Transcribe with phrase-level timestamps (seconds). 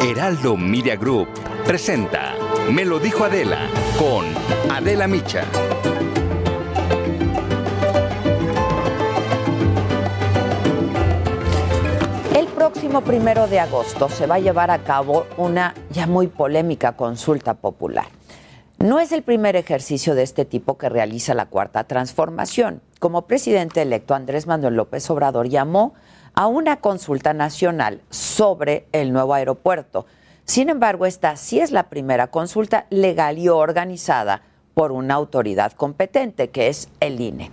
[0.00, 1.28] Heraldo Media Group
[1.66, 2.34] presenta
[2.72, 4.24] Me lo dijo Adela con
[4.70, 5.44] Adela Micha.
[12.34, 16.96] El próximo primero de agosto se va a llevar a cabo una ya muy polémica
[16.96, 18.06] consulta popular.
[18.78, 22.80] No es el primer ejercicio de este tipo que realiza la Cuarta Transformación.
[23.00, 25.94] Como presidente electo, Andrés Manuel López Obrador llamó
[26.38, 30.06] a una consulta nacional sobre el nuevo aeropuerto.
[30.44, 34.42] Sin embargo, esta sí es la primera consulta legal y organizada
[34.72, 37.50] por una autoridad competente, que es el INE.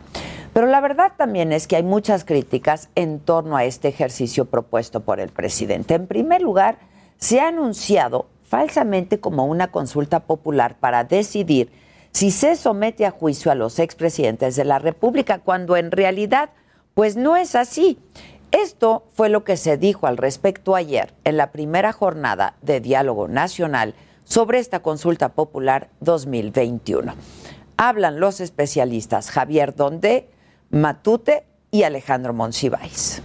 [0.53, 4.99] Pero la verdad también es que hay muchas críticas en torno a este ejercicio propuesto
[4.99, 5.95] por el presidente.
[5.95, 6.77] En primer lugar,
[7.17, 11.71] se ha anunciado falsamente como una consulta popular para decidir
[12.11, 16.51] si se somete a juicio a los expresidentes de la República, cuando en realidad
[16.95, 17.99] pues no es así.
[18.55, 23.27] Esto fue lo que se dijo al respecto ayer en la primera jornada de diálogo
[23.27, 27.15] nacional sobre esta consulta popular 2021.
[27.75, 30.29] Hablan los especialistas Javier Donde,
[30.69, 33.21] Matute y Alejandro Monsiváis.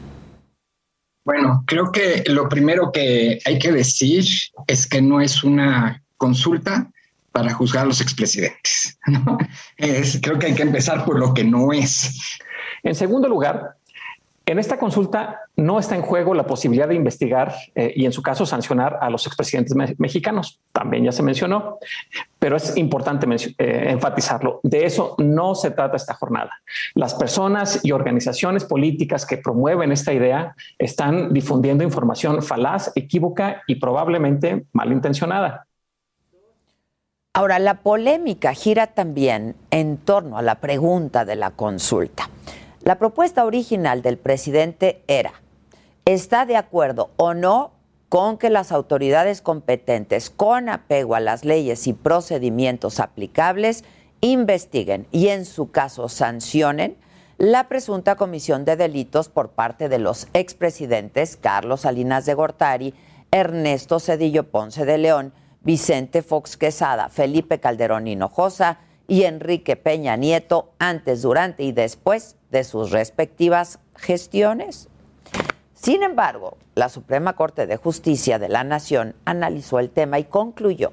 [1.24, 4.24] Bueno, creo que lo primero que hay que decir
[4.66, 6.90] es que no es una consulta
[7.30, 8.98] para juzgar a los expresidentes.
[10.22, 12.18] creo que hay que empezar por lo que no es.
[12.82, 13.76] En segundo lugar,
[14.50, 18.20] en esta consulta no está en juego la posibilidad de investigar eh, y en su
[18.20, 20.60] caso sancionar a los expresidentes mexicanos.
[20.72, 21.78] También ya se mencionó,
[22.38, 23.26] pero es importante
[23.58, 24.58] eh, enfatizarlo.
[24.64, 26.50] De eso no se trata esta jornada.
[26.94, 33.76] Las personas y organizaciones políticas que promueven esta idea están difundiendo información falaz, equívoca y
[33.76, 35.66] probablemente malintencionada.
[37.34, 42.28] Ahora, la polémica gira también en torno a la pregunta de la consulta.
[42.90, 45.32] La propuesta original del presidente era,
[46.06, 47.70] ¿está de acuerdo o no
[48.08, 53.84] con que las autoridades competentes, con apego a las leyes y procedimientos aplicables,
[54.20, 56.96] investiguen y en su caso sancionen
[57.38, 62.92] la presunta comisión de delitos por parte de los expresidentes Carlos Salinas de Gortari,
[63.30, 70.72] Ernesto Cedillo Ponce de León, Vicente Fox Quesada, Felipe Calderón Hinojosa y Enrique Peña Nieto
[70.80, 74.88] antes, durante y después de sus respectivas gestiones.
[75.74, 80.92] Sin embargo, la Suprema Corte de Justicia de la Nación analizó el tema y concluyó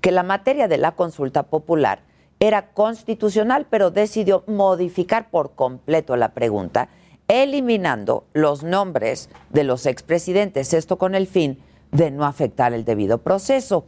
[0.00, 2.02] que la materia de la consulta popular
[2.38, 6.88] era constitucional, pero decidió modificar por completo la pregunta,
[7.28, 11.58] eliminando los nombres de los expresidentes, esto con el fin
[11.92, 13.84] de no afectar el debido proceso.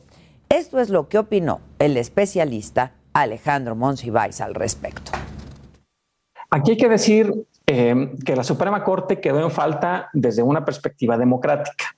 [0.49, 5.13] Esto es lo que opinó el especialista Alejandro Monsiváis al respecto.
[6.55, 7.33] Aquí hay que decir
[7.67, 11.97] eh, que la Suprema Corte quedó en falta desde una perspectiva democrática.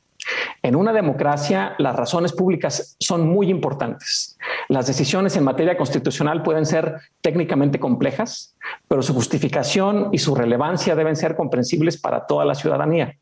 [0.62, 4.38] En una democracia, las razones públicas son muy importantes.
[4.68, 8.56] Las decisiones en materia constitucional pueden ser técnicamente complejas,
[8.86, 13.16] pero su justificación y su relevancia deben ser comprensibles para toda la ciudadanía.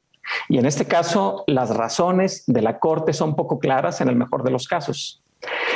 [0.51, 4.43] Y en este caso, las razones de la Corte son poco claras en el mejor
[4.45, 5.23] de los casos.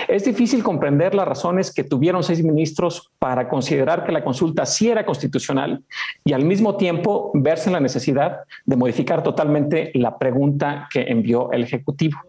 [0.08, 4.88] Es difícil comprender las razones que tuvieron seis ministros para considerar que la consulta sí
[4.88, 5.82] era constitucional
[6.24, 11.50] y al mismo tiempo verse en la necesidad de modificar totalmente la pregunta que envió
[11.50, 12.20] el Ejecutivo.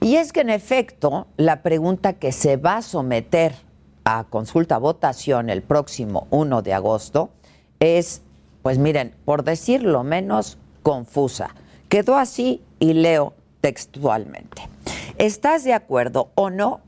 [0.00, 3.52] Y es que en efecto, la pregunta que se va a someter
[4.04, 7.30] a consulta votación el próximo 1 de agosto
[7.78, 8.22] es,
[8.62, 11.54] pues miren, por decirlo menos, confusa.
[11.88, 14.68] Quedó así y leo textualmente.
[15.18, 16.80] ¿Estás de acuerdo o no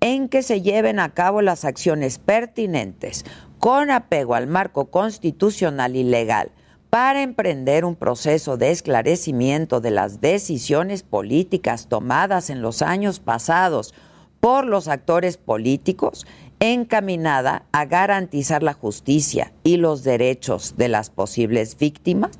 [0.00, 3.26] en que se lleven a cabo las acciones pertinentes
[3.58, 6.52] con apego al marco constitucional y legal
[6.88, 13.92] para emprender un proceso de esclarecimiento de las decisiones políticas tomadas en los años pasados
[14.40, 16.26] por los actores políticos
[16.60, 22.38] encaminada a garantizar la justicia y los derechos de las posibles víctimas?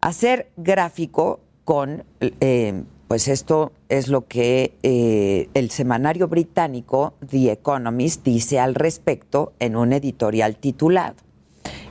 [0.00, 8.22] Hacer gráfico con eh, pues esto es lo que eh, el semanario británico The Economist
[8.22, 11.16] dice al respecto en un editorial titulado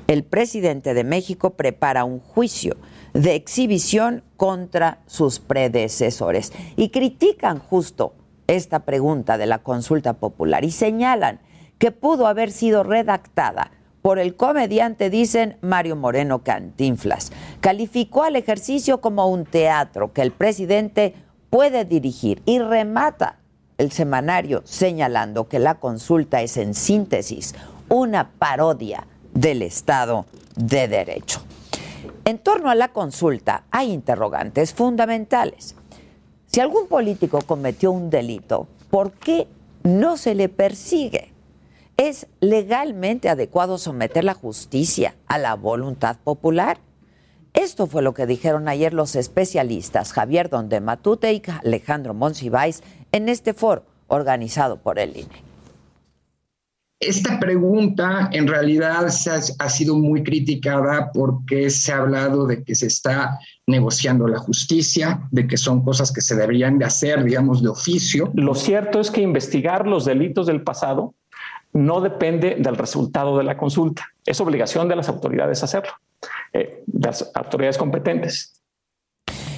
[0.07, 2.77] El presidente de México prepara un juicio
[3.13, 8.13] de exhibición contra sus predecesores y critican justo
[8.45, 11.39] esta pregunta de la consulta popular y señalan
[11.79, 13.71] que pudo haber sido redactada
[14.01, 17.31] por el comediante, dicen Mario Moreno Cantinflas.
[17.59, 21.13] Calificó al ejercicio como un teatro que el presidente
[21.49, 23.39] puede dirigir y remata
[23.77, 27.53] el semanario señalando que la consulta es en síntesis
[27.89, 31.41] una parodia del Estado de Derecho.
[32.25, 35.75] En torno a la consulta hay interrogantes fundamentales.
[36.47, 39.47] Si algún político cometió un delito, ¿por qué
[39.83, 41.31] no se le persigue?
[41.97, 46.77] ¿Es legalmente adecuado someter la justicia a la voluntad popular?
[47.55, 53.29] Esto fue lo que dijeron ayer los especialistas Javier Donde Matute y Alejandro Monsiváis en
[53.29, 55.47] este foro organizado por el INE.
[56.99, 62.85] Esta pregunta en realidad ha sido muy criticada porque se ha hablado de que se
[62.85, 67.69] está negociando la justicia, de que son cosas que se deberían de hacer, digamos, de
[67.69, 68.29] oficio.
[68.35, 71.15] Lo cierto es que investigar los delitos del pasado
[71.73, 74.07] no depende del resultado de la consulta.
[74.25, 75.91] Es obligación de las autoridades hacerlo,
[76.53, 78.61] eh, las autoridades competentes.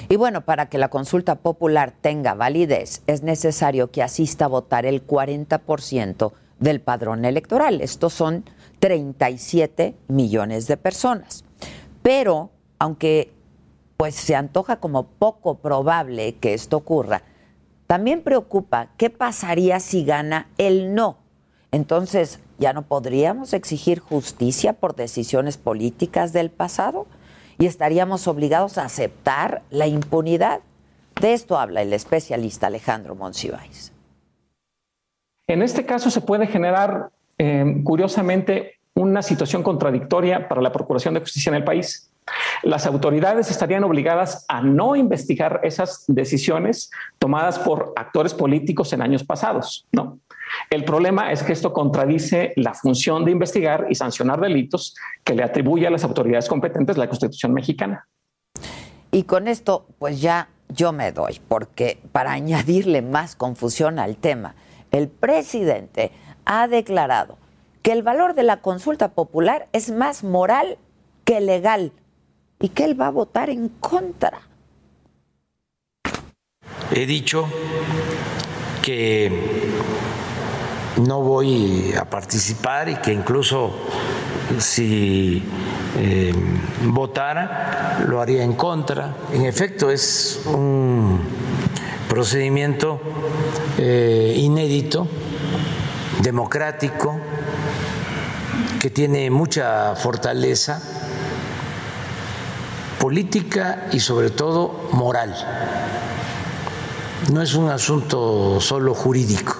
[0.08, 4.84] Y bueno, para que la consulta popular tenga validez, es necesario que asista a votar
[4.84, 7.80] el 40% del padrón electoral.
[7.80, 8.44] Estos son
[8.80, 11.44] 37 millones de personas.
[12.02, 13.32] Pero, aunque
[13.96, 17.22] pues se antoja como poco probable que esto ocurra,
[17.86, 21.18] también preocupa qué pasaría si gana el no.
[21.72, 27.06] Entonces, ¿ya no podríamos exigir justicia por decisiones políticas del pasado?
[27.58, 30.60] ¿Y estaríamos obligados a aceptar la impunidad?
[31.20, 33.92] De esto habla el especialista Alejandro Monsiváis.
[35.46, 41.20] En este caso se puede generar, eh, curiosamente, una situación contradictoria para la Procuración de
[41.20, 42.10] Justicia en el país.
[42.62, 49.24] Las autoridades estarían obligadas a no investigar esas decisiones tomadas por actores políticos en años
[49.24, 50.18] pasados, ¿no?
[50.68, 54.94] El problema es que esto contradice la función de investigar y sancionar delitos
[55.24, 58.08] que le atribuye a las autoridades competentes la Constitución mexicana.
[59.10, 64.54] Y con esto, pues ya yo me doy, porque para añadirle más confusión al tema,
[64.90, 66.12] el presidente
[66.44, 67.38] ha declarado
[67.82, 70.78] que el valor de la consulta popular es más moral
[71.24, 71.92] que legal
[72.60, 74.42] y que él va a votar en contra.
[76.92, 77.48] He dicho
[78.82, 79.30] que
[81.06, 83.72] no voy a participar y que incluso
[84.58, 85.42] si
[85.96, 86.34] eh,
[86.84, 89.14] votara lo haría en contra.
[89.32, 91.20] En efecto, es un
[92.08, 93.00] procedimiento
[93.78, 95.06] eh, inédito,
[96.22, 97.18] democrático,
[98.80, 100.82] que tiene mucha fortaleza
[102.98, 105.34] política y sobre todo moral.
[107.32, 109.59] No es un asunto solo jurídico.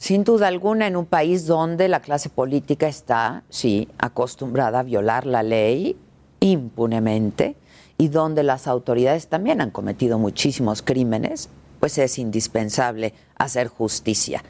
[0.00, 5.26] Sin duda alguna en un país donde la clase política está, sí, acostumbrada a violar
[5.26, 5.94] la ley
[6.40, 7.54] impunemente,
[7.98, 11.50] y donde las autoridades también han cometido muchísimos crímenes,
[11.80, 14.42] pues es indispensable hacer justicia.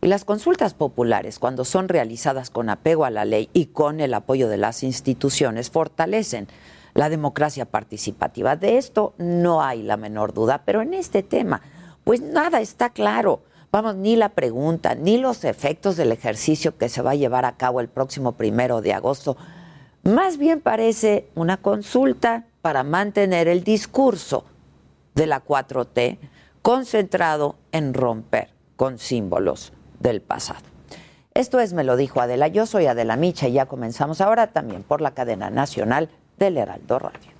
[0.00, 4.14] Y las consultas populares, cuando son realizadas con apego a la ley y con el
[4.14, 6.48] apoyo de las instituciones, fortalecen
[6.94, 8.56] la democracia participativa.
[8.56, 11.60] De esto no hay la menor duda, pero en este tema,
[12.04, 13.42] pues nada está claro.
[13.74, 17.56] Vamos, ni la pregunta, ni los efectos del ejercicio que se va a llevar a
[17.56, 19.36] cabo el próximo primero de agosto.
[20.04, 24.44] Más bien parece una consulta para mantener el discurso
[25.16, 26.18] de la 4T
[26.62, 30.62] concentrado en romper con símbolos del pasado.
[31.34, 34.84] Esto es, me lo dijo Adela, yo soy Adela Micha y ya comenzamos ahora también
[34.84, 37.33] por la cadena nacional del Heraldo Radio.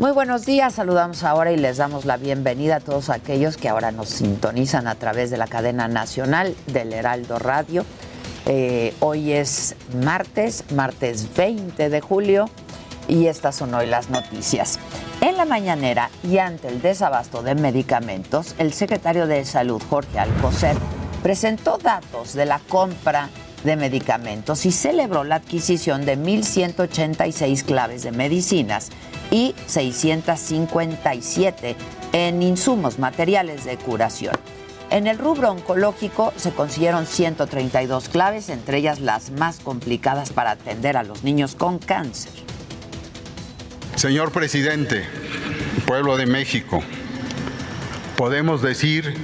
[0.00, 3.92] Muy buenos días, saludamos ahora y les damos la bienvenida a todos aquellos que ahora
[3.92, 7.84] nos sintonizan a través de la cadena nacional del Heraldo Radio.
[8.46, 12.48] Eh, hoy es martes, martes 20 de julio
[13.08, 14.78] y estas son hoy las noticias.
[15.20, 20.78] En la mañanera y ante el desabasto de medicamentos, el secretario de Salud, Jorge Alcocer,
[21.22, 23.28] presentó datos de la compra
[23.64, 28.90] de medicamentos y celebró la adquisición de 1.186 claves de medicinas
[29.30, 31.76] y 657
[32.12, 34.34] en insumos materiales de curación.
[34.90, 40.96] En el rubro oncológico se consiguieron 132 claves, entre ellas las más complicadas para atender
[40.96, 42.32] a los niños con cáncer.
[43.94, 45.04] Señor presidente,
[45.86, 46.82] pueblo de México,
[48.16, 49.14] podemos decir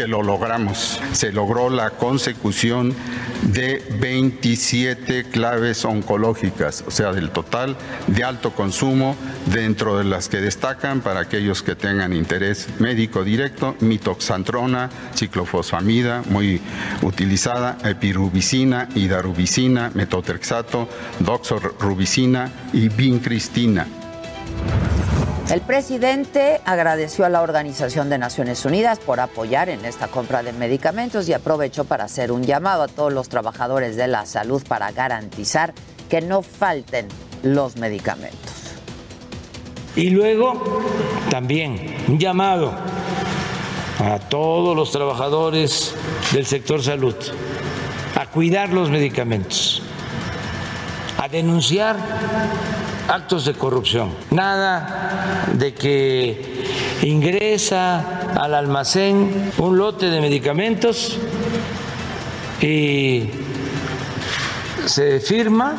[0.00, 0.98] que lo logramos.
[1.12, 2.94] Se logró la consecución
[3.42, 7.76] de 27 claves oncológicas, o sea, del total
[8.06, 9.14] de alto consumo,
[9.52, 16.62] dentro de las que destacan para aquellos que tengan interés médico directo, mitoxantrona, ciclofosfamida, muy
[17.02, 20.88] utilizada, epirubicina, hidarubicina, metotrexato,
[21.18, 23.99] doxorubicina y vincristina.
[25.50, 30.52] El presidente agradeció a la Organización de Naciones Unidas por apoyar en esta compra de
[30.52, 34.92] medicamentos y aprovechó para hacer un llamado a todos los trabajadores de la salud para
[34.92, 35.74] garantizar
[36.08, 37.08] que no falten
[37.42, 38.52] los medicamentos.
[39.96, 40.84] Y luego
[41.30, 42.72] también un llamado
[43.98, 45.96] a todos los trabajadores
[46.32, 47.16] del sector salud
[48.14, 49.82] a cuidar los medicamentos,
[51.18, 51.96] a denunciar
[53.10, 54.14] actos de corrupción.
[54.30, 56.64] Nada de que
[57.02, 61.18] ingresa al almacén un lote de medicamentos
[62.60, 63.30] y
[64.86, 65.74] se firma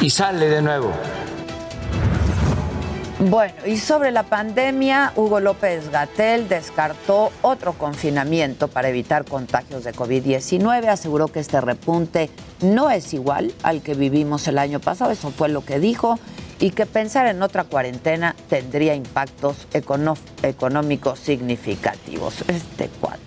[0.00, 0.92] y sale de nuevo.
[3.20, 9.92] Bueno, y sobre la pandemia, Hugo López Gatel descartó otro confinamiento para evitar contagios de
[9.92, 10.88] COVID-19.
[10.88, 12.30] Aseguró que este repunte
[12.62, 16.18] no es igual al que vivimos el año pasado, eso fue lo que dijo,
[16.62, 22.44] y que pensar en otra cuarentena tendría impactos económicos significativos.
[22.46, 23.20] Este cuate.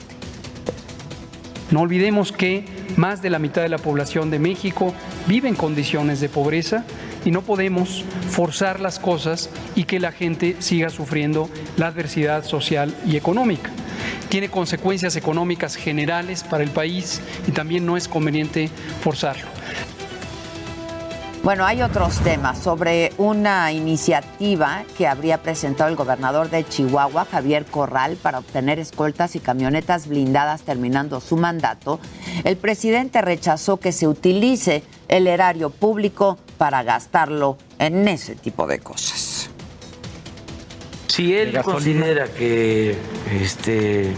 [1.69, 2.63] No olvidemos que
[2.95, 4.93] más de la mitad de la población de México
[5.27, 6.85] vive en condiciones de pobreza
[7.25, 12.95] y no podemos forzar las cosas y que la gente siga sufriendo la adversidad social
[13.05, 13.69] y económica.
[14.29, 18.69] Tiene consecuencias económicas generales para el país y también no es conveniente
[19.01, 19.54] forzarlo.
[21.45, 27.65] Bueno, hay otros temas sobre una iniciativa que habría presentado el gobernador de Chihuahua, Javier
[27.65, 31.99] Corral, para obtener escoltas y camionetas blindadas terminando su mandato.
[32.45, 38.79] El presidente rechazó que se utilice el erario público para gastarlo en ese tipo de
[38.79, 39.51] cosas.
[41.05, 42.97] Si él considera que
[43.39, 44.15] este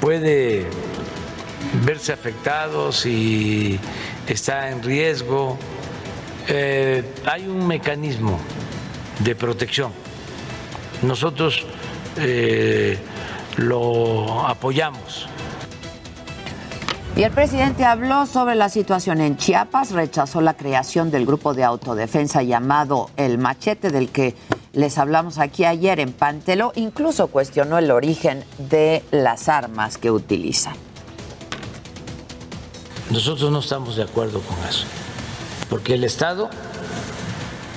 [0.00, 0.64] puede
[1.84, 3.80] verse afectado si
[4.26, 5.58] está en riesgo,
[6.48, 8.38] eh, hay un mecanismo
[9.20, 9.92] de protección.
[11.02, 11.64] Nosotros
[12.16, 12.98] eh,
[13.56, 15.28] lo apoyamos
[17.14, 21.62] y el presidente habló sobre la situación en Chiapas, rechazó la creación del grupo de
[21.62, 24.34] autodefensa llamado El Machete, del que
[24.72, 30.72] les hablamos aquí ayer en Pantelo, incluso cuestionó el origen de las armas que utilizan.
[33.12, 34.86] Nosotros no estamos de acuerdo con eso,
[35.68, 36.48] porque el Estado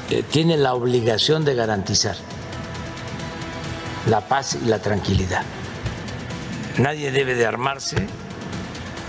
[0.10, 2.16] eh, tiene la obligación de garantizar
[4.10, 5.44] la paz y la tranquilidad.
[6.78, 8.08] Nadie debe de armarse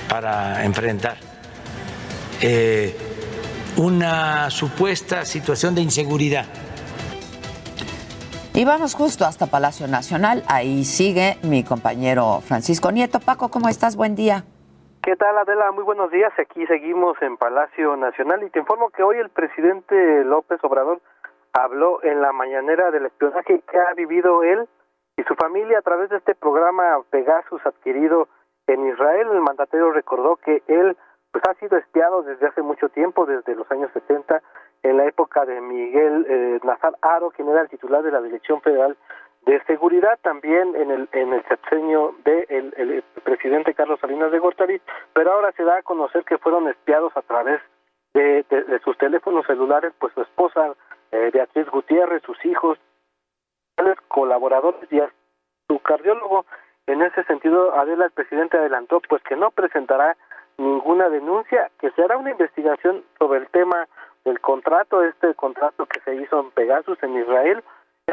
[0.09, 1.16] para enfrentar
[2.40, 2.97] eh,
[3.76, 6.47] una supuesta situación de inseguridad.
[8.52, 10.42] Y vamos justo hasta Palacio Nacional.
[10.49, 13.21] Ahí sigue mi compañero Francisco Nieto.
[13.21, 13.95] Paco, ¿cómo estás?
[13.95, 14.45] Buen día.
[15.07, 15.71] ¿Qué tal, Adela?
[15.71, 16.33] Muy buenos días.
[16.37, 21.01] Aquí seguimos en Palacio Nacional y te informo que hoy el presidente López Obrador
[21.53, 24.67] habló en la mañanera del espionaje que ha vivido él
[25.17, 28.27] y su familia a través de este programa Pegasus adquirido
[28.67, 30.97] en Israel, el mandatario recordó que él
[31.31, 34.43] pues ha sido espiado desde hace mucho tiempo, desde los años 70,
[34.83, 38.61] en la época de Miguel eh, Nazar Aro, quien era el titular de la Dirección
[38.61, 38.97] Federal
[39.47, 44.81] de Seguridad, también en el en el sexenio de el, presidente Carlos Salinas de Gortari,
[45.12, 47.61] pero ahora se da a conocer que fueron espiados a través
[48.12, 48.45] de,
[48.85, 50.75] sus teléfonos celulares, pues su esposa
[51.12, 52.79] eh, Beatriz Gutiérrez, sus hijos,
[54.09, 55.00] colaboradores y
[55.69, 56.47] su cardiólogo.
[56.87, 60.17] En ese sentido, Adela, el presidente adelantó pues que no presentará
[60.57, 63.87] ninguna denuncia, que se hará una investigación sobre el tema
[64.25, 67.62] del contrato, este contrato que se hizo en Pegasus en Israel,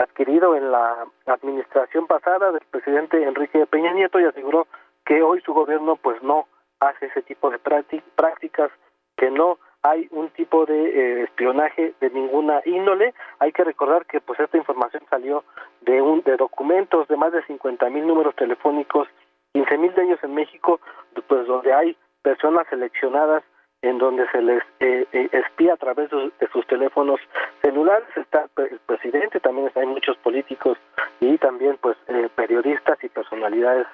[0.01, 4.67] adquirido en la administración pasada del presidente Enrique Peña Nieto y aseguró
[5.05, 6.47] que hoy su gobierno pues no
[6.79, 8.71] hace ese tipo de prácticas,
[9.17, 13.13] que no hay un tipo de eh, espionaje de ninguna índole.
[13.39, 15.43] Hay que recordar que pues esta información salió
[15.81, 19.07] de un de documentos de más de 50 mil números telefónicos,
[19.53, 20.79] 15 mil de ellos en México,
[21.27, 23.43] pues donde hay personas seleccionadas
[23.83, 27.19] en donde se les eh, eh, espía a través de, sus teléfonos
[27.61, 28.07] celulares.
[28.15, 30.77] Está el presidente, también hay muchos políticos
[31.19, 31.97] y también pues
[32.35, 33.85] periodistas y personalidades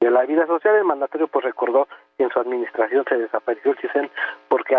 [0.00, 0.76] de la vida social.
[0.76, 4.10] El mandatario pues recordó que en su administración se desapareció el CISEN
[4.48, 4.76] porque,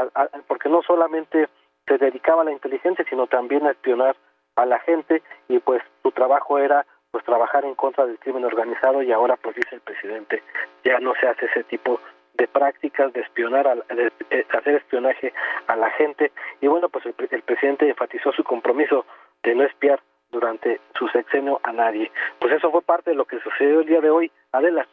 [0.47, 1.49] porque no solamente
[1.87, 4.15] se dedicaba a la inteligencia, sino también a espionar
[4.55, 9.01] a la gente y pues su trabajo era pues trabajar en contra del crimen organizado
[9.01, 10.43] y ahora pues dice el presidente
[10.83, 11.99] ya no se hace ese tipo
[12.39, 15.33] de prácticas de espionar, de eh, hacer espionaje
[15.67, 16.31] a la gente
[16.61, 19.05] y bueno pues el, el presidente enfatizó su compromiso
[19.43, 19.99] de no espiar
[20.31, 22.11] durante su sexenio a nadie.
[22.39, 24.31] Pues eso fue parte de lo que sucedió el día de hoy.
[24.51, 24.87] Adela.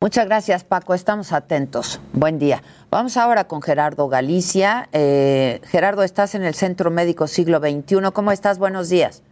[0.00, 0.94] Muchas gracias, Paco.
[0.94, 2.00] Estamos atentos.
[2.12, 2.60] Buen día.
[2.90, 4.88] Vamos ahora con Gerardo Galicia.
[4.92, 8.10] Eh, Gerardo, estás en el Centro Médico Siglo XXI.
[8.12, 8.58] ¿Cómo estás?
[8.58, 9.22] Buenos días.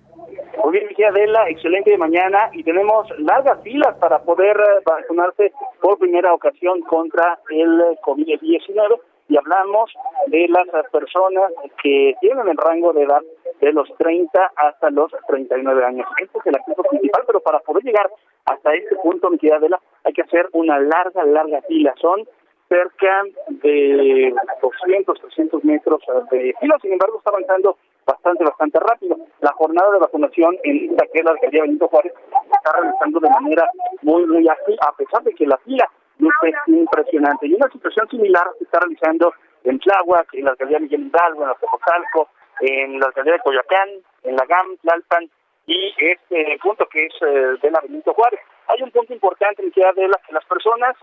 [1.01, 6.35] Mi Adela, excelente de mañana y tenemos largas filas para poder eh, vacunarse por primera
[6.35, 9.91] ocasión contra el COVID-19 y hablamos
[10.27, 11.53] de las personas
[11.83, 13.23] que tienen el rango de edad
[13.63, 16.07] de los 30 hasta los 39 años.
[16.21, 18.11] Este es el acceso principal, pero para poder llegar
[18.45, 21.95] hasta este punto, mi querida Adela, hay que hacer una larga, larga fila.
[21.99, 22.29] Son
[22.71, 26.01] cerca de 200, 300 metros
[26.31, 29.17] de fila, sin embargo está avanzando bastante, bastante rápido.
[29.41, 32.15] La jornada de vacunación en esta que la alcaldía Benito Juárez
[32.55, 33.69] está realizando de manera
[34.03, 37.49] muy, muy ágil, a pesar de que la fila luce impresionante.
[37.49, 39.35] Y una situación similar se está realizando
[39.65, 42.29] en Tláhuac, en la alcaldía Miguel Hidalgo, en Azcapotzalco,
[42.61, 43.89] en la alcaldía de Coyoacán,
[44.23, 45.29] en la GAM, Tlalpan,
[45.67, 48.41] y este punto que es eh, de la Benito Juárez.
[48.69, 50.97] Hay un punto importante en que de que las personas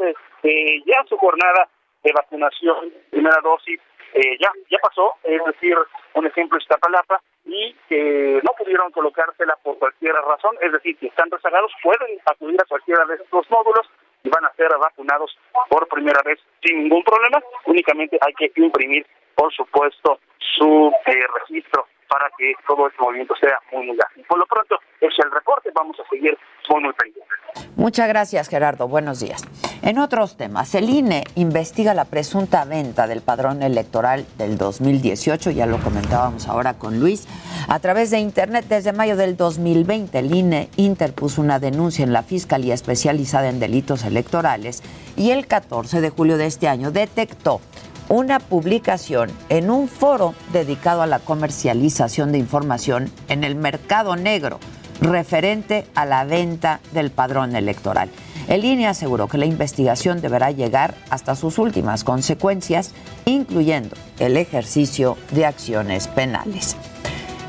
[0.43, 1.67] eh, ya su jornada
[2.03, 3.79] de vacunación, primera dosis,
[4.13, 5.75] eh, ya ya pasó, es decir,
[6.13, 11.07] un ejemplo es Tapalapa, y que no pudieron colocársela por cualquier razón, es decir, que
[11.07, 13.87] están rezagados, pueden acudir a cualquiera de estos módulos
[14.23, 15.37] y van a ser vacunados
[15.69, 20.19] por primera vez sin ningún problema, únicamente hay que imprimir, por supuesto,
[20.57, 24.25] su registro para que todo este movimiento sea muy, ágil.
[24.27, 26.37] Por lo pronto, es el reporte, vamos a seguir
[26.69, 27.37] muy, muy pendientes.
[27.75, 28.87] Muchas gracias, Gerardo.
[28.87, 29.43] Buenos días.
[29.81, 35.65] En otros temas, el INE investiga la presunta venta del padrón electoral del 2018, ya
[35.65, 37.27] lo comentábamos ahora con Luis.
[37.69, 42.23] A través de Internet, desde mayo del 2020, el INE interpuso una denuncia en la
[42.23, 44.83] Fiscalía Especializada en Delitos Electorales
[45.15, 47.61] y el 14 de julio de este año detectó
[48.09, 54.59] una publicación en un foro dedicado a la comercialización de información en el mercado negro
[55.01, 58.09] referente a la venta del padrón electoral.
[58.47, 62.93] El INE aseguró que la investigación deberá llegar hasta sus últimas consecuencias,
[63.25, 66.77] incluyendo el ejercicio de acciones penales.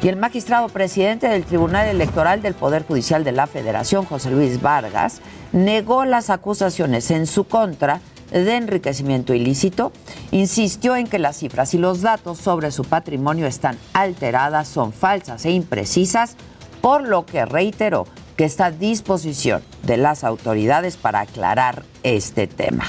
[0.03, 4.61] Y el magistrado presidente del Tribunal Electoral del Poder Judicial de la Federación, José Luis
[4.61, 5.21] Vargas,
[5.53, 9.93] negó las acusaciones en su contra de enriquecimiento ilícito,
[10.31, 15.45] insistió en que las cifras y los datos sobre su patrimonio están alteradas, son falsas
[15.45, 16.37] e imprecisas,
[16.81, 22.85] por lo que reiteró que está a disposición de las autoridades para aclarar este tema.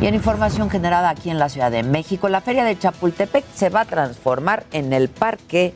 [0.00, 3.70] Y en información generada aquí en la Ciudad de México, la Feria de Chapultepec se
[3.70, 5.74] va a transformar en el Parque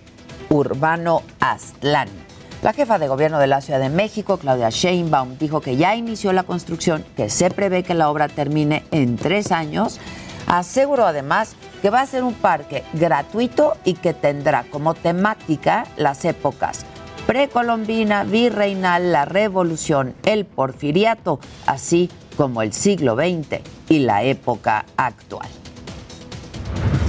[0.51, 2.26] Urbano Aztlán
[2.63, 6.33] la jefa de gobierno de la Ciudad de México, Claudia Sheinbaum, dijo que ya inició
[6.33, 10.01] la construcción, que se prevé que la obra termine en tres años.
[10.47, 16.25] Aseguró además que va a ser un parque gratuito y que tendrá como temática las
[16.25, 16.87] épocas
[17.27, 25.49] precolombina, virreinal, la revolución, el porfiriato, así como el siglo XX y la época actual.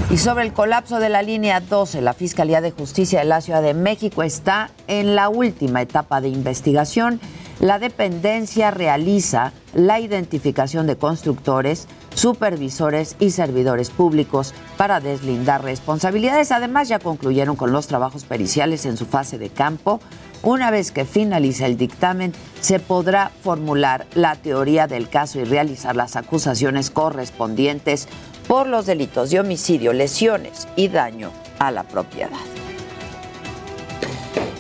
[0.10, 3.62] Y sobre el colapso de la línea 12, la Fiscalía de Justicia de la Ciudad
[3.62, 7.20] de México está en la última etapa de investigación.
[7.60, 16.54] La dependencia realiza la identificación de constructores, supervisores y servidores públicos para deslindar responsabilidades.
[16.54, 20.00] Además, ya concluyeron con los trabajos periciales en su fase de campo.
[20.42, 25.96] Una vez que finalice el dictamen, se podrá formular la teoría del caso y realizar
[25.96, 28.08] las acusaciones correspondientes
[28.48, 32.40] por los delitos de homicidio, lesiones y daño a la propiedad.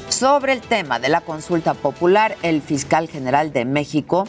[0.09, 4.27] Sobre el tema de la consulta popular, el fiscal general de México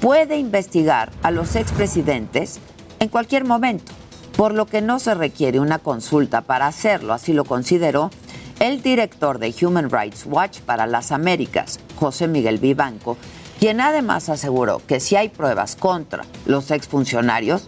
[0.00, 2.58] puede investigar a los expresidentes
[3.00, 3.92] en cualquier momento,
[4.36, 8.10] por lo que no se requiere una consulta para hacerlo, así lo consideró
[8.60, 13.18] el director de Human Rights Watch para las Américas, José Miguel Vivanco,
[13.60, 17.64] quien además aseguró que si hay pruebas contra los exfuncionarios,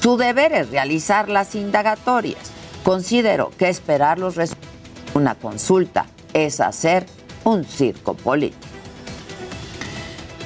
[0.00, 2.50] su deber es realizar las indagatorias.
[2.84, 4.72] Considero que esperar los resultados
[5.12, 7.06] de una consulta es hacer
[7.44, 8.66] un circo político.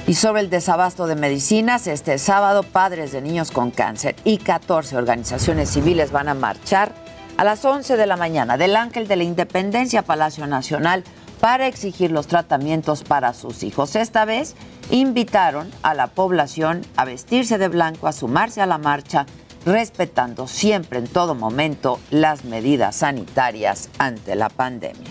[0.05, 4.97] Y sobre el desabasto de medicinas, este sábado padres de niños con cáncer y 14
[4.97, 6.91] organizaciones civiles van a marchar
[7.37, 11.03] a las 11 de la mañana del Ángel de la Independencia Palacio Nacional
[11.39, 13.95] para exigir los tratamientos para sus hijos.
[13.95, 14.55] Esta vez
[14.91, 19.25] invitaron a la población a vestirse de blanco, a sumarse a la marcha
[19.65, 25.09] respetando siempre en todo momento las medidas sanitarias ante la pandemia.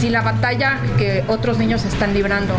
[0.00, 2.54] si la batalla que otros niños están librando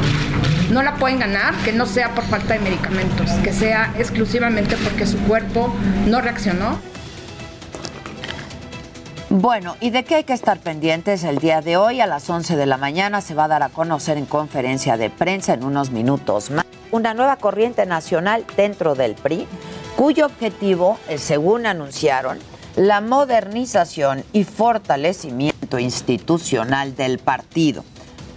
[0.71, 5.05] no la pueden ganar, que no sea por falta de medicamentos, que sea exclusivamente porque
[5.05, 5.73] su cuerpo
[6.07, 6.77] no reaccionó.
[9.29, 12.01] Bueno, ¿y de qué hay que estar pendientes el día de hoy?
[12.01, 15.10] A las 11 de la mañana se va a dar a conocer en conferencia de
[15.10, 19.47] prensa en unos minutos más una nueva corriente nacional dentro del PRI,
[19.97, 22.38] cuyo objetivo es, según anunciaron,
[22.75, 27.83] la modernización y fortalecimiento institucional del partido.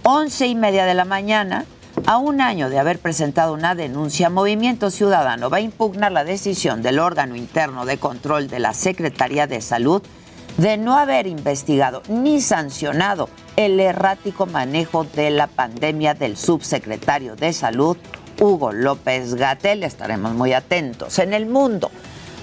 [0.01, 1.65] Once y media de la mañana,
[2.07, 6.81] a un año de haber presentado una denuncia, Movimiento Ciudadano va a impugnar la decisión
[6.81, 10.01] del órgano interno de control de la Secretaría de Salud
[10.57, 17.53] de no haber investigado ni sancionado el errático manejo de la pandemia del subsecretario de
[17.53, 17.97] Salud,
[18.41, 19.83] Hugo López Gatel.
[19.83, 21.19] Estaremos muy atentos.
[21.19, 21.91] En el mundo,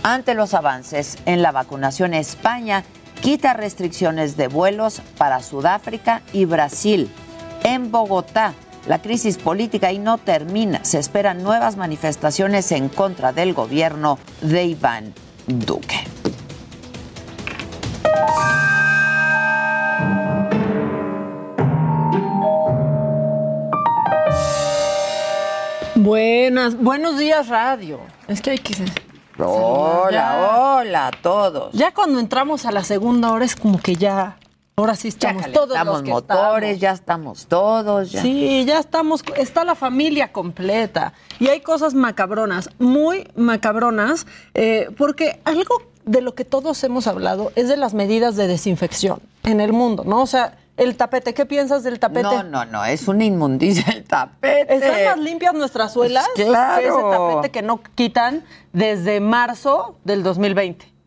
[0.02, 2.84] ante los avances en la vacunación, España
[3.20, 7.10] quita restricciones de vuelos para Sudáfrica y Brasil.
[7.64, 8.54] En Bogotá,
[8.86, 10.84] la crisis política ahí no termina.
[10.84, 15.12] Se esperan nuevas manifestaciones en contra del gobierno de Iván
[15.46, 16.04] Duque.
[26.08, 28.00] Buenas, buenos días radio.
[28.28, 28.74] Es que hay que
[29.36, 31.70] Hola, hola a todos.
[31.74, 34.38] Ya cuando entramos a la segunda hora es como que ya
[34.76, 38.10] Ahora sí estamos ya todos los motores, ya estamos todos.
[38.10, 38.22] Ya.
[38.22, 41.12] Sí, ya estamos, está la familia completa.
[41.40, 47.52] Y hay cosas macabronas, muy macabronas, eh, porque algo de lo que todos hemos hablado
[47.54, 50.22] es de las medidas de desinfección en el mundo, ¿no?
[50.22, 52.22] O sea, el tapete, ¿qué piensas del tapete?
[52.22, 54.74] No, no, no, es una inmundicia el tapete.
[54.74, 56.26] ¿Están más limpias nuestras suelas?
[56.34, 56.80] claro.
[56.80, 60.98] Que ese tapete que no quitan desde marzo del 2020.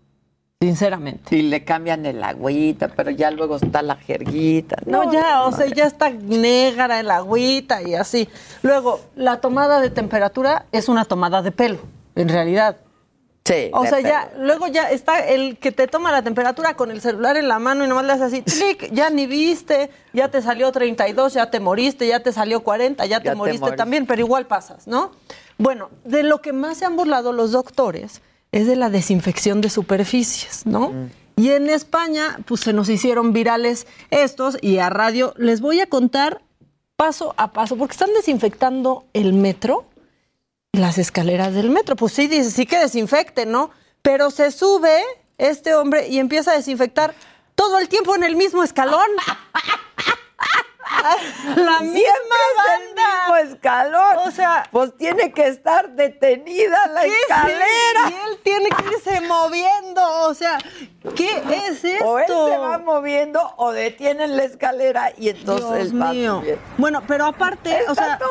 [0.61, 1.35] Sinceramente.
[1.35, 4.75] Y le cambian el agüita, pero ya luego está la jerguita.
[4.85, 8.29] No, ya, o sea, ya está negra el agüita y así.
[8.61, 11.79] Luego, la tomada de temperatura es una tomada de pelo,
[12.15, 12.77] en realidad.
[13.51, 13.71] Sí.
[13.73, 17.37] O sea, ya, luego ya está el que te toma la temperatura con el celular
[17.37, 20.71] en la mano y nomás le haces así, clic, ya ni viste, ya te salió
[20.71, 24.21] 32, ya te moriste, ya te salió 40, ya te Ya te moriste también, pero
[24.21, 25.11] igual pasas, ¿no?
[25.57, 29.69] Bueno, de lo que más se han burlado los doctores es de la desinfección de
[29.69, 30.91] superficies, ¿no?
[31.35, 35.87] Y en España, pues se nos hicieron virales estos y a radio les voy a
[35.87, 36.41] contar
[36.95, 39.85] paso a paso, porque están desinfectando el metro
[40.73, 41.95] las escaleras del metro.
[41.95, 43.71] Pues sí, dice, sí que desinfecte, ¿no?
[44.01, 45.03] Pero se sube
[45.37, 47.13] este hombre y empieza a desinfectar
[47.55, 49.05] todo el tiempo en el mismo escalón.
[51.55, 53.25] La misma es el banda.
[53.25, 54.17] mismo escalón.
[54.27, 58.07] O sea, pues tiene que estar detenida la ¿Qué escalera.
[58.07, 58.11] es?
[58.11, 60.01] Y él tiene que irse moviendo.
[60.27, 60.57] O sea,
[61.15, 62.05] ¿qué es esto?
[62.05, 66.43] O él se va moviendo o detienen la escalera y entonces Dios él va mío.
[66.77, 68.29] Bueno, pero aparte, o sea, todo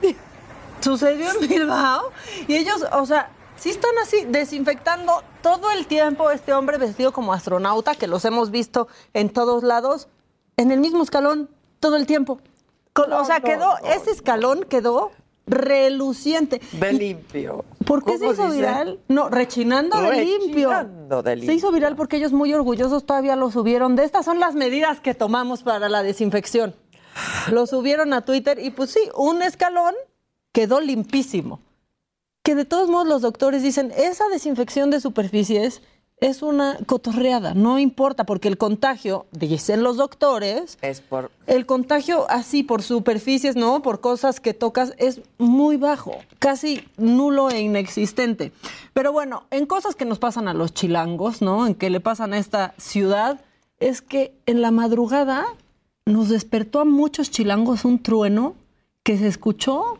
[0.00, 0.16] el-
[0.82, 2.10] sucedió en Bilbao
[2.48, 7.32] y ellos, o sea, sí están así desinfectando todo el tiempo este hombre vestido como
[7.32, 10.08] astronauta, que los hemos visto en todos lados,
[10.56, 11.48] en el mismo escalón
[11.80, 12.40] todo el tiempo.
[12.92, 13.88] Con- No, o sea, no, quedó, no.
[13.92, 15.10] ese escalón quedó
[15.46, 16.60] reluciente.
[16.72, 17.64] de limpio.
[17.86, 18.56] ¿Por qué se ¿Cómo hizo dice?
[18.56, 19.00] viral?
[19.08, 20.70] No, rechinando de limpio.
[20.70, 21.54] Rechinando de Se limpio.
[21.56, 23.96] hizo viral porque ellos muy orgullosos todavía lo subieron.
[23.96, 26.74] De estas son las medidas que tomamos para la desinfección.
[27.50, 29.94] Lo subieron a Twitter y pues sí, un escalón
[30.52, 31.60] quedó limpísimo.
[32.42, 35.82] Que de todos modos los doctores dicen, esa desinfección de superficies
[36.22, 42.26] es una cotorreada, no importa, porque el contagio, dicen los doctores, Es por el contagio
[42.30, 43.82] así por superficies, ¿no?
[43.82, 48.52] Por cosas que tocas es muy bajo, casi nulo e inexistente.
[48.92, 51.66] Pero bueno, en cosas que nos pasan a los chilangos, ¿no?
[51.66, 53.40] En que le pasan a esta ciudad,
[53.80, 55.44] es que en la madrugada
[56.06, 58.54] nos despertó a muchos chilangos un trueno
[59.02, 59.98] que se escuchó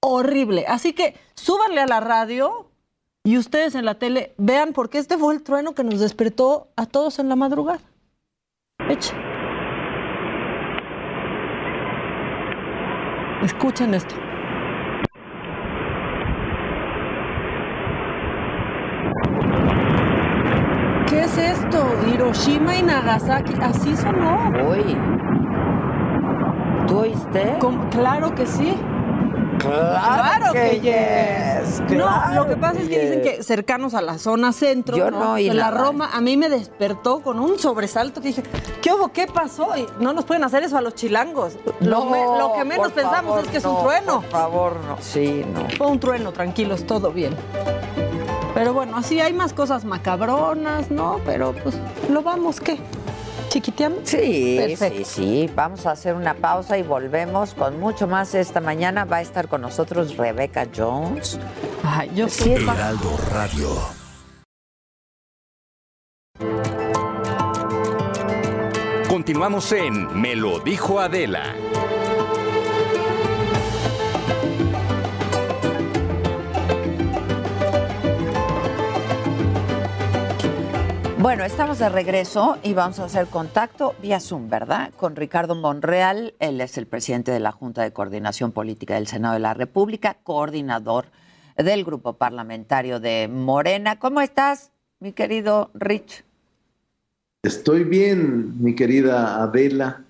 [0.00, 0.64] horrible.
[0.66, 2.70] Así que súbanle a la radio
[3.24, 6.86] y ustedes en la tele vean porque este fue el trueno que nos despertó a
[6.86, 7.80] todos en la madrugada.
[8.88, 9.14] Eche.
[13.42, 14.14] Escuchen esto.
[21.06, 21.86] ¿Qué es esto?
[22.06, 23.54] Hiroshima y Nagasaki.
[23.60, 24.50] Así sonó.
[24.68, 24.96] Uy.
[26.86, 27.58] ¿Tú oíste?
[27.90, 28.74] Claro que sí.
[29.60, 31.80] Claro, que yes.
[31.80, 33.36] No, claro lo que pasa es que dicen yes.
[33.36, 35.82] que cercanos a la zona centro, Yo no oí en la nada.
[35.84, 38.42] Roma, a mí me despertó con un sobresalto que dije,
[38.82, 39.08] ¿qué hubo?
[39.12, 39.76] ¿Qué pasó?
[39.76, 41.54] Y no nos pueden hacer eso a los chilangos.
[41.80, 44.20] lo, No, me- lo que menos pensamos favor, es que es no, un trueno.
[44.22, 44.96] Por favor, no.
[45.00, 45.68] Sí, no.
[45.76, 47.36] Fue un trueno, tranquilos, todo bien.
[48.54, 51.20] Pero bueno, así hay más cosas macabronas, ¿no?
[51.24, 51.76] Pero pues,
[52.10, 52.78] lo vamos, ¿qué?
[53.50, 54.00] Chiquiteando?
[54.04, 54.98] Sí, Perfecto.
[54.98, 55.50] sí, sí.
[55.54, 59.04] Vamos a hacer una pausa y volvemos con mucho más esta mañana.
[59.04, 61.38] Va a estar con nosotros Rebecca Jones.
[61.84, 63.68] Ay, yo Sí, Heraldo Radio.
[69.08, 71.54] Continuamos en Me lo dijo Adela.
[81.20, 84.90] Bueno, estamos de regreso y vamos a hacer contacto vía Zoom, ¿verdad?
[84.96, 89.34] Con Ricardo Monreal, él es el presidente de la Junta de Coordinación Política del Senado
[89.34, 91.08] de la República, coordinador
[91.58, 93.98] del grupo parlamentario de Morena.
[93.98, 96.24] ¿Cómo estás, mi querido Rich?
[97.42, 100.02] Estoy bien, mi querida Adela.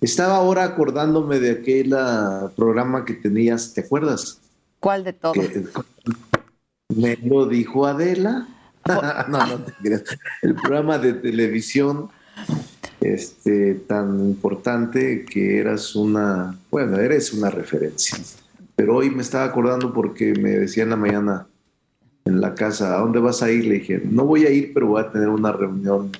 [0.00, 4.40] Estaba ahora acordándome de aquel ah, programa que tenías, ¿te acuerdas?
[4.78, 5.34] ¿Cuál de todos?
[5.38, 5.64] Que-
[6.94, 8.46] me lo dijo Adela.
[9.28, 10.04] No, no te creas.
[10.42, 12.08] El programa de televisión
[13.00, 18.18] este, tan importante que eras una, bueno, eres una referencia.
[18.76, 21.46] Pero hoy me estaba acordando porque me decía en la mañana
[22.24, 23.64] en la casa, ¿a dónde vas a ir?
[23.64, 26.12] Le dije, no voy a ir, pero voy a tener una reunión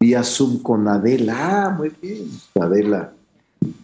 [0.00, 1.34] vía Zoom con Adela.
[1.36, 2.28] Ah, muy bien.
[2.58, 3.12] Adela,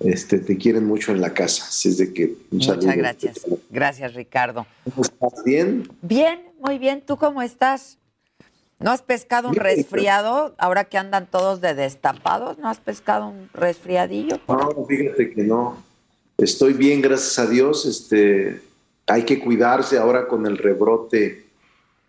[0.01, 1.64] este, te quieren mucho en la casa.
[1.69, 2.93] Así es de que un Muchas saludo.
[2.97, 3.47] gracias.
[3.71, 4.67] Gracias, Ricardo.
[4.85, 5.45] ¿Cómo estás?
[5.45, 5.88] ¿Bien?
[6.01, 7.03] Bien, muy bien.
[7.07, 7.98] ¿Tú cómo estás?
[8.81, 9.64] ¿No has pescado un Bien.
[9.64, 12.59] resfriado ahora que andan todos de destapados?
[12.59, 14.40] ¿No has pescado un resfriadillo?
[14.48, 15.77] No, fíjate que no.
[16.38, 17.87] Estoy bien, gracias a Dios.
[17.87, 18.61] Este,
[19.07, 21.46] hay que cuidarse ahora con el rebrote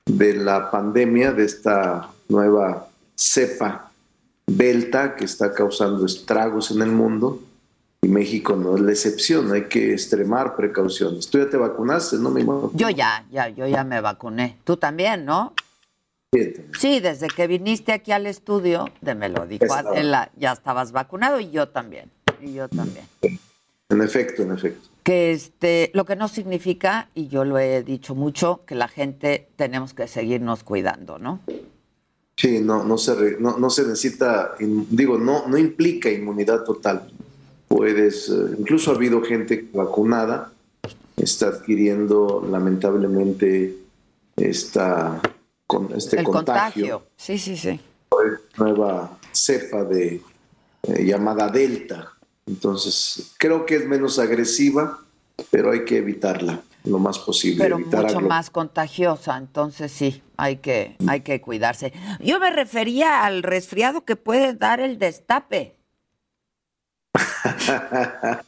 [0.06, 3.92] de la pandemia, de esta nueva cepa
[4.48, 7.42] Delta que está causando estragos en el mundo.
[8.06, 11.28] Y México no es la excepción, hay que extremar precauciones.
[11.28, 12.18] ¿Tú ya te vacunaste?
[12.18, 12.70] No me imagino.
[12.76, 14.58] Yo ya, ya, yo ya me vacuné.
[14.64, 15.54] Tú también, ¿no?
[16.80, 20.30] Sí, desde que viniste aquí al estudio de Me lo dijo Estaba.
[20.38, 22.12] Ya estabas vacunado y yo también.
[22.40, 23.08] Y yo también.
[23.24, 24.88] En efecto, en efecto.
[25.02, 29.48] Que este, lo que no significa, y yo lo he dicho mucho, que la gente
[29.56, 31.40] tenemos que seguirnos cuidando, ¿no?
[32.38, 37.12] Sí, no, no, se, re- no, no se necesita, digo, no, no implica inmunidad total.
[37.80, 40.54] Puedes, eh, incluso ha habido gente vacunada,
[41.18, 43.76] está adquiriendo lamentablemente
[44.38, 45.22] esta,
[45.68, 47.04] con, este El contagio, contagio.
[47.18, 47.78] Sí, sí, sí.
[48.58, 50.22] nueva cepa de
[50.84, 52.14] eh, llamada Delta.
[52.46, 55.00] Entonces, creo que es menos agresiva,
[55.52, 57.62] pero hay que evitarla lo más posible.
[57.62, 61.92] Pero evitar mucho aglo- más contagiosa, entonces sí, hay que, hay que cuidarse.
[62.22, 65.75] Yo me refería al resfriado que puede dar el destape.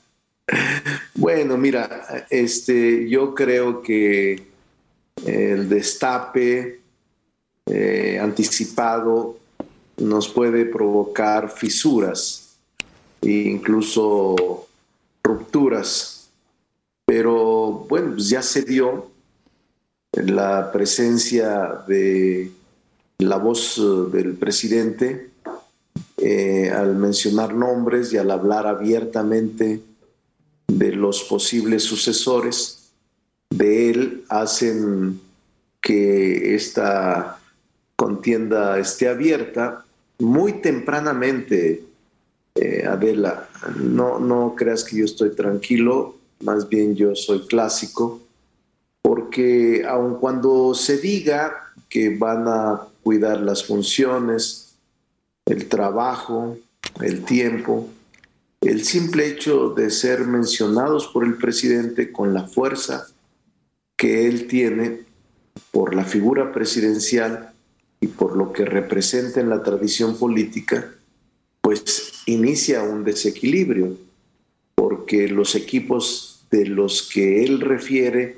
[1.16, 4.44] bueno, mira, este, yo creo que
[5.26, 6.82] el destape
[7.66, 9.38] eh, anticipado
[9.98, 12.58] nos puede provocar fisuras
[13.22, 14.68] e incluso
[15.24, 16.30] rupturas.
[17.06, 19.12] Pero bueno, pues ya se dio
[20.14, 22.52] la presencia de
[23.20, 25.27] la voz eh, del presidente
[26.18, 29.82] eh, al mencionar nombres y al hablar abiertamente
[30.68, 32.92] de los posibles sucesores
[33.50, 35.20] de él hacen
[35.82, 37.40] que esta
[37.96, 39.86] contienda esté abierta
[40.20, 41.84] muy tempranamente,
[42.56, 43.48] eh, Adela.
[43.80, 48.22] No, no creas que yo estoy tranquilo, más bien yo soy clásico,
[49.02, 54.67] porque aun cuando se diga que van a cuidar las funciones,
[55.48, 56.58] el trabajo,
[57.02, 57.90] el tiempo,
[58.62, 63.08] el simple hecho de ser mencionados por el presidente con la fuerza
[63.96, 65.06] que él tiene
[65.72, 67.54] por la figura presidencial
[68.00, 70.94] y por lo que representa en la tradición política,
[71.62, 73.98] pues inicia un desequilibrio,
[74.76, 78.38] porque los equipos de los que él refiere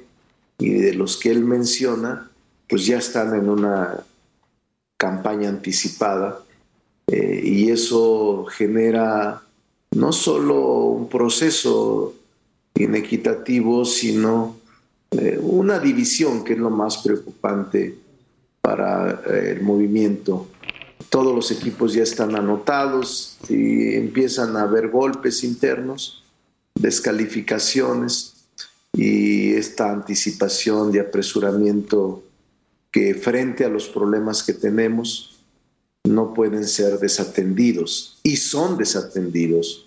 [0.57, 2.31] y de los que él menciona,
[2.67, 4.03] pues ya están en una
[4.97, 6.43] campaña anticipada
[7.11, 9.41] eh, y eso genera
[9.91, 12.13] no solo un proceso
[12.75, 14.57] inequitativo, sino
[15.11, 17.97] eh, una división que es lo más preocupante
[18.61, 20.47] para eh, el movimiento.
[21.09, 26.23] Todos los equipos ya están anotados y empiezan a haber golpes internos,
[26.75, 28.35] descalificaciones
[28.93, 32.23] y esta anticipación de apresuramiento
[32.91, 35.28] que frente a los problemas que tenemos
[36.05, 39.85] no pueden ser desatendidos y son desatendidos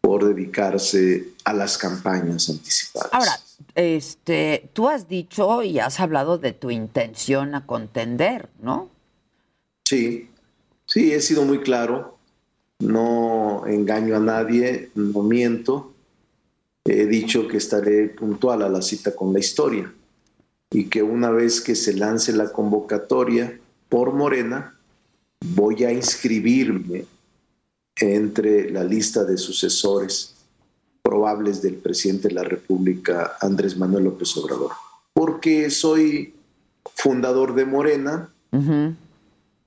[0.00, 3.08] por dedicarse a las campañas anticipadas.
[3.12, 3.40] Ahora,
[3.74, 8.90] este, tú has dicho y has hablado de tu intención a contender, ¿no?
[9.84, 10.28] Sí,
[10.86, 12.18] sí, he sido muy claro.
[12.80, 15.94] no engaño a nadie, no miento.
[16.84, 19.90] He dicho que estaré puntual a la cita con la historia
[20.70, 24.76] y que una vez que se lance la convocatoria por Morena,
[25.52, 27.04] voy a inscribirme
[27.96, 30.34] entre la lista de sucesores
[31.02, 34.72] probables del presidente de la República, Andrés Manuel López Obrador.
[35.12, 36.34] Porque soy
[36.94, 38.30] fundador de Morena,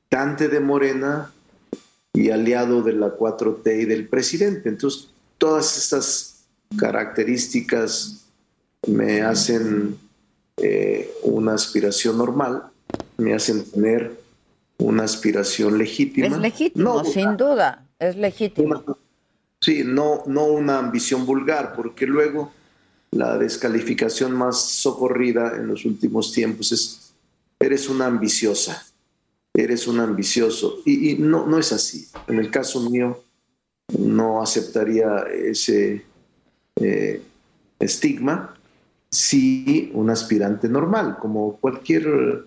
[0.10, 1.32] cante de Morena
[2.14, 4.70] y aliado de la 4T y del presidente.
[4.70, 6.46] Entonces, todas estas
[6.78, 8.26] características
[8.88, 9.98] me hacen
[10.58, 12.64] eh, una aspiración normal,
[13.18, 14.27] me hacen tener
[14.80, 16.28] una aspiración legítima.
[16.28, 18.84] Es legítimo, sin duda, es legítimo.
[19.60, 22.52] sí, no, no una ambición vulgar, porque luego
[23.12, 27.14] la descalificación más socorrida en los últimos tiempos es,
[27.60, 28.86] eres una ambiciosa,
[29.54, 30.80] eres un ambicioso.
[30.86, 32.08] Y, no, no es así.
[32.28, 33.24] En el caso mío,
[33.98, 36.06] no aceptaría ese
[36.76, 37.22] eh,
[37.80, 38.54] estigma
[39.10, 42.46] si un aspirante normal, como cualquier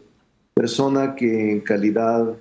[0.55, 2.37] persona que en calidad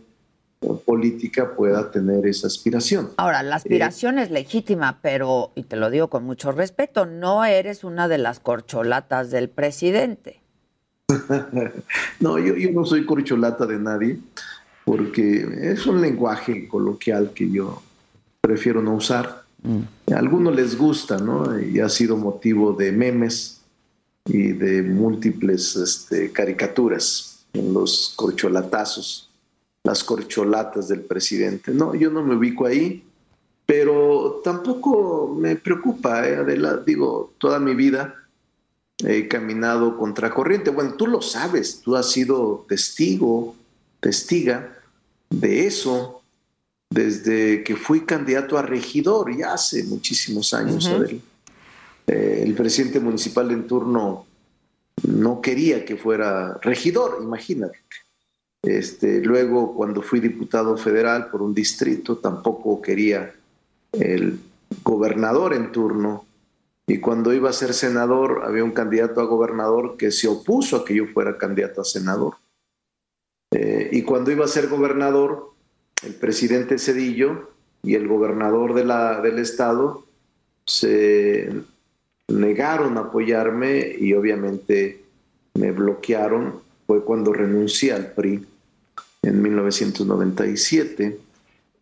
[0.86, 3.12] política pueda tener esa aspiración.
[3.18, 7.84] Ahora, la aspiración es legítima, pero, y te lo digo con mucho respeto, no eres
[7.84, 10.42] una de las corcholatas del presidente.
[12.20, 14.20] no, yo, no soy corcholata de nadie,
[14.84, 17.82] porque es un lenguaje coloquial que yo
[18.42, 19.44] prefiero no usar.
[19.64, 20.14] Mm.
[20.14, 21.58] A algunos les gusta, ¿no?
[21.60, 23.62] Y ha sido motivo de memes
[24.26, 29.30] y de múltiples este, caricaturas en los corcholatazos,
[29.84, 31.72] las corcholatas del presidente.
[31.72, 33.04] No, yo no me ubico ahí,
[33.66, 36.38] pero tampoco me preocupa, ¿eh?
[36.86, 38.16] digo, toda mi vida
[39.06, 40.72] he caminado contracorriente.
[40.72, 43.56] Bueno, tú lo sabes, tú has sido testigo,
[44.00, 44.76] testiga
[45.30, 46.22] de eso
[46.90, 50.90] desde que fui candidato a regidor, ya hace muchísimos años,
[52.08, 54.26] eh, el presidente municipal en turno
[55.08, 57.80] no quería que fuera regidor, imagínate.
[58.62, 63.34] Este, luego, cuando fui diputado federal por un distrito, tampoco quería
[63.94, 64.40] el
[64.84, 66.26] gobernador en turno.
[66.88, 70.86] Y cuando iba a ser senador, había un candidato a gobernador que se opuso a
[70.86, 72.36] que yo fuera candidato a senador.
[73.52, 75.52] Eh, y cuando iba a ser gobernador,
[76.04, 77.52] el presidente Cedillo
[77.84, 80.06] y el gobernador del estado
[80.66, 81.50] se
[82.30, 85.04] negaron apoyarme y obviamente
[85.56, 86.56] me bloquearon.
[86.88, 88.46] Fue cuando renuncié al PRI
[89.22, 91.20] en 1997.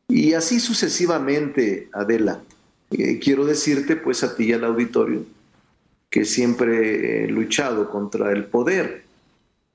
[0.10, 2.42] Y así sucesivamente, Adela.
[2.92, 5.24] Eh, quiero decirte, pues a ti y al auditorio,
[6.10, 9.04] que siempre he luchado contra el poder,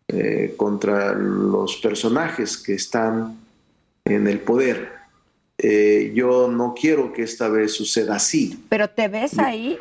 [0.09, 3.39] eh, contra los personajes que están
[4.05, 4.91] en el poder.
[5.59, 8.65] Eh, yo no quiero que esta vez suceda así.
[8.69, 9.79] Pero te ves ahí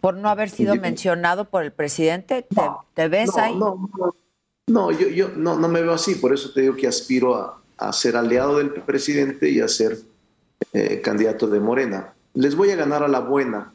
[0.00, 2.46] por no haber sido mencionado por el presidente?
[2.94, 3.56] ¿Te, ves ahí?
[3.56, 3.90] No,
[4.66, 7.92] no, yo, yo no, no, me veo así, por eso te digo que aspiro a,
[7.92, 9.98] ser aliado del presidente y a ser
[10.72, 12.12] eh, candidato de Morena.
[12.34, 13.72] Les voy a ganar a la buena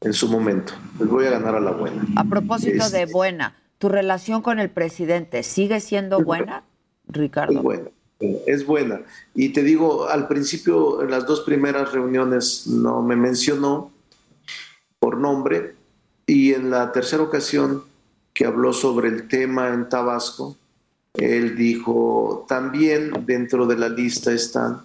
[0.00, 2.06] en su momento, les voy a ganar a la buena.
[2.16, 6.62] A propósito de este, buena, ¿tu relación con el presidente sigue siendo buena,
[7.08, 7.58] Ricardo?
[7.58, 9.00] Es buena, es buena.
[9.34, 13.90] Y te digo, al principio, en las dos primeras reuniones no me mencionó,
[15.00, 15.74] por nombre
[16.26, 17.82] y en la tercera ocasión
[18.32, 20.56] que habló sobre el tema en Tabasco,
[21.14, 24.82] él dijo, también dentro de la lista están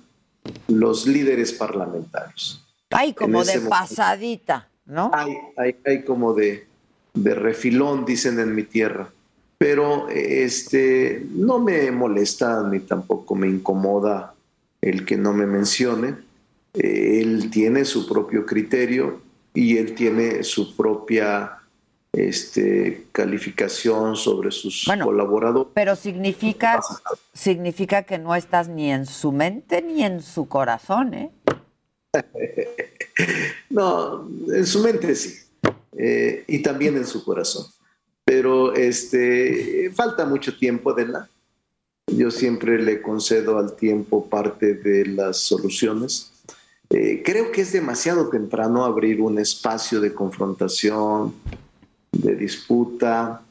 [0.67, 2.65] los líderes parlamentarios.
[2.89, 5.11] Hay como de pasadita, ¿no?
[5.13, 6.65] Hay, hay, hay como de,
[7.13, 9.09] de, refilón, dicen en mi tierra.
[9.57, 14.33] Pero este, no me molesta ni tampoco me incomoda
[14.81, 16.15] el que no me mencione.
[16.73, 19.24] Él tiene su propio criterio
[19.55, 21.59] y él tiene su propia
[22.11, 25.71] este, calificación sobre sus colaboradores.
[25.73, 26.81] Pero significa,
[27.33, 31.31] significa que no estás ni en su mente ni en su corazón, ¿eh?
[33.69, 35.35] no, en su mente sí,
[35.97, 37.65] eh, y también en su corazón.
[38.23, 41.29] Pero este, falta mucho tiempo de la.
[42.07, 46.34] Yo siempre le concedo al tiempo parte de las soluciones
[46.89, 51.33] eh, creo que es demasiado temprano abrir un espacio de confrontación,
[52.11, 53.41] de disputa,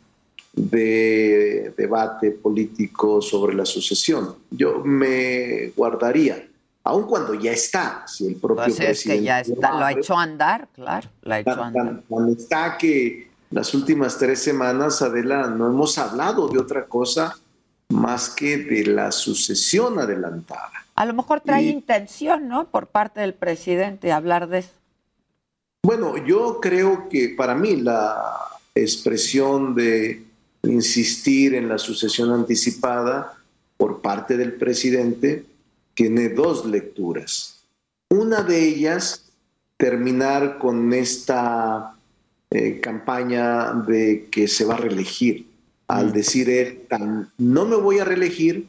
[0.52, 4.36] de debate político sobre la sucesión.
[4.50, 6.46] Yo me guardaría,
[6.84, 10.16] aun cuando ya está, si el propio pues presidente que ya está, lo ha hecho
[10.16, 12.02] andar, claro, lo ha hecho andar.
[12.38, 17.36] está que las últimas tres semanas, Adela, no hemos hablado de otra cosa
[17.88, 20.83] más que de la sucesión adelantada.
[20.94, 22.70] A lo mejor trae intención, ¿no?
[22.70, 24.70] Por parte del presidente hablar de eso.
[25.82, 28.16] Bueno, yo creo que para mí la
[28.74, 30.22] expresión de
[30.62, 33.34] insistir en la sucesión anticipada
[33.76, 35.44] por parte del presidente
[35.94, 37.60] tiene dos lecturas.
[38.08, 39.24] Una de ellas,
[39.76, 41.96] terminar con esta
[42.50, 45.46] eh, campaña de que se va a reelegir.
[45.88, 46.12] Al mm.
[46.12, 46.86] decir él,
[47.36, 48.68] no me voy a reelegir,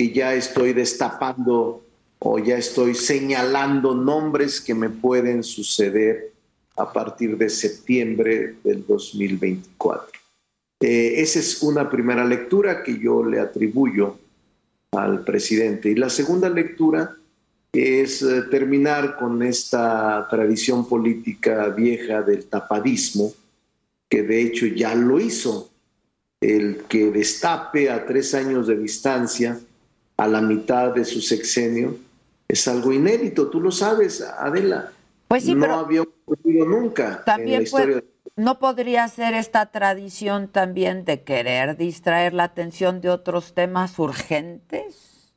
[0.00, 1.84] que ya estoy destapando
[2.20, 6.32] o ya estoy señalando nombres que me pueden suceder
[6.78, 10.08] a partir de septiembre del 2024.
[10.80, 14.16] Eh, esa es una primera lectura que yo le atribuyo
[14.92, 15.90] al presidente.
[15.90, 17.14] Y la segunda lectura
[17.70, 23.34] es eh, terminar con esta tradición política vieja del tapadismo,
[24.08, 25.70] que de hecho ya lo hizo,
[26.40, 29.60] el que destape a tres años de distancia,
[30.20, 31.96] a la mitad de su sexenio,
[32.46, 34.92] es algo inédito, tú lo sabes, Adela.
[35.28, 38.04] Pues sí, no pero había ocurrido nunca también en la historia.
[38.36, 45.32] ¿No podría ser esta tradición también de querer distraer la atención de otros temas urgentes?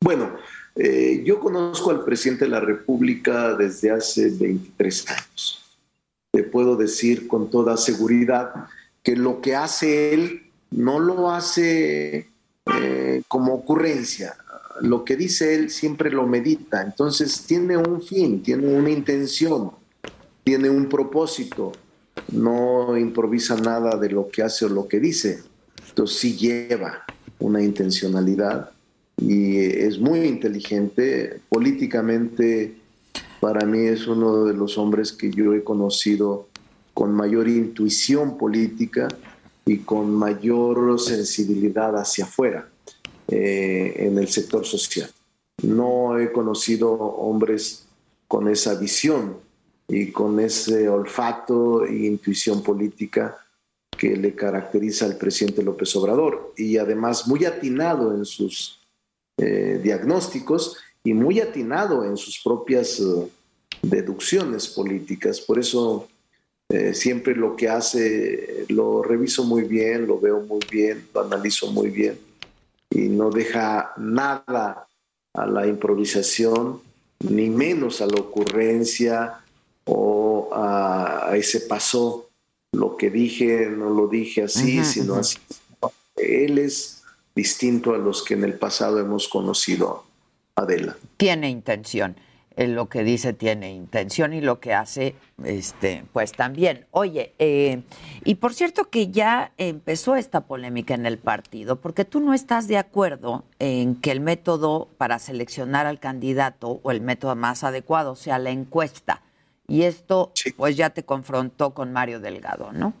[0.00, 0.36] Bueno,
[0.76, 5.78] eh, yo conozco al presidente de la República desde hace 23 años.
[6.32, 8.66] Le puedo decir con toda seguridad
[9.02, 12.28] que lo que hace él no lo hace
[12.74, 14.36] eh, como ocurrencia.
[14.82, 16.82] Lo que dice él siempre lo medita.
[16.82, 19.70] Entonces tiene un fin, tiene una intención,
[20.44, 21.72] tiene un propósito.
[22.32, 25.42] No improvisa nada de lo que hace o lo que dice.
[25.88, 27.04] Entonces sí lleva
[27.38, 28.70] una intencionalidad
[29.16, 31.40] y es muy inteligente.
[31.48, 32.76] Políticamente,
[33.40, 36.48] para mí es uno de los hombres que yo he conocido
[36.92, 39.08] con mayor intuición política
[39.66, 42.68] y con mayor sensibilidad hacia afuera
[43.28, 45.10] eh, en el sector social.
[45.62, 47.86] No he conocido hombres
[48.28, 49.38] con esa visión
[49.88, 53.36] y con ese olfato e intuición política
[53.90, 58.80] que le caracteriza al presidente López Obrador y además muy atinado en sus
[59.38, 63.28] eh, diagnósticos y muy atinado en sus propias eh,
[63.82, 65.40] deducciones políticas.
[65.40, 66.08] Por eso
[66.68, 71.70] eh, siempre lo que hace lo reviso muy bien, lo veo muy bien, lo analizo
[71.70, 72.18] muy bien
[72.90, 74.88] y no deja nada
[75.34, 76.80] a la improvisación,
[77.20, 79.40] ni menos a la ocurrencia
[79.84, 82.30] o a, ese paso,
[82.72, 85.38] lo que dije, no lo dije así, sino así.
[86.16, 87.02] Él es
[87.34, 90.04] distinto a los que en el pasado hemos conocido
[90.54, 90.96] Adela.
[91.18, 92.16] Tiene intención.
[92.56, 96.86] Lo que dice tiene intención y lo que hace, este, pues también.
[96.90, 97.82] Oye, eh,
[98.24, 102.66] y por cierto que ya empezó esta polémica en el partido, porque tú no estás
[102.66, 108.16] de acuerdo en que el método para seleccionar al candidato o el método más adecuado
[108.16, 109.22] sea la encuesta.
[109.68, 112.94] Y esto, pues ya te confrontó con Mario Delgado, ¿no?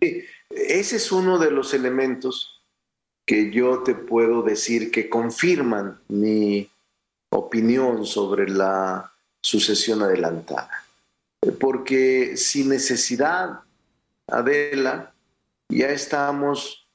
[0.00, 2.62] Sí, ese es uno de los elementos
[3.26, 6.70] que yo te puedo decir que confirman mi
[7.36, 10.70] opinión sobre la sucesión adelantada.
[11.60, 13.60] Porque sin necesidad,
[14.26, 15.12] Adela,
[15.68, 16.86] ya estamos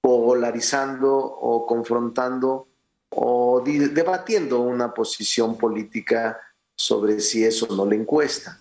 [0.00, 2.68] polarizando o confrontando
[3.10, 6.38] o debatiendo una posición política
[6.74, 8.58] sobre si eso no le encuesta.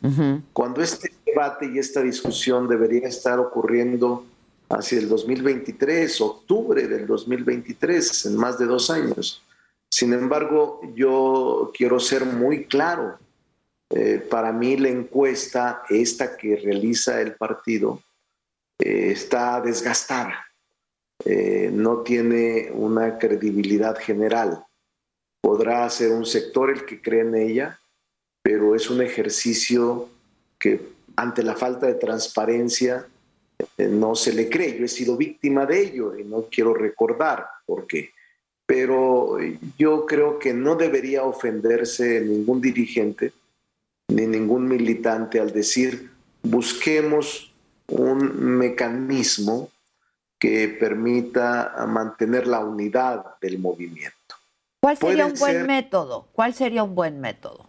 [0.52, 4.26] Cuando este debate y esta discusión debería estar ocurriendo
[4.70, 9.44] hacia el 2023, octubre del 2023, en más de dos años.
[9.90, 13.20] Sin embargo, yo quiero ser muy claro.
[13.90, 18.02] Eh, para mí la encuesta, esta que realiza el partido,
[18.80, 20.46] eh, está desgastada.
[21.26, 24.64] Eh, no tiene una credibilidad general.
[25.42, 27.80] Podrá ser un sector el que cree en ella,
[28.42, 30.10] pero es un ejercicio
[30.60, 30.82] que
[31.16, 33.08] ante la falta de transparencia
[33.78, 34.78] no se le cree.
[34.78, 38.12] Yo he sido víctima de ello y no quiero recordar por qué.
[38.68, 39.40] Pero
[39.80, 43.34] yo creo que no debería ofenderse ningún dirigente
[44.10, 46.12] ni ningún militante al decir
[46.44, 47.52] busquemos
[47.88, 49.70] un mecanismo
[50.40, 54.36] que permita mantener la unidad del movimiento.
[54.82, 56.28] ¿Cuál sería un buen método?
[56.34, 57.68] ¿Cuál sería un buen método?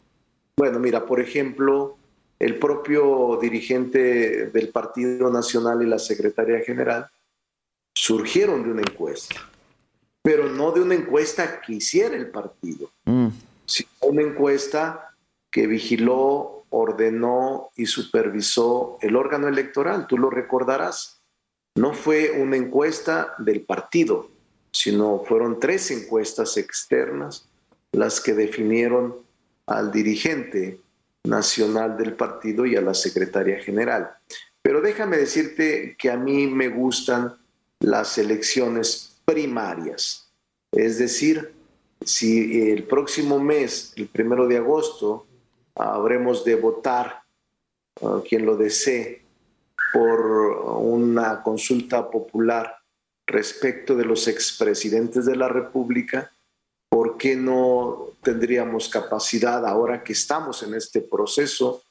[0.56, 1.96] Bueno, mira, por ejemplo,
[2.38, 7.08] el propio dirigente del Partido Nacional y la secretaria general
[7.94, 9.36] surgieron de una encuesta,
[10.28, 13.28] pero no de una encuesta que hiciera el partido, mm.
[13.64, 15.14] sino una encuesta
[15.50, 21.22] que vigiló, ordenó y supervisó el órgano electoral, tú lo recordarás.
[21.76, 24.28] No fue una encuesta del partido,
[24.70, 27.48] sino fueron tres encuestas externas
[27.92, 29.16] las que definieron
[29.64, 30.78] al dirigente
[31.24, 34.10] nacional del partido y a la secretaria general.
[34.60, 37.34] Pero déjame decirte que a mí me gustan
[37.80, 40.32] las elecciones primarias.
[40.72, 41.52] Es decir,
[42.00, 45.26] si el próximo mes, el primero de agosto,
[45.74, 47.24] habremos de votar,
[48.00, 49.26] uh, quien lo desee,
[49.92, 50.20] por
[50.80, 52.76] una consulta popular
[53.26, 56.32] respecto de los expresidentes de la República,
[56.88, 61.82] ¿por qué no tendríamos capacidad ahora que estamos en este proceso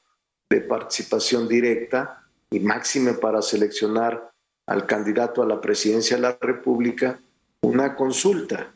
[0.50, 4.32] de participación directa y máxime para seleccionar
[4.66, 7.18] al candidato a la presidencia de la República,
[7.62, 8.72] una consulta?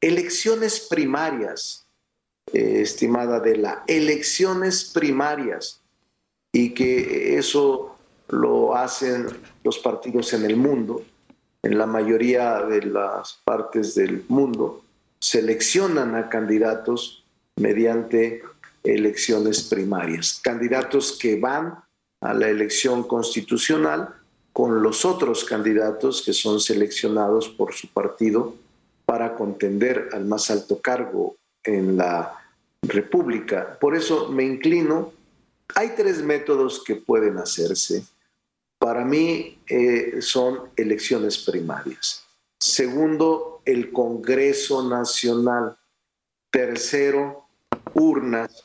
[0.00, 1.86] Elecciones primarias,
[2.52, 5.80] eh, estimada de la elecciones primarias,
[6.52, 7.96] y que eso
[8.28, 9.26] lo hacen
[9.64, 11.04] los partidos en el mundo,
[11.62, 14.84] en la mayoría de las partes del mundo,
[15.18, 17.24] seleccionan a candidatos
[17.56, 18.42] mediante
[18.84, 21.82] elecciones primarias, candidatos que van
[22.20, 24.14] a la elección constitucional
[24.54, 28.54] con los otros candidatos que son seleccionados por su partido
[29.04, 32.38] para contender al más alto cargo en la
[32.80, 33.76] República.
[33.80, 35.12] Por eso me inclino.
[35.74, 38.04] Hay tres métodos que pueden hacerse.
[38.78, 42.24] Para mí eh, son elecciones primarias.
[42.60, 45.76] Segundo, el Congreso Nacional.
[46.52, 47.48] Tercero,
[47.94, 48.62] urnas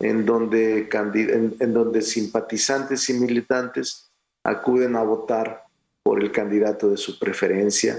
[0.00, 4.07] en donde, en donde simpatizantes y militantes
[4.44, 5.64] acuden a votar
[6.02, 7.98] por el candidato de su preferencia,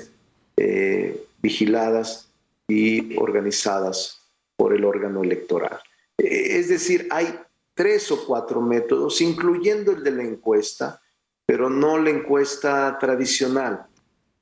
[0.58, 2.30] eh, vigiladas
[2.68, 4.22] y organizadas
[4.56, 5.80] por el órgano electoral.
[6.18, 7.40] Eh, es decir, hay
[7.74, 11.02] tres o cuatro métodos, incluyendo el de la encuesta,
[11.46, 13.86] pero no la encuesta tradicional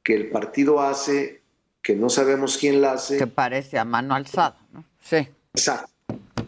[0.03, 1.41] que el partido hace,
[1.81, 3.17] que no sabemos quién la hace.
[3.17, 4.83] Que parece a mano alzada, ¿no?
[5.01, 5.27] Sí.
[5.53, 5.91] Exacto.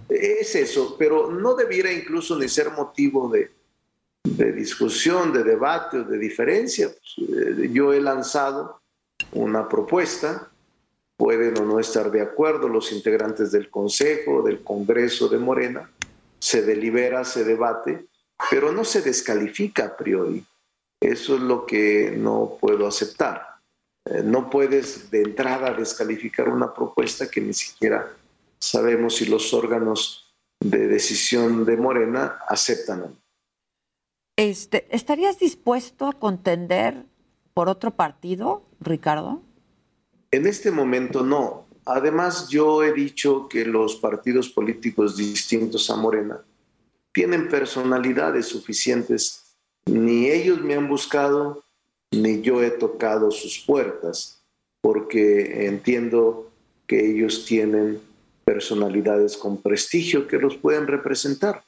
[0.09, 3.51] Es eso, pero no debiera incluso ni ser motivo de,
[4.37, 6.89] de discusión, de debate o de diferencia.
[6.89, 8.81] Pues, eh, yo he lanzado
[9.33, 10.49] una propuesta,
[11.17, 15.89] pueden o no estar de acuerdo los integrantes del Consejo, del Congreso de Morena,
[16.39, 18.05] se delibera, se debate,
[18.49, 20.45] pero no se descalifica a priori.
[21.01, 23.45] Eso es lo que no puedo aceptar.
[24.05, 28.11] Eh, no puedes de entrada descalificar una propuesta que ni siquiera
[28.57, 33.28] sabemos si los órganos de decisión de Morena aceptan o no.
[34.39, 37.03] Este, ¿Estarías dispuesto a contender
[37.53, 39.41] por otro partido, Ricardo?
[40.31, 41.67] En este momento no.
[41.83, 46.39] Además, yo he dicho que los partidos políticos distintos a Morena
[47.11, 49.57] tienen personalidades suficientes.
[49.87, 51.65] Ni ellos me han buscado,
[52.11, 54.41] ni yo he tocado sus puertas,
[54.79, 56.49] porque entiendo
[56.87, 57.99] que ellos tienen
[58.45, 61.61] personalidades con prestigio que los pueden representar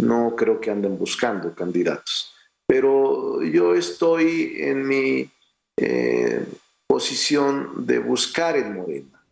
[0.00, 2.32] no creo que anden buscando candidatos.
[2.66, 5.30] Pero yo estoy en mi
[5.76, 6.44] eh,
[6.86, 9.24] posición de buscar en Morena,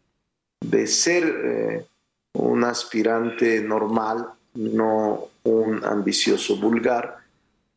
[0.60, 1.86] de ser eh,
[2.34, 7.18] un aspirante normal, no un ambicioso vulgar,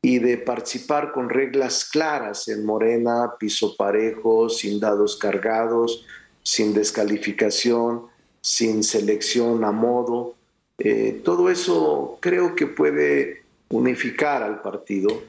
[0.03, 6.05] y de participar con reglas claras en Morena, piso parejo, sin dados cargados,
[6.41, 8.07] sin descalificación,
[8.41, 10.35] sin selección a modo,
[10.83, 15.21] eh, todo eso creo que puede unificar al partido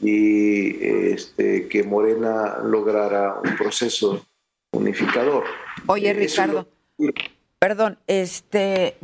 [0.00, 4.24] y este, que Morena lograra un proceso
[4.72, 5.44] unificador.
[5.86, 6.66] Oye, Ricardo.
[7.58, 8.96] Perdón, este,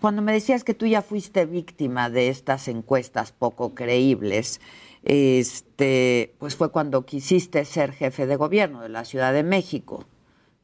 [0.00, 4.60] cuando me decías que tú ya fuiste víctima de estas encuestas poco creíbles,
[5.02, 10.04] este, pues fue cuando quisiste ser jefe de gobierno de la Ciudad de México,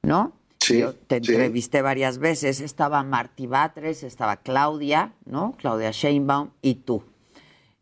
[0.02, 0.32] ¿no?
[0.72, 2.60] Yo te entrevisté varias veces.
[2.60, 5.54] Estaba Martí Batres, estaba Claudia, ¿no?
[5.58, 7.02] Claudia Sheinbaum y tú.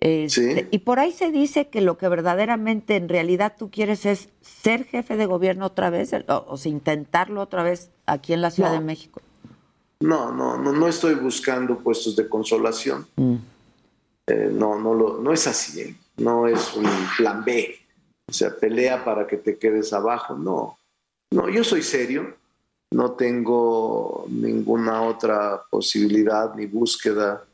[0.01, 4.31] Este, y por ahí se dice que lo que verdaderamente en realidad tú quieres es
[4.41, 8.73] ser jefe de gobierno otra vez, o, sea, intentarlo otra vez aquí en la Ciudad
[8.73, 9.23] de México.
[10.01, 13.07] No, no, no, no estoy buscando puestos de consolación.
[13.15, 13.37] Mm.
[14.27, 15.81] Eh, no, no, lo, no es así.
[15.83, 15.95] ¿eh?
[16.17, 17.79] No es un plan B.
[18.29, 20.35] O sea, pelea para que te quedes abajo.
[20.35, 20.79] No,
[21.31, 22.42] no, yo soy serio
[22.93, 27.45] no tengo ninguna otra posibilidad ni búsqueda,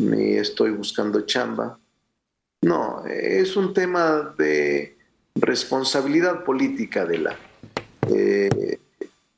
[0.00, 1.78] ni estoy buscando chamba.
[2.62, 4.96] No, es un tema de
[5.34, 7.36] responsabilidad política de la.
[8.08, 8.78] Eh,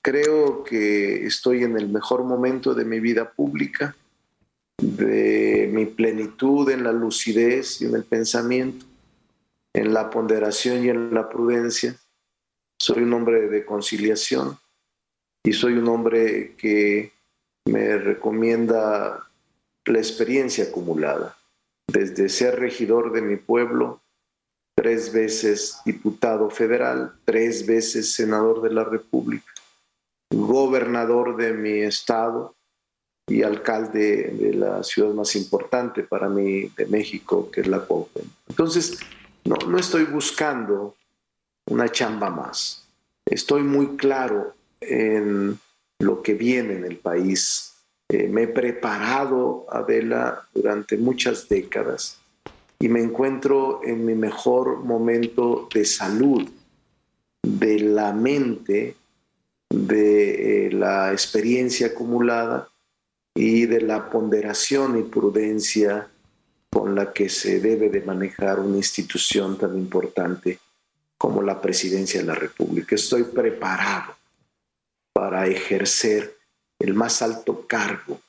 [0.00, 3.94] creo que estoy en el mejor momento de mi vida pública,
[4.78, 8.86] de mi plenitud en la lucidez y en el pensamiento,
[9.74, 11.96] en la ponderación y en la prudencia.
[12.78, 14.58] Soy un hombre de conciliación
[15.46, 17.12] y soy un hombre que
[17.66, 19.28] me recomienda
[19.84, 21.36] la experiencia acumulada,
[21.86, 24.02] desde ser regidor de mi pueblo,
[24.74, 29.52] tres veces diputado federal, tres veces senador de la República,
[30.34, 32.56] gobernador de mi estado
[33.28, 38.32] y alcalde de la ciudad más importante para mí de México, que es la Cuauhtémoc.
[38.48, 38.98] Entonces,
[39.44, 40.96] no, no estoy buscando
[41.70, 42.88] una chamba más.
[43.24, 45.58] Estoy muy claro en
[45.98, 47.74] lo que viene en el país.
[48.08, 52.18] Eh, me he preparado, Adela, durante muchas décadas
[52.78, 56.48] y me encuentro en mi mejor momento de salud,
[57.42, 58.96] de la mente,
[59.70, 62.68] de eh, la experiencia acumulada
[63.34, 66.08] y de la ponderación y prudencia
[66.70, 70.58] con la que se debe de manejar una institución tan importante
[71.16, 72.94] como la presidencia de la República.
[72.94, 74.15] Estoy preparado
[75.16, 76.36] para ejercer
[76.78, 78.20] el más alto cargo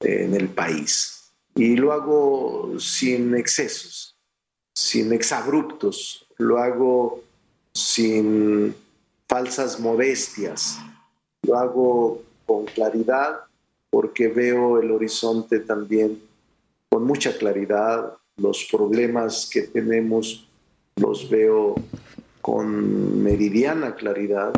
[0.00, 1.32] en el país.
[1.54, 4.18] Y lo hago sin excesos,
[4.74, 7.24] sin exabruptos, lo hago
[7.72, 8.76] sin
[9.26, 10.76] falsas modestias,
[11.40, 13.40] lo hago con claridad
[13.88, 16.22] porque veo el horizonte también
[16.90, 20.46] con mucha claridad, los problemas que tenemos
[20.96, 21.76] los veo
[22.42, 24.52] con meridiana claridad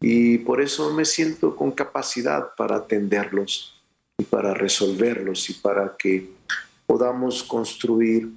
[0.00, 3.80] y por eso me siento con capacidad para atenderlos
[4.18, 6.30] y para resolverlos y para que
[6.86, 8.30] podamos construir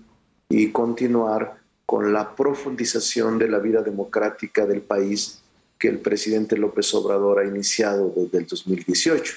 [0.49, 5.41] y continuar con la profundización de la vida democrática del país
[5.79, 9.33] que el presidente López Obrador ha iniciado desde el 2018.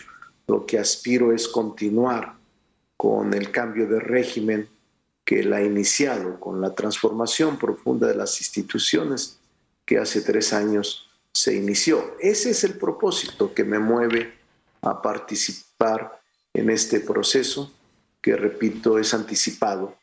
[0.49, 2.35] Lo que aspiro es continuar
[2.97, 4.69] con el cambio de régimen
[5.25, 9.39] que él ha iniciado, con la transformación profunda de las instituciones
[9.85, 11.06] que hace tres años
[11.37, 12.17] se inició.
[12.19, 14.33] Ese es el propósito que me mueve
[14.81, 16.19] a participar
[16.55, 17.75] en este proceso
[18.23, 19.95] que, repito, es anticipado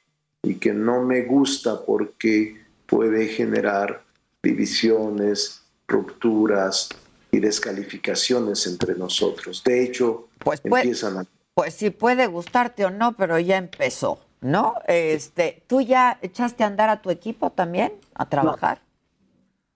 [0.44, 4.04] y que no me gusta porque puede generar
[4.44, 6.90] divisiones, rupturas
[7.32, 9.64] y descalificaciones entre nosotros.
[9.64, 11.26] De hecho, pues empiezan a...
[11.56, 14.76] Pues sí puede gustarte o no, pero ya empezó, ¿no?
[14.88, 18.78] Este, ¿Tú ya echaste a andar a tu equipo también a trabajar?
[18.78, 18.93] No,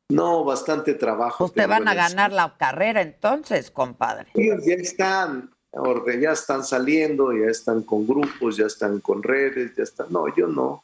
[0.10, 1.46] bastante trabajo.
[1.46, 4.28] Pues te van a ganar la carrera entonces, compadre.
[4.34, 5.52] Ellos ya están,
[6.20, 10.08] ya están saliendo, ya están con grupos, ya están con redes, ya están.
[10.10, 10.84] No, yo no,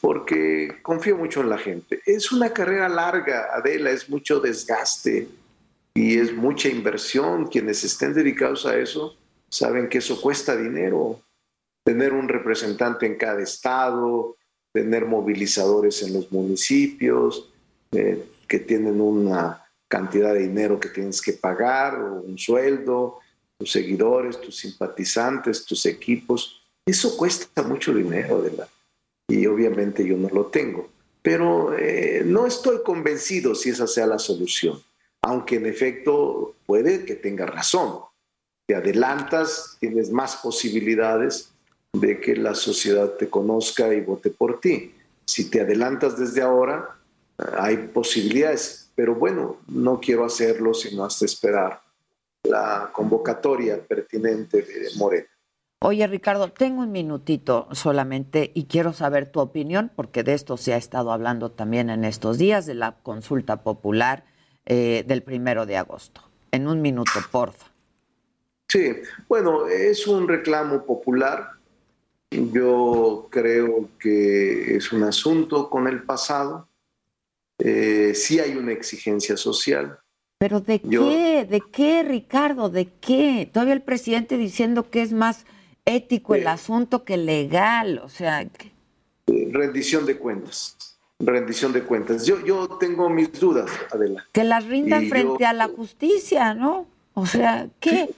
[0.00, 2.00] porque confío mucho en la gente.
[2.06, 5.28] Es una carrera larga, Adela, es mucho desgaste
[5.94, 7.46] y es mucha inversión.
[7.46, 9.16] Quienes estén dedicados a eso
[9.48, 11.20] saben que eso cuesta dinero.
[11.84, 14.36] Tener un representante en cada estado,
[14.72, 17.51] tener movilizadores en los municipios,
[17.92, 23.18] eh, que tienen una cantidad de dinero que tienes que pagar, o un sueldo,
[23.58, 26.62] tus seguidores, tus simpatizantes, tus equipos.
[26.86, 28.68] Eso cuesta mucho dinero, ¿verdad?
[29.28, 30.88] Y obviamente yo no lo tengo.
[31.22, 34.82] Pero eh, no estoy convencido si esa sea la solución,
[35.22, 38.00] aunque en efecto puede que tenga razón.
[38.66, 41.52] Te adelantas, tienes más posibilidades
[41.92, 44.94] de que la sociedad te conozca y vote por ti.
[45.26, 46.98] Si te adelantas desde ahora,
[47.58, 51.80] hay posibilidades, pero bueno, no quiero hacerlo sino hasta esperar
[52.44, 55.26] la convocatoria pertinente de Moreno.
[55.84, 60.74] Oye, Ricardo, tengo un minutito solamente y quiero saber tu opinión, porque de esto se
[60.74, 64.24] ha estado hablando también en estos días, de la consulta popular
[64.64, 66.20] eh, del primero de agosto.
[66.52, 67.66] En un minuto, porfa.
[68.68, 68.92] Sí,
[69.28, 71.50] bueno, es un reclamo popular.
[72.30, 76.68] Yo creo que es un asunto con el pasado.
[77.64, 79.98] Eh, sí hay una exigencia social.
[80.38, 81.46] ¿Pero de qué?
[81.48, 82.68] ¿De qué, Ricardo?
[82.68, 83.48] ¿De qué?
[83.52, 85.44] Todavía el presidente diciendo que es más
[85.84, 88.44] ético el asunto que legal, o sea...
[89.28, 92.26] Rendición de cuentas, rendición de cuentas.
[92.26, 94.26] Yo, yo tengo mis dudas, Adela.
[94.32, 96.88] Que las rindan frente a la justicia, ¿no?
[97.14, 98.12] O sea, ¿qué?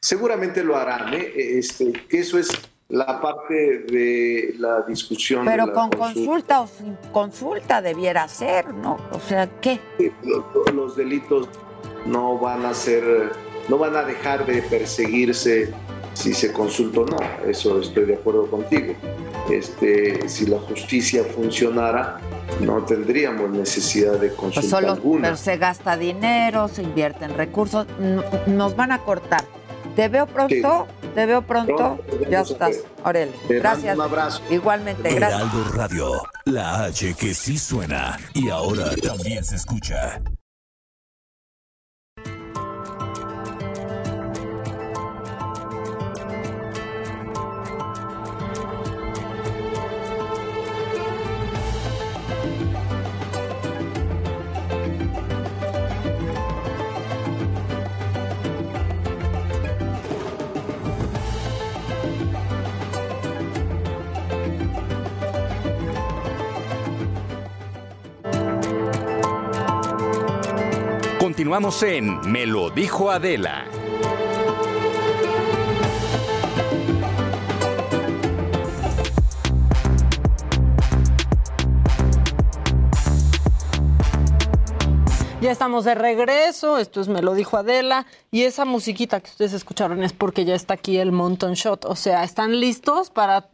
[0.00, 1.32] Seguramente lo harán, ¿eh?
[1.34, 2.48] Este, que eso es
[2.88, 5.44] la parte de la discusión.
[5.44, 6.62] Pero con consulta.
[6.62, 8.96] o sin consulta debiera ser, ¿no?
[9.12, 9.80] O sea, ¿qué?
[10.22, 11.48] Los, los delitos
[12.06, 13.32] no van a ser,
[13.68, 15.72] no van a dejar de perseguirse
[16.14, 17.18] si se consulta o no.
[17.46, 18.94] Eso estoy de acuerdo contigo.
[19.50, 22.20] Este, si la justicia funcionara,
[22.60, 25.36] no tendríamos necesidad de consulta pues solo, alguna.
[25.36, 27.86] se gasta dinero, se invierte en recursos,
[28.46, 29.44] nos van a cortar.
[29.98, 31.98] Te veo pronto, te veo pronto.
[32.30, 33.34] ya estás, Aurelio.
[33.48, 33.96] Gracias.
[33.96, 34.40] Un abrazo.
[34.48, 35.42] Igualmente, gracias.
[35.42, 40.22] Heraldo Radio, la H que sí suena y ahora también se escucha.
[71.38, 73.64] Continuamos en Me lo dijo Adela.
[85.40, 89.52] Ya estamos de regreso, esto es Me lo dijo Adela, y esa musiquita que ustedes
[89.52, 93.46] escucharon es porque ya está aquí el Mountain Shot, o sea, están listos para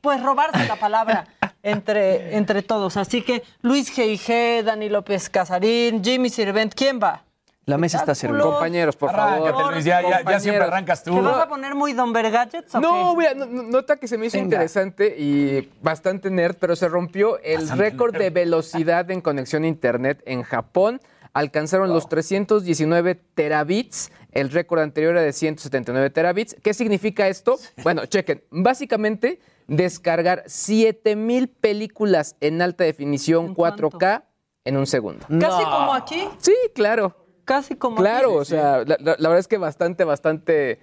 [0.00, 1.28] pues robarse la palabra
[1.64, 2.96] entre, entre todos.
[2.96, 7.24] Así que Luis G.I.G., Dani López Casarín, Jimmy Sirvent, ¿quién va?
[7.66, 8.42] La mesa está servida.
[8.42, 9.72] Compañeros, por favor.
[9.72, 11.14] Luis, ya, ya- ya siempre arrancas tú.
[11.14, 13.14] ¿Te vas a poner muy Don Gadgets o No, qué?
[13.14, 14.44] voy a- no- no- nota que se me hizo Venga.
[14.44, 18.22] interesante y bastante nerd, pero se rompió el Bastante récord nerd.
[18.22, 21.00] de velocidad en conexión a internet en Japón.
[21.32, 24.12] Alcanzaron los 319 terabits.
[24.30, 26.54] El récord anterior era de 179 terabits.
[26.62, 27.58] ¿Qué significa esto?
[27.82, 28.42] Bueno, chequen.
[28.50, 34.24] Básicamente, descargar 7000 películas en alta definición 4K
[34.64, 35.26] en un segundo.
[35.40, 36.28] Casi como aquí.
[36.38, 37.16] Sí, claro.
[37.44, 38.38] Casi como Claro, aquí.
[38.38, 40.78] o sea, la, la- la verdad es que bastante, bastante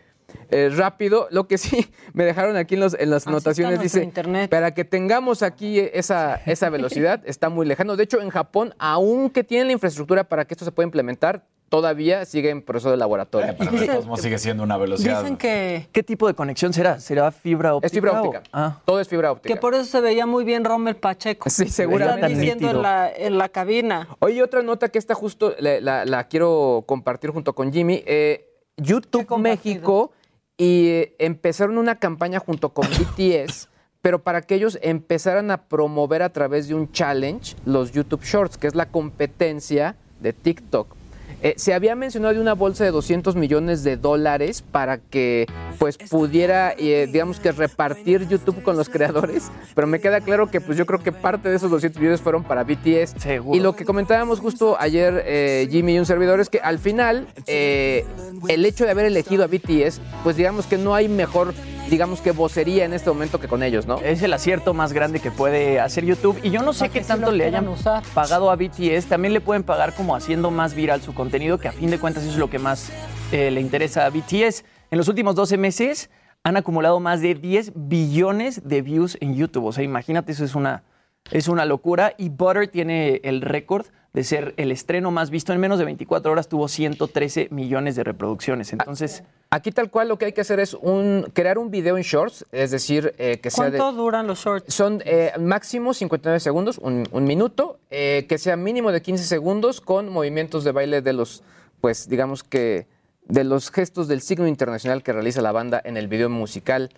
[0.51, 1.27] eh, rápido.
[1.31, 4.49] Lo que sí me dejaron aquí en, los, en las Así anotaciones dice, internet.
[4.51, 7.95] para que tengamos aquí esa, esa velocidad, está muy lejano.
[7.95, 12.25] De hecho, en Japón, aunque tienen la infraestructura para que esto se pueda implementar, todavía
[12.25, 13.55] sigue en proceso de laboratorio.
[13.57, 15.21] Pero de todos modos sigue siendo una velocidad.
[15.21, 16.99] Dicen que, ¿Qué tipo de conexión será?
[16.99, 17.87] ¿Será fibra óptica?
[17.87, 18.43] Es fibra o- óptica.
[18.51, 18.79] Ah.
[18.83, 19.53] Todo es fibra óptica.
[19.55, 21.49] que por eso se veía muy bien Rommel Pacheco.
[21.49, 22.25] Sí, seguramente.
[22.27, 24.09] Están diciendo en la, en la cabina.
[24.19, 28.03] Oye, otra nota que esta justo la, la- la quiero compartir junto con Jimmy.
[28.05, 28.45] Eh,
[28.75, 30.11] YouTube México
[30.57, 33.69] y eh, empezaron una campaña junto con BTS,
[34.01, 38.57] pero para que ellos empezaran a promover a través de un challenge los YouTube Shorts,
[38.57, 40.95] que es la competencia de TikTok.
[41.43, 45.47] Eh, se había mencionado de una bolsa de 200 millones de dólares para que
[45.79, 50.61] pues pudiera, eh, digamos que repartir YouTube con los creadores, pero me queda claro que
[50.61, 53.15] pues yo creo que parte de esos 200 millones fueron para BTS.
[53.53, 57.27] Y lo que comentábamos justo ayer eh, Jimmy y un servidor es que al final
[57.47, 61.55] el hecho de haber elegido a BTS, pues digamos que no hay mejor,
[61.91, 63.97] digamos que vocería en este momento que con ellos, ¿no?
[63.97, 66.39] Es el acierto más grande que puede hacer YouTube.
[66.41, 68.01] Y yo no sé qué tanto le hayan usar.
[68.13, 69.07] pagado a BTS.
[69.09, 72.23] También le pueden pagar como haciendo más viral su contenido, que a fin de cuentas
[72.23, 72.93] eso es lo que más
[73.33, 74.63] eh, le interesa a BTS.
[74.89, 76.09] En los últimos 12 meses
[76.45, 79.65] han acumulado más de 10 billones de views en YouTube.
[79.65, 80.83] O sea, imagínate, eso es una,
[81.29, 82.13] es una locura.
[82.17, 85.53] Y Butter tiene el récord de ser el estreno más visto.
[85.53, 88.73] En menos de 24 horas tuvo 113 millones de reproducciones.
[88.73, 89.23] Entonces...
[89.53, 92.45] Aquí tal cual lo que hay que hacer es un, crear un video en shorts,
[92.53, 93.77] es decir, eh, que sea de...
[93.77, 94.73] ¿Cuánto duran los shorts?
[94.73, 99.81] Son eh, máximo 59 segundos, un, un minuto, eh, que sea mínimo de 15 segundos
[99.81, 101.43] con movimientos de baile de los,
[101.81, 102.87] pues digamos que,
[103.25, 106.89] de los gestos del signo internacional que realiza la banda en el video musical,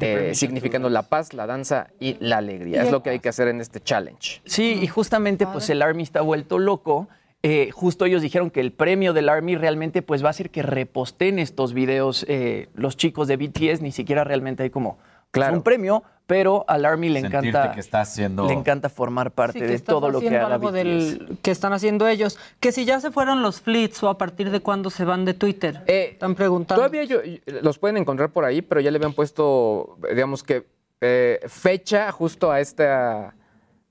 [0.00, 2.82] eh, significando la paz, la danza y la alegría.
[2.82, 4.40] Es lo que hay que hacer en este challenge.
[4.44, 7.08] Sí, y justamente pues el Army está vuelto loco.
[7.42, 10.62] Eh, justo ellos dijeron que el premio del Army realmente pues va a ser que
[10.62, 14.98] reposten estos videos eh, los chicos de BTS, ni siquiera realmente hay como
[15.30, 19.30] pues, un premio, pero al Army le Sentirte encanta que estás haciendo- le encanta formar
[19.32, 20.72] parte Sí, de todo lo que haga algo BTS.
[20.74, 22.38] del que están haciendo ellos.
[22.60, 25.32] Que si ya se fueron los flits o a partir de cuándo se van de
[25.32, 25.82] Twitter.
[25.86, 26.80] están preguntando.
[26.82, 30.66] Todavía yo- yo- los pueden encontrar por ahí, pero ya le habían puesto, digamos que,
[31.00, 33.34] eh, fecha justo a esta.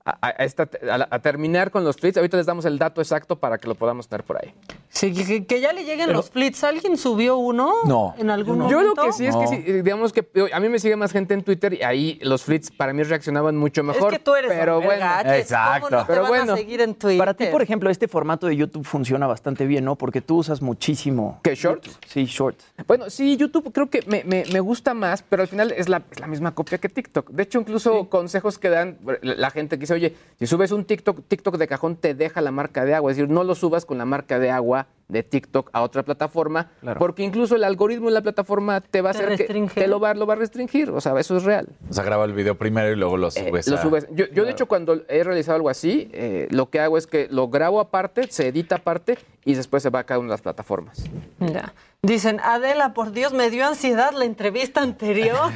[0.04, 2.16] A, a esta, a la- a terminar con los tweets.
[2.16, 4.54] Ahorita les damos el dato exacto para que lo podamos tener por ahí.
[4.88, 6.64] Sí, que, que ya le lleguen los flits.
[6.64, 7.72] ¿Alguien subió uno?
[7.84, 8.14] No.
[8.16, 8.94] ¿En algún Yo momento?
[9.02, 11.42] lo que sí es que sí, digamos que a mí me sigue más gente en
[11.42, 14.10] Twitter y ahí los flits para mí reaccionaban mucho mejor.
[14.10, 16.80] que tú eres pero Hombre bueno, Gadgets, ¿cómo no te pero van a bueno, seguir
[16.80, 17.18] en Twitter?
[17.18, 19.96] Para ti, por ejemplo, este formato de YouTube funciona bastante bien, ¿no?
[19.96, 21.38] Porque tú usas muchísimo.
[21.42, 21.98] ¿Qué, shorts?
[22.06, 22.64] Sí, shorts.
[22.86, 26.02] Bueno, sí, YouTube creo que me, me- me gusta más, pero al final es la,
[26.10, 27.28] es la misma copia que TikTok.
[27.30, 30.84] De hecho, incluso consejos que dan la la gente que dice, oye, si subes un
[30.84, 33.10] TikTok, TikTok de cajón te deja la marca de agua.
[33.10, 36.70] Es decir, no lo subas con la marca de agua de TikTok a otra plataforma,
[36.98, 39.80] porque incluso el algoritmo de la plataforma te va a Te hacer que restringe.
[39.80, 40.90] te lo va, lo va a restringir.
[40.90, 41.66] O sea, eso es real.
[41.88, 43.66] O sea, graba el video primero y luego lo subes.
[43.68, 44.06] Lo a- subes.
[44.12, 47.26] Yo, yo, de hecho, cuando he realizado algo así, eh, lo que hago es que
[47.30, 50.42] lo grabo aparte, se edita aparte y después se va a cada una de las
[50.42, 51.02] plataformas.
[51.40, 51.72] Ya.
[52.02, 55.50] Dicen, Adela, por Dios, me dio ansiedad la entrevista anterior.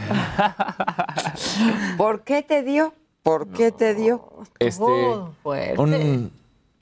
[1.99, 2.95] ¿Por qué te dio?
[3.23, 4.29] ¿Por qué te dio?
[4.59, 4.83] Este,
[5.43, 5.81] fuerte.
[5.81, 6.33] un,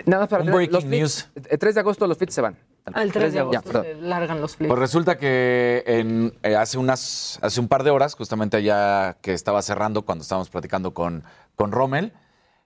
[0.07, 1.29] Nada más para un tener- breaking los news.
[1.51, 2.57] El 3 de agosto los feeds se van.
[2.95, 4.69] Al 3 de agosto se largan los flits.
[4.69, 9.35] Pues resulta que en, eh, hace, unas, hace un par de horas, justamente allá que
[9.35, 11.23] estaba cerrando cuando estábamos platicando con,
[11.57, 12.15] con Rommel,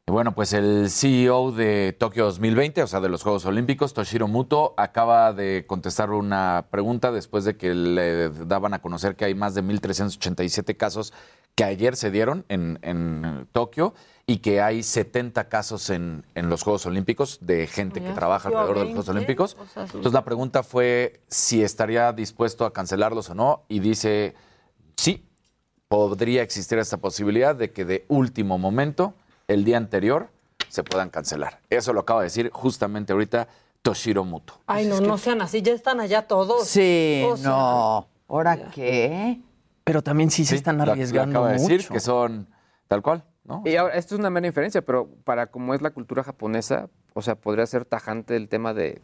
[0.06, 4.28] y bueno, pues el CEO de Tokio 2020, o sea, de los Juegos Olímpicos, Toshiro
[4.28, 9.34] Muto, acaba de contestar una pregunta después de que le daban a conocer que hay
[9.34, 11.12] más de 1.387 casos
[11.54, 13.94] que ayer se dieron en, en Tokio
[14.26, 18.78] y que hay 70 casos en, en los Juegos Olímpicos de gente que trabaja alrededor
[18.78, 19.56] de los Juegos 20, Olímpicos.
[19.60, 24.34] o sea, Entonces la pregunta fue si estaría dispuesto a cancelarlos o no y dice
[24.96, 25.24] sí,
[25.88, 29.14] podría existir esta posibilidad de que de último momento,
[29.46, 30.28] el día anterior,
[30.68, 31.60] se puedan cancelar.
[31.70, 33.46] Eso lo acaba de decir justamente ahorita
[33.82, 34.54] Toshiro Muto.
[34.66, 36.66] Ay, no, no sean así, ya están allá todos.
[36.66, 38.08] Sí, O sea, no.
[38.26, 39.38] ¿Ahora qué?
[39.84, 41.92] Pero también sí se están Lo- lo arriesgando acaba de decir mucho.
[41.94, 42.48] que son
[42.88, 43.62] tal cual, ¿no?
[43.66, 47.22] Y ahora, esto es una mera inferencia, pero para como es la cultura japonesa, o
[47.22, 49.00] sea, podría ser tajante el tema de...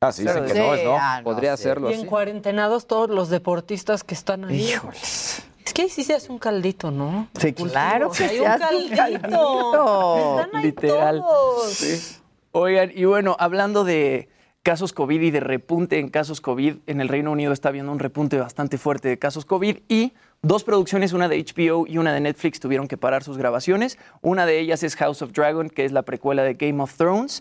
[0.00, 0.96] Ah, sí, dicen sí, que no sí, es, ¿no?
[0.98, 1.62] ah, no, podría sí.
[1.62, 4.60] hacerlo, Y en cuarentenados todos los deportistas que están ahí.
[4.70, 5.42] Híjoles.
[5.64, 7.28] Es que ahí sí se hace un caldito, ¿no?
[7.40, 8.96] Sí, Claro que Hay se un hace un caldito.
[8.96, 10.40] caldito.
[10.40, 11.20] Están ahí Literal.
[11.20, 12.22] todos.
[12.52, 14.28] Oigan, y bueno, hablando de
[14.66, 18.00] casos COVID y de repunte en casos COVID, en el Reino Unido está habiendo un
[18.00, 20.12] repunte bastante fuerte de casos COVID y
[20.42, 23.96] dos producciones, una de HBO y una de Netflix, tuvieron que parar sus grabaciones.
[24.22, 27.38] Una de ellas es House of Dragon, que es la precuela de Game of Thrones.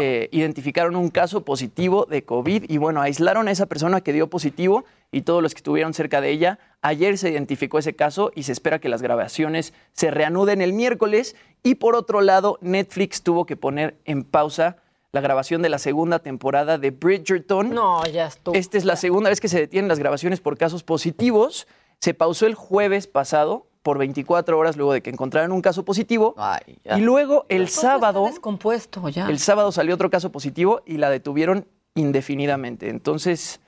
[0.00, 4.30] Eh, identificaron un caso positivo de COVID y bueno, aislaron a esa persona que dio
[4.30, 6.60] positivo y todos los que estuvieron cerca de ella.
[6.80, 11.34] Ayer se identificó ese caso y se espera que las grabaciones se reanuden el miércoles.
[11.64, 14.76] Y por otro lado, Netflix tuvo que poner en pausa
[15.12, 17.70] la grabación de la segunda temporada de Bridgerton.
[17.70, 18.54] No, ya estuvo.
[18.54, 21.66] Esta es la segunda vez que se detienen las grabaciones por casos positivos.
[22.00, 26.34] Se pausó el jueves pasado por 24 horas luego de que encontraran un caso positivo.
[26.36, 26.98] Ay, ya.
[26.98, 29.28] y luego el Todo sábado, está descompuesto ya.
[29.28, 32.90] el sábado salió otro caso positivo y la detuvieron indefinidamente.
[32.90, 33.60] Entonces,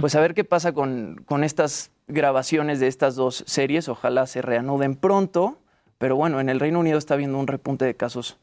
[0.00, 3.88] pues a ver qué pasa con, con estas grabaciones de estas dos series.
[3.88, 5.58] Ojalá se reanuden pronto.
[5.98, 8.38] Pero bueno, en el Reino Unido está habiendo un repunte de casos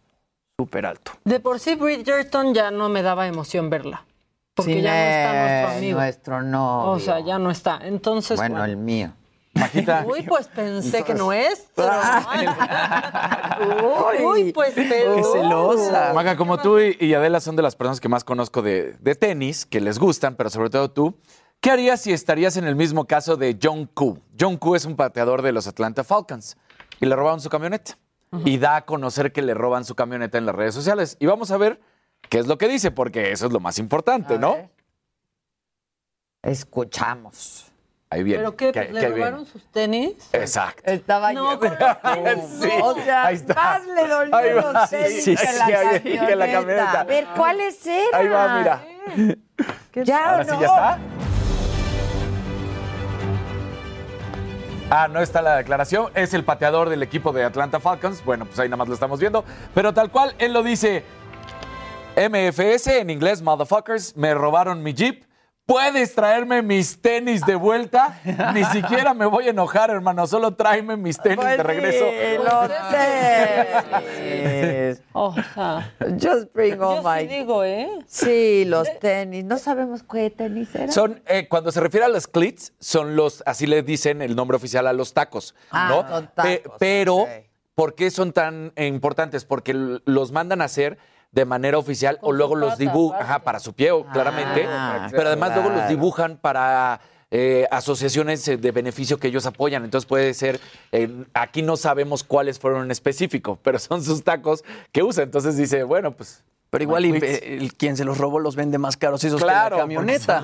[0.59, 1.11] súper alto.
[1.23, 4.05] De por sí Bridgerton ya no me daba emoción verla.
[4.55, 5.99] Porque Sin ya no está nuestro él, amigo.
[5.99, 6.91] Nuestro no.
[6.91, 7.79] O sea, ya no está.
[7.83, 8.65] Entonces, Bueno, bueno.
[8.71, 9.13] el mío.
[9.53, 11.67] Majita, Uy, pues pensé que no es.
[11.75, 11.91] pero
[13.61, 14.29] no.
[14.31, 16.11] Uy, pues Qué celosa.
[16.15, 19.13] Maga, como tú y, y Adela son de las personas que más conozco de, de
[19.13, 21.19] tenis, que les gustan, pero sobre todo tú,
[21.61, 24.17] ¿qué harías si estarías en el mismo caso de John Koo?
[24.39, 26.57] John Koo es un pateador de los Atlanta Falcons
[26.99, 27.95] y le robaron su camioneta.
[28.43, 31.15] Y da a conocer que le roban su camioneta en las redes sociales.
[31.19, 31.79] Y vamos a ver
[32.29, 34.53] qué es lo que dice, porque eso es lo más importante, A ¿no?
[34.55, 34.69] ver.
[36.43, 37.65] Escuchamos.
[38.09, 38.39] Ahí viene.
[38.39, 38.71] ¿Pero qué?
[38.71, 39.51] ¿Qué- ¿Le qué robaron viene?
[39.51, 40.29] sus tenis?
[40.31, 40.81] Exacto.
[40.89, 41.59] Estaba No, yo.
[41.59, 41.77] con
[42.61, 43.53] Sí, o sea, ahí está.
[43.53, 44.71] más le va.
[44.73, 46.51] los tenis Sí, que, sí, la que la camioneta.
[46.51, 46.99] camioneta.
[47.01, 48.21] A ver, ¿cuáles eran?
[48.21, 48.85] Ahí va, mira.
[50.05, 50.61] ¿Ya Ahora o sí no?
[50.61, 50.99] ya está.
[54.89, 56.11] Ah, no está la declaración.
[56.15, 58.23] Es el pateador del equipo de Atlanta Falcons.
[58.23, 59.43] Bueno, pues ahí nada más lo estamos viendo.
[59.73, 61.03] Pero tal cual, él lo dice.
[62.15, 65.26] MFS, en inglés, motherfuckers, me robaron mi Jeep.
[65.67, 68.17] ¿Puedes traerme mis tenis de vuelta?
[68.53, 70.25] Ni siquiera me voy a enojar, hermano.
[70.25, 72.05] Solo tráeme mis tenis Pues de regreso.
[72.05, 72.71] sí, los
[73.85, 75.01] tenis.
[75.11, 77.19] O sea, Just bring all yo my...
[77.19, 77.89] sí digo, ¿eh?
[78.07, 79.43] Sí, los tenis.
[79.43, 80.89] No sabemos qué tenis eran.
[80.91, 84.55] Son, eh, cuando se refiere a los cleats, son los, así le dicen el nombre
[84.55, 86.07] oficial a los tacos, Ah, ¿no?
[86.07, 87.27] son Pe- tacos, pero.
[87.75, 89.45] ¿por qué son tan importantes?
[89.45, 90.97] Porque los mandan a hacer
[91.31, 95.27] de manera oficial Con o luego los dibujan, para su pie, o- claramente, Ah, pero
[95.27, 96.99] además luego los dibujan para
[97.29, 99.83] eh, asociaciones eh, de beneficio que ellos apoyan.
[99.83, 100.61] Entonces puede ser,
[100.93, 104.63] eh, aquí no sabemos cuáles fueron en específico, pero son sus tacos
[104.93, 105.23] que usa.
[105.23, 106.43] Entonces dice, bueno, pues...
[106.69, 109.75] Pero igual y, eh, quien se los robó los vende más caros esos Claro, que
[109.75, 110.43] la camioneta.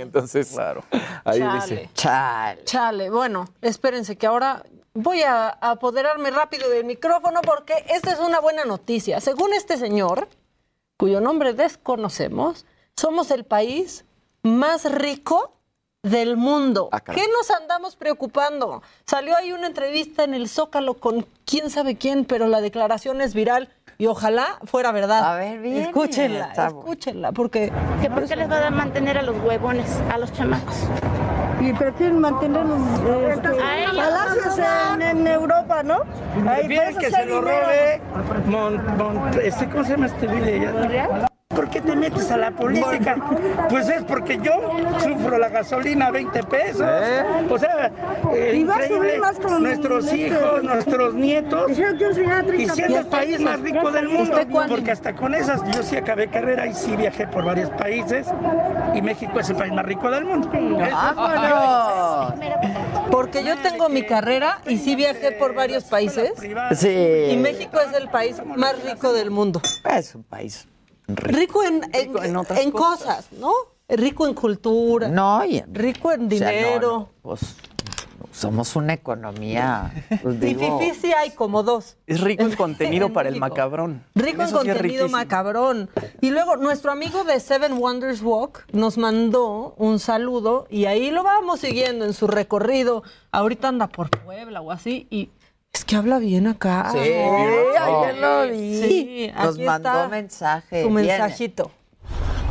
[0.00, 0.82] entonces, Claro.
[1.24, 1.54] ahí Chale.
[1.60, 1.90] dice.
[1.94, 2.64] Chale.
[2.64, 4.64] Chale, bueno, espérense que ahora
[4.98, 9.20] voy a apoderarme rápido del micrófono porque esta es una buena noticia.
[9.20, 10.28] Según este señor,
[10.96, 14.04] cuyo nombre desconocemos, somos el país
[14.42, 15.52] más rico
[16.02, 16.88] del mundo.
[16.90, 17.00] Ah.
[17.00, 18.82] ¿Qué nos andamos preocupando?
[19.06, 23.34] Salió ahí una entrevista en el Zócalo con quién sabe quién, pero la declaración es
[23.34, 23.68] viral
[23.98, 25.32] y ojalá fuera verdad.
[25.32, 29.36] A ver, viene, Escúchenla, escúchenla, porque ¿Que ¿Por qué les va a mantener a los
[29.44, 30.76] huevones, a los chamacos?
[31.60, 32.78] Y prefieren mantenerlos
[33.30, 33.96] este, A ellos.
[33.96, 34.58] palacios
[34.94, 36.02] en, en Europa, ¿no?
[36.48, 38.00] Ahí Prefieren que eso se lo robe
[38.46, 40.72] Mon- Mon- este, ¿cómo se llama este video?
[41.58, 43.16] ¿Por qué te metes a la política?
[43.70, 44.52] Pues es porque yo
[45.02, 46.86] sufro la gasolina a 20 pesos.
[47.50, 47.90] O sea,
[48.34, 49.08] eh, Y va a increíble.
[49.08, 51.68] subir más con Nuestros hijos, nuestros nietos.
[51.68, 54.38] Dijeron que iba a subir a 30 Y siendo el país más rico del mundo.
[54.68, 58.26] Porque hasta con esas, yo sí acabé carrera y sí viajé por varios países.
[58.94, 60.50] Y México es el país más rico del mundo.
[63.10, 66.30] Porque yo tengo mi carrera y sí viajé por varios países.
[66.76, 67.28] Sí.
[67.32, 69.62] Y México es el país más rico del mundo.
[69.90, 70.68] Es un país
[71.08, 73.52] Rico en, en, Rico en otras en cosas, ¿no?
[73.88, 76.90] Rico en cultura, No, y en- rico en o sea, no, dinero.
[76.98, 77.40] no, pues,
[78.32, 79.90] somos una economía.
[80.22, 81.96] pues, digo, sí hay como dos.
[82.06, 84.04] Es rico en contenido para el macabrón.
[84.14, 85.88] Rico en contenido macabrón.
[86.20, 91.22] Y luego nuestro amigo de Seven Wonders Walk nos mandó un saludo y ahí lo
[91.22, 93.02] vamos siguiendo en su recorrido.
[93.32, 95.30] Ahorita anda por Puebla o así y
[95.78, 96.90] es que habla bien acá.
[96.92, 98.02] Sí, ¿no?
[98.02, 98.82] ayer lo vi.
[98.82, 100.82] Sí, Nos mandó está mensaje.
[100.82, 101.70] Su mensajito.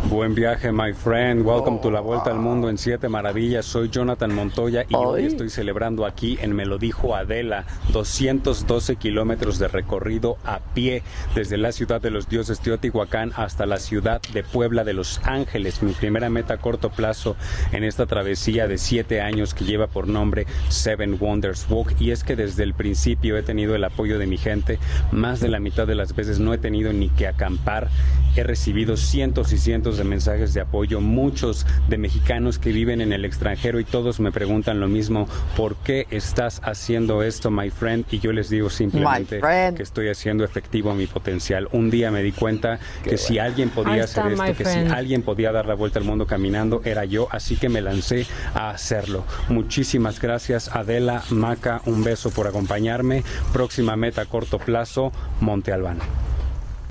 [0.09, 1.45] Buen viaje, my friend.
[1.45, 3.65] Welcome to la Vuelta al Mundo en Siete Maravillas.
[3.65, 9.59] Soy Jonathan Montoya y hoy estoy celebrando aquí en Me lo dijo Adela 212 kilómetros
[9.59, 11.03] de recorrido a pie
[11.35, 15.83] desde la ciudad de los dioses Teotihuacán hasta la ciudad de Puebla de Los Ángeles.
[15.83, 17.35] Mi primera meta a corto plazo
[17.73, 21.99] en esta travesía de siete años que lleva por nombre Seven Wonders Walk.
[21.99, 24.79] Y es que desde el principio he tenido el apoyo de mi gente.
[25.11, 27.89] Más de la mitad de las veces no he tenido ni que acampar.
[28.37, 33.13] He recibido cientos y cientos de mensajes de apoyo, muchos de mexicanos que viven en
[33.13, 38.05] el extranjero y todos me preguntan lo mismo, ¿por qué estás haciendo esto, my friend?
[38.11, 39.41] Y yo les digo simplemente
[39.75, 41.67] que estoy haciendo efectivo mi potencial.
[41.71, 44.91] Un día me di cuenta que si alguien podía está, hacer esto, que si friend.
[44.91, 48.69] alguien podía dar la vuelta al mundo caminando, era yo, así que me lancé a
[48.69, 49.23] hacerlo.
[49.49, 53.23] Muchísimas gracias Adela, Maca, un beso por acompañarme.
[53.53, 55.99] Próxima meta a corto plazo, Monte Albán.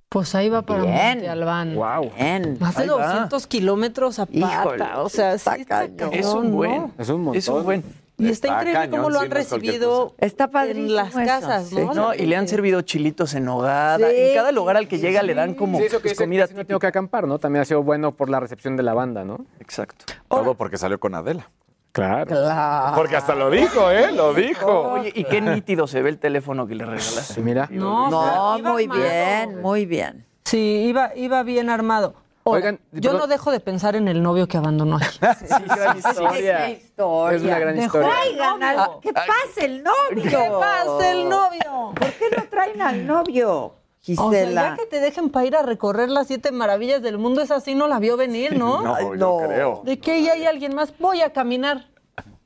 [0.09, 1.19] Pues ahí va para Bien.
[1.19, 1.75] Monte Albán.
[1.75, 2.13] Wow.
[2.17, 2.57] Bien.
[2.61, 3.07] Más de Ahí va.
[3.07, 5.03] 200 kilómetros a Híjole, pata.
[5.03, 6.57] O sea, sí está cañón, Es un ¿no?
[6.57, 6.93] buen.
[6.97, 7.39] Es un montón.
[7.39, 7.85] Es un buen.
[8.19, 11.75] Y está, Está increíble cañón, cómo lo han recibido Está en las eso, casas, sí.
[11.75, 11.93] ¿no?
[11.93, 14.09] No, y le han servido chilitos en nogada.
[14.09, 16.47] Sí, en cada lugar al que llega le dan como Sí, eso que pues, comida
[16.49, 17.39] que no tengo que acampar, ¿no?
[17.39, 19.45] También ha sido bueno por la recepción de la banda, ¿no?
[19.61, 20.07] Exacto.
[20.29, 21.51] Todo porque salió con Adela.
[21.97, 22.27] Claro.
[22.27, 22.95] Claro.
[22.95, 24.13] Porque hasta lo dijo, ¿eh?
[24.13, 24.93] Lo dijo.
[24.93, 27.35] Oye, y qué nítido se ve el teléfono que le regalaste.
[27.35, 27.69] Sí, mira.
[27.71, 29.01] No, No, muy armado.
[29.03, 30.27] bien, muy bien.
[30.45, 32.15] Sí, iba, iba bien armado.
[32.45, 33.19] Ahora, Oigan, yo perdón.
[33.21, 35.19] no dejo de pensar en el novio que abandonó aquí.
[35.49, 36.67] Sí, gran historia.
[36.67, 37.37] Qué historia.
[37.39, 38.11] Es una gran Dejó historia.
[38.11, 40.23] Traigan al- ¿Qué pasa el novio?
[40.23, 41.93] ¿Qué pasa el novio?
[41.99, 43.75] ¿Por qué no traen al novio?
[44.17, 44.71] O sea, Gisela.
[44.71, 47.75] ya que te dejen para ir a recorrer las siete maravillas del mundo, esa sí
[47.75, 48.83] no la vio venir, ¿no?
[48.83, 49.39] No, Ay, yo no.
[49.47, 49.83] creo.
[49.85, 51.87] De que ahí hay alguien más, voy a caminar.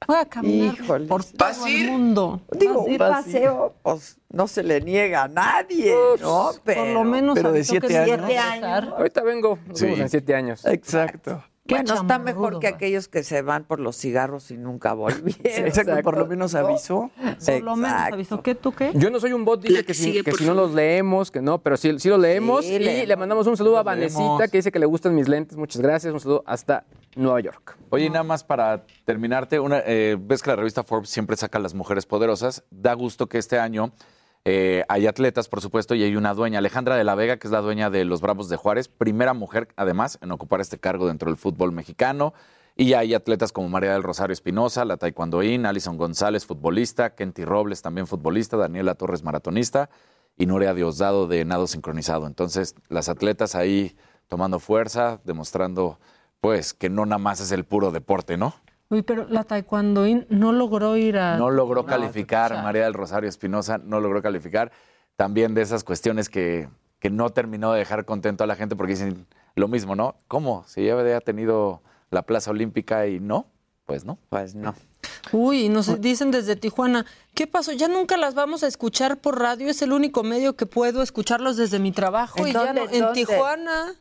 [0.07, 1.07] Voy a caminar Híjole.
[1.07, 2.41] por todo el mundo.
[2.53, 6.51] Digo, un ir paseo, pues no se le niega a nadie, ¿no?
[6.65, 8.21] Pero, por lo menos pero de que siete años.
[8.27, 8.67] Siete.
[8.97, 9.59] Ahorita vengo.
[9.67, 9.85] Nos Sí.
[9.85, 10.65] vemos en siete años.
[10.65, 11.45] Exacto.
[11.71, 12.77] Bueno, está mejor que va.
[12.77, 15.41] aquellos que se van por los cigarros y nunca volvieron.
[15.45, 17.11] Exacto, por lo menos avisó.
[17.45, 18.43] Por lo menos avisó.
[18.43, 18.93] ¿Qué tú qué?
[18.95, 21.59] Yo no soy un bot, dice que, si, que si no los leemos, que no,
[21.59, 22.65] pero sí, sí los leemos.
[22.65, 23.09] Sí, y leemos.
[23.09, 24.51] le mandamos un saludo a Vanesita, leemos.
[24.51, 25.57] que dice que le gustan mis lentes.
[25.57, 26.13] Muchas gracias.
[26.13, 26.85] Un saludo hasta
[27.17, 27.77] Nueva York.
[27.91, 31.61] Oye, nada más para terminarte, una, eh, ves que la revista Forbes siempre saca a
[31.61, 32.65] las mujeres poderosas.
[32.71, 33.93] Da gusto que este año
[34.45, 37.53] eh, hay atletas, por supuesto, y hay una dueña, Alejandra de la Vega, que es
[37.53, 41.31] la dueña de los Bravos de Juárez, primera mujer, además, en ocupar este cargo dentro
[41.31, 42.33] del fútbol mexicano.
[42.77, 47.83] Y hay atletas como María del Rosario Espinosa, la taekwondoín, Alison González, futbolista, Kenty Robles,
[47.83, 49.91] también futbolista, Daniela Torres, maratonista,
[50.39, 52.27] y Nuria Diosdado de nado sincronizado.
[52.27, 53.95] Entonces, las atletas ahí
[54.29, 55.99] tomando fuerza, demostrando,
[56.41, 58.55] pues, que no nada más es el puro deporte, ¿no?
[58.91, 61.37] Uy, pero la taekwondoín no logró ir a...
[61.37, 64.73] No logró calificar, María del Rosario Espinosa no logró calificar.
[65.15, 66.69] También de esas cuestiones que,
[66.99, 70.17] que no terminó de dejar contento a la gente porque dicen lo mismo, ¿no?
[70.27, 70.65] ¿Cómo?
[70.67, 73.47] Si ya había tenido la plaza olímpica y no,
[73.87, 74.19] pues no.
[74.29, 74.75] Pues no.
[75.31, 77.71] Uy, nos dicen desde Tijuana, ¿qué pasó?
[77.71, 81.57] Ya nunca las vamos a escuchar por radio, es el único medio que puedo escucharlos
[81.57, 83.25] desde mi trabajo ¿En y ya no- en dónde?
[83.25, 83.95] Tijuana.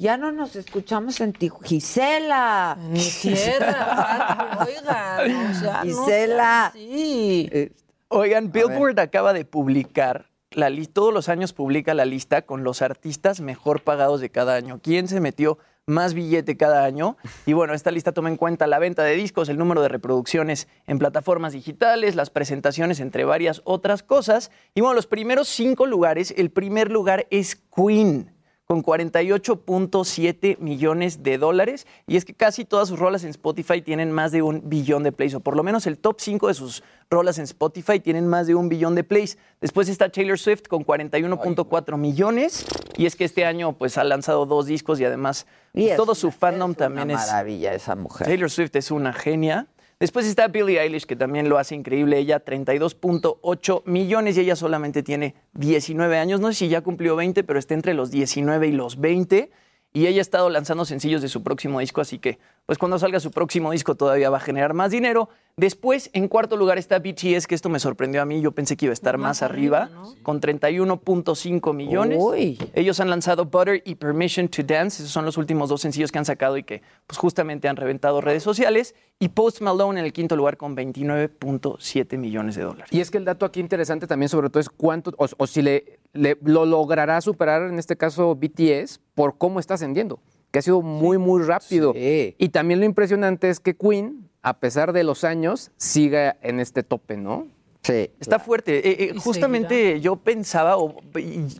[0.00, 1.66] Ya no nos escuchamos en Tijuana.
[1.66, 2.78] Gisela.
[2.80, 6.72] En mi tierra, oigan, o sea, no Gisela.
[6.76, 7.72] Eh,
[8.06, 12.80] Oigan, Billboard acaba de publicar, la li- todos los años publica la lista con los
[12.80, 14.78] artistas mejor pagados de cada año.
[14.80, 17.16] ¿Quién se metió más billete cada año?
[17.44, 20.68] Y bueno, esta lista toma en cuenta la venta de discos, el número de reproducciones
[20.86, 24.52] en plataformas digitales, las presentaciones, entre varias otras cosas.
[24.76, 28.32] Y bueno, los primeros cinco lugares, el primer lugar es Queen
[28.68, 31.86] con 48.7 millones de dólares.
[32.06, 35.10] Y es que casi todas sus rolas en Spotify tienen más de un billón de
[35.10, 38.46] plays, o por lo menos el top 5 de sus rolas en Spotify tienen más
[38.46, 39.38] de un billón de plays.
[39.62, 42.66] Después está Taylor Swift con 41.4 millones.
[42.98, 46.14] Y es que este año pues ha lanzado dos discos y además pues, es todo
[46.14, 47.26] su fandom es también una es...
[47.26, 48.26] maravilla esa mujer.
[48.26, 49.66] Taylor Swift es una genia.
[50.00, 52.18] Después está Billie Eilish, que también lo hace increíble.
[52.18, 56.38] Ella 32.8 millones y ella solamente tiene 19 años.
[56.38, 59.50] No sé si ya cumplió 20, pero está entre los 19 y los 20.
[59.92, 63.18] Y ella ha estado lanzando sencillos de su próximo disco, así que pues cuando salga
[63.18, 65.30] su próximo disco todavía va a generar más dinero.
[65.58, 68.40] Después, en cuarto lugar está BTS, que esto me sorprendió a mí.
[68.40, 69.90] Yo pensé que iba a estar más, arriba,
[70.22, 72.16] con 31.5 millones.
[72.20, 72.56] Uy.
[72.74, 75.02] Ellos han lanzado Butter y Permission to Dance.
[75.02, 78.20] Esos son los últimos dos sencillos que han sacado y que pues, justamente han reventado
[78.20, 78.94] redes sociales.
[79.18, 82.88] Y Post Malone en el quinto lugar con 29.7 millones de dólares.
[82.92, 85.62] Y es que el dato aquí interesante también sobre todo es cuánto, o, o si
[85.62, 90.20] le, le- lo logrará superar en este caso BTS por cómo está ascendiendo,
[90.52, 91.92] que ha sido muy, muy rápido.
[92.38, 96.82] Y también lo impresionante es que Queen, a pesar de los años, siga en este
[96.82, 97.46] tope, ¿no?
[97.82, 98.10] Sí.
[98.18, 98.78] Está fuerte.
[98.88, 100.96] Eh, eh, justamente yo pensaba, o-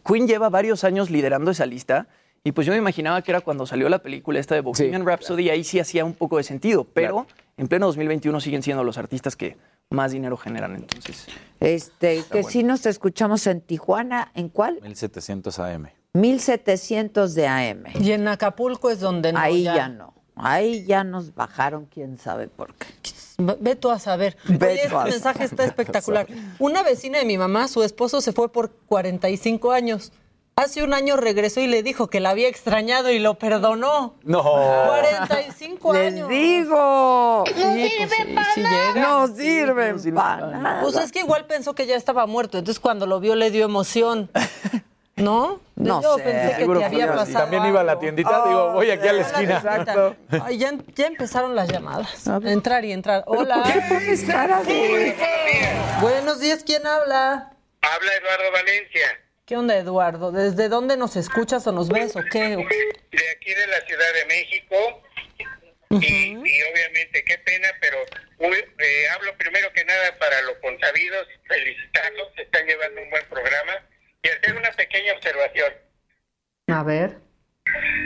[0.06, 2.08] Queen lleva varios años liderando esa lista,
[2.44, 5.50] y pues yo me imaginaba que era cuando salió la película esta de Bohemian Rhapsody,
[5.50, 7.26] ahí sí hacía un poco de sentido, pero
[7.58, 9.56] en pleno 2021 siguen siendo los artistas que
[9.90, 11.26] más dinero generan, entonces.
[11.60, 12.48] Este, que bueno.
[12.48, 14.80] si nos escuchamos en Tijuana, ¿en cuál?
[14.82, 15.88] 1700 AM.
[16.14, 17.84] 1700 de AM.
[18.00, 19.38] Y en Acapulco es donde no.
[19.38, 20.14] Ahí ya no.
[20.38, 22.86] Ahí ya nos bajaron, quién sabe por qué.
[23.38, 24.36] Ve tú a saber.
[24.48, 26.26] Ve Oye, este a mensaje está espectacular.
[26.58, 30.12] Una vecina de mi mamá, su esposo se fue por 45 años.
[30.56, 34.16] Hace un año regresó y le dijo que la había extrañado y lo perdonó.
[34.24, 34.42] No.
[34.88, 36.28] 45 Les años.
[36.28, 37.44] digo.
[37.46, 38.94] Sí, pues sí, sí llega.
[39.00, 40.82] No Sí, sirven no para para nada.
[40.82, 43.64] Pues es que igual pensó que ya estaba muerto, entonces cuando lo vio le dio
[43.66, 44.30] emoción.
[45.16, 45.60] ¿no?
[45.78, 46.24] No Yo sé.
[46.24, 47.38] pensé que Seguro te había pasado.
[47.44, 49.56] También iba a la tiendita, digo, voy aquí a la esquina.
[49.58, 50.16] Exacto.
[50.44, 52.26] Ay, ya, ya empezaron las llamadas.
[52.44, 53.22] Entrar y entrar.
[53.26, 53.62] Hola.
[53.62, 55.14] ¿Por qué pones cara de.?
[56.00, 57.52] Buenos días, ¿quién habla?
[57.80, 60.30] Habla Eduardo Valencia, ¿Qué onda, Eduardo?
[60.32, 62.40] ¿Desde dónde nos escuchas o nos ves o qué?
[62.40, 64.76] de aquí de la Ciudad de México.
[65.90, 67.96] y, y obviamente, qué pena, pero
[68.40, 73.72] muy- eh, hablo primero que nada para los consabidos, felicitarlos, están llevando un buen programa
[74.22, 75.74] y hacer una pequeña observación.
[76.68, 77.16] A ver.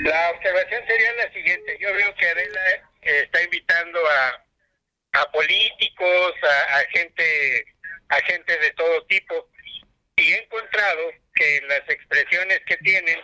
[0.04, 1.78] La observación sería la siguiente.
[1.80, 2.70] Yo veo que Adela
[3.02, 4.44] eh, está invitando a,
[5.12, 7.64] a políticos, a, a gente,
[8.08, 9.48] a gente de todo tipo,
[10.16, 13.18] y he encontrado que las expresiones que tienen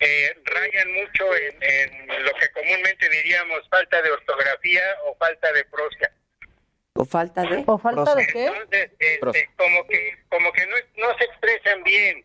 [0.00, 5.64] eh, rayan mucho en, en lo que comúnmente diríamos falta de ortografía o falta de
[5.64, 6.10] prosa.
[6.96, 7.62] ¿O falta de?
[7.66, 8.46] ¿O falta de qué?
[8.46, 12.24] Entonces, este, como que, como que no, no se expresan bien.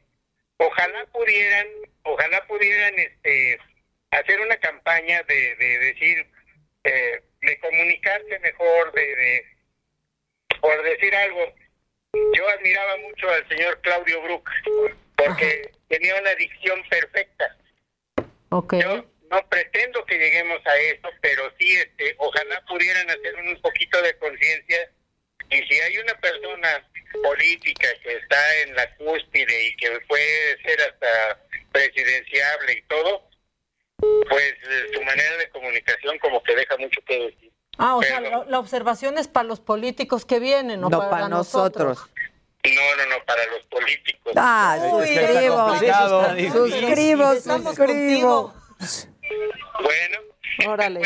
[0.57, 1.67] Ojalá pudieran,
[2.03, 3.59] ojalá pudieran este,
[4.11, 6.26] hacer una campaña de, de decir,
[6.84, 9.45] eh, de comunicarse mejor, de, de,
[10.61, 11.53] por decir algo.
[12.34, 14.49] Yo admiraba mucho al señor Claudio Brook
[15.15, 17.57] porque tenía una dicción perfecta.
[18.49, 18.76] Ok.
[18.82, 24.02] Yo no pretendo que lleguemos a eso, pero sí, este, ojalá pudieran hacer un poquito
[24.02, 24.92] de conciencia
[25.50, 26.86] y si hay una persona
[27.24, 31.40] política que está en la cúspide y que puede ser hasta
[31.72, 33.30] presidenciable y todo,
[34.30, 34.54] pues
[34.94, 37.52] su manera de comunicación como que deja mucho que decir.
[37.78, 41.10] Ah, o sea, la, la observación es para los políticos que vienen, no, No, para,
[41.10, 42.00] para nosotros.
[42.64, 44.34] No, no, no, para los políticos.
[44.36, 45.80] Ah, suscribo.
[46.52, 48.54] Suscribo, suscribo.
[49.82, 50.20] Bueno,
[50.68, 51.00] Órale.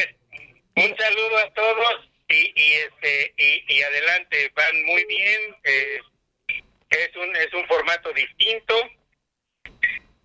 [0.75, 5.55] un saludo a todos y, y este y, y adelante, van muy bien.
[5.63, 5.99] eh,
[6.89, 8.75] es un es un formato distinto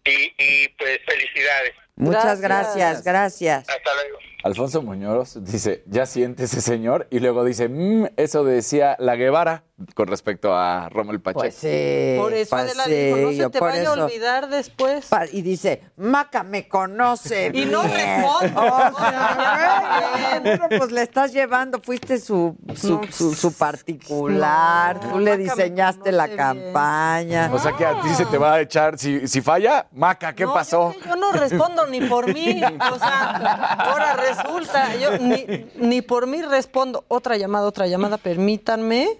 [0.05, 1.75] y, y pues felicidades.
[1.97, 3.61] Muchas gracias, gracias.
[3.69, 4.19] Hasta luego.
[4.43, 9.65] Alfonso Muñoz dice, ya siente ese señor, y luego dice, "Mm, eso decía la Guevara
[9.95, 11.41] con respecto a Rommel Pacheco.
[11.41, 12.17] Pues sí.
[12.19, 13.93] Por eso Adela no se te vaya eso.
[14.01, 15.07] a olvidar después.
[15.07, 17.95] Pa- Y dice, Maca me conoce Y no bien".
[18.23, 18.53] responde.
[18.57, 25.37] O sea, bueno, pues le estás llevando, fuiste su, su, su, su particular, tú le
[25.37, 27.51] diseñaste la campaña.
[27.53, 30.45] O sea que a ti se te va a echar, si, si falla, Maca, ¿qué
[30.45, 30.95] No, pasó?
[31.07, 32.61] Yo no respondo ni por mí.
[32.93, 35.45] O sea, ahora resulta, yo ni,
[35.75, 37.05] ni por mí respondo.
[37.09, 39.19] Otra llamada, otra llamada, permítanme.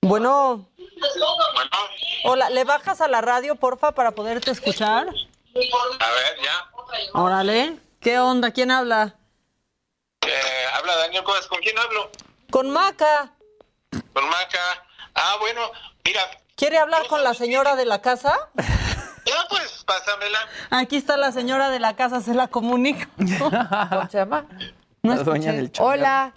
[0.00, 0.68] Bueno.
[2.24, 5.08] Hola, ¿le bajas a la radio, porfa, para poderte escuchar?
[5.08, 6.70] A ver, ya.
[7.14, 7.78] Órale.
[8.00, 8.50] ¿Qué onda?
[8.50, 9.16] ¿Quién habla?
[10.26, 12.10] Eh, habla Daniel Cuevas, ¿con quién hablo?
[12.50, 13.32] Con Maca.
[14.12, 14.84] Con Maca.
[15.14, 15.60] Ah, bueno,
[16.04, 16.22] mira,
[16.62, 18.50] ¿Quiere hablar con la señora de la casa?
[19.56, 20.38] pues pásamela.
[20.70, 23.00] Aquí está la señora de la casa, se la comunico.
[23.16, 24.46] ¿Cómo se llama?
[25.02, 25.52] No La escuché.
[25.52, 25.72] del.
[25.78, 26.32] Hola,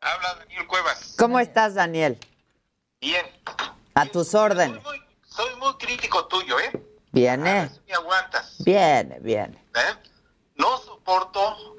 [0.00, 1.14] Habla Daniel Cuevas.
[1.18, 2.18] ¿cómo estás, Daniel?
[3.00, 3.26] Bien.
[3.94, 4.82] A tus órdenes.
[5.26, 6.70] Soy muy crítico tuyo, ¿eh?
[7.12, 9.56] Viene, Me aguantas, viene, viene.
[9.74, 10.10] ¿eh?
[10.56, 11.76] No soporto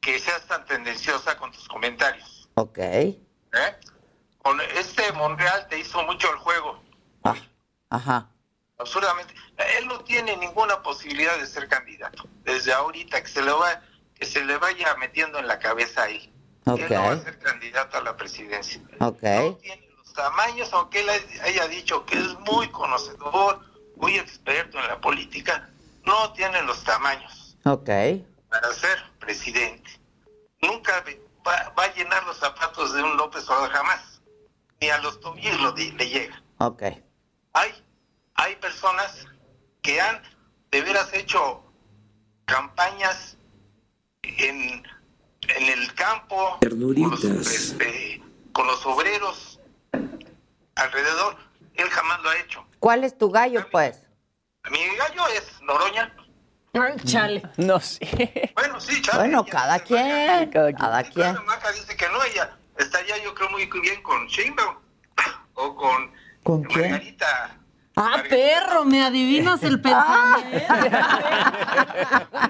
[0.00, 2.78] que seas tan tendenciosa con tus comentarios, Ok.
[2.78, 3.16] ¿eh?
[4.42, 6.82] Con este Monreal te hizo mucho el juego,
[7.22, 7.36] Ah,
[7.90, 8.28] ajá.
[8.80, 9.34] Absurdamente.
[9.78, 12.24] Él no tiene ninguna posibilidad de ser candidato.
[12.44, 13.82] Desde ahorita que se le va,
[14.14, 16.32] que se le vaya metiendo en la cabeza ahí.
[16.66, 18.80] Él no va a ser candidato a la presidencia.
[19.00, 19.22] Ok.
[19.96, 21.08] Los tamaños, aunque él
[21.42, 23.60] haya dicho que es muy conocedor,
[23.96, 25.68] muy experto en la política,
[26.04, 27.56] no tiene los tamaños
[28.48, 29.90] para ser presidente.
[30.62, 31.04] Nunca
[31.46, 34.20] va, va a llenar los zapatos de un López Obrador jamás.
[34.80, 36.42] Ni a los tobillos le llega.
[36.58, 36.84] Ok.
[37.52, 37.84] Hay,
[38.40, 39.26] hay personas
[39.82, 40.22] que han
[40.70, 41.62] de veras hecho
[42.46, 43.36] campañas
[44.22, 44.82] en,
[45.42, 48.22] en el campo, con los, este,
[48.52, 49.60] con los obreros
[50.74, 51.36] alrededor.
[51.74, 52.66] Él jamás lo ha hecho.
[52.78, 54.06] ¿Cuál es tu gallo, pues?
[54.70, 56.14] Mi gallo es Noroña.
[57.04, 57.42] Chale.
[57.56, 58.52] No sé.
[58.54, 59.18] Bueno, sí, chale.
[59.18, 60.50] Bueno, cada quien.
[60.50, 61.44] Cada quien.
[61.44, 64.76] Maca dice que no, ella estaría yo creo muy bien con Sheinbaum
[65.54, 66.12] o con
[66.42, 67.16] ¿Con quién?
[68.02, 70.74] Ah, perro, me adivinas el pensamiento.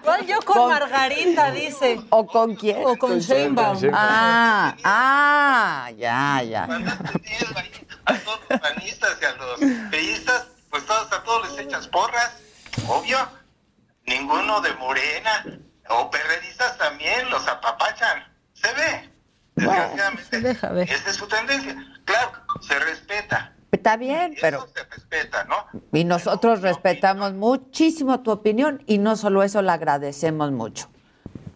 [0.05, 2.01] ¿Cuál yo con, Margarita, dice?
[2.11, 2.79] ¿O con quién?
[2.85, 3.79] O con Sheinbaum.
[3.93, 6.65] Ah, ah, ya, ya.
[6.65, 9.61] a todos los panistas y a los
[9.91, 12.37] peístas, pues todos, a todos les echas porras,
[12.87, 13.19] obvio.
[14.07, 15.45] Ninguno de Morena
[15.89, 18.25] o perredistas también los apapachan.
[18.55, 19.11] Se ve.
[19.55, 20.25] Desgraciadamente.
[20.31, 20.91] Se deja ver.
[20.91, 21.77] Esa es su tendencia.
[22.05, 23.55] Claro, se respeta.
[23.73, 24.67] Está bien, pero...
[24.75, 25.67] Se respeta, ¿no?
[25.93, 30.89] Y nosotros respetamos muchísimo tu opinión y no solo eso, la agradecemos mucho.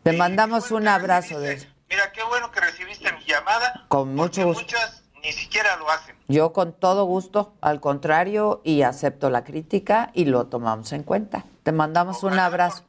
[0.03, 1.69] Te mandamos un abrazo de eso.
[1.89, 3.85] Mira, qué bueno que recibiste mi llamada.
[3.89, 4.62] Con mucho gusto.
[4.62, 6.15] Muchas ni siquiera lo hacen.
[6.28, 11.45] Yo con todo gusto, al contrario, y acepto la crítica y lo tomamos en cuenta.
[11.62, 12.85] Te mandamos un abrazo.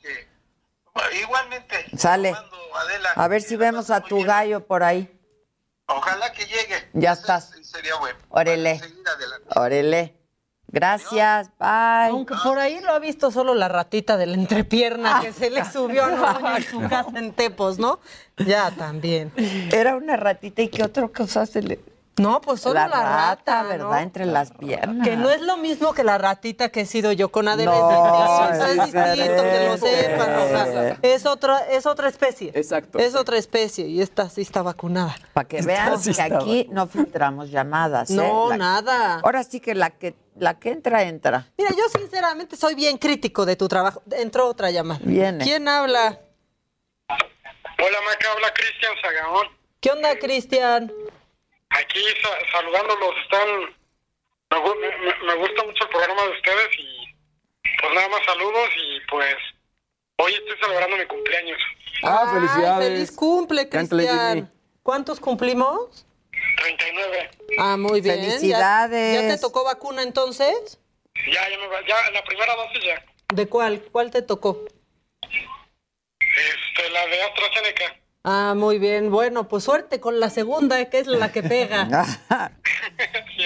[1.22, 1.86] Igualmente.
[1.98, 2.36] Sale.
[3.16, 5.12] A ver si vemos a tu gallo por ahí.
[5.88, 6.90] Ojalá que llegue.
[6.94, 7.54] Ya estás.
[7.76, 8.18] Sería bueno.
[8.30, 8.82] Órele.
[9.56, 10.16] Órele.
[10.68, 11.50] Gracias.
[11.60, 12.10] Bye.
[12.10, 15.64] Aunque por ahí lo ha visto solo la ratita de la entrepierna que se le
[15.64, 16.56] subió ¿no?
[16.58, 18.00] en su casa en Tepos, ¿no?
[18.38, 19.32] Ya también.
[19.72, 21.80] Era una ratita y qué otra cosa se le...
[22.18, 23.70] No, pues solo La la, rata, rata, ¿no?
[23.70, 24.02] ¿verdad?
[24.04, 25.06] Entre las piernas.
[25.06, 27.72] Que no es lo mismo que la ratita que he sido yo con Adela.
[27.72, 30.36] No, es distinto, es es distinto, que lo sepan.
[30.36, 32.52] o sea, es, otra, es otra especie.
[32.56, 33.00] Exacto.
[33.00, 35.16] Es otra especie y esta sí está vacunada.
[35.34, 38.10] Para que vean Sí que aquí no filtramos llamadas.
[38.10, 38.16] ¿eh?
[38.16, 39.20] No, La- nada.
[39.22, 41.48] Ahora sí que la que la que entra, entra.
[41.58, 44.02] Mira, yo sinceramente soy bien crítico de tu trabajo.
[44.12, 45.00] Entró otra llamada.
[45.04, 45.44] Viene.
[45.44, 46.20] ¿Quién habla?
[47.10, 49.48] Hola, Maca, habla Cristian Zagaón.
[49.82, 50.92] ¿Qué onda, Cristian?
[51.80, 53.50] Aquí sa- saludándolos, están...
[54.52, 57.16] Me, gu- me- me gusta mucho el programa de ustedes y
[57.82, 59.36] pues nada más saludos y pues
[60.18, 61.58] hoy estoy celebrando mi cumpleaños.
[62.04, 62.88] Ah, felicidades.
[62.90, 64.52] Ay, feliz cumple, Cristian.
[64.84, 66.06] ¿Cuántos cumplimos?
[66.58, 67.32] 39.
[67.60, 68.18] Ah, muy bien.
[68.18, 69.22] ¿Ya- Felicidades.
[69.24, 70.80] ¿Ya, te tocó vacuna entonces?
[71.32, 73.04] Ya, ya, me va- ya la primera dosis ya.
[73.34, 73.82] ¿De cuál?
[73.92, 74.64] ¿Cuál te tocó?
[76.20, 77.96] Este, la de AstraZeneca.
[78.28, 79.12] Ah, muy bien.
[79.12, 81.88] Bueno, pues suerte con la segunda, eh, que es la que pega.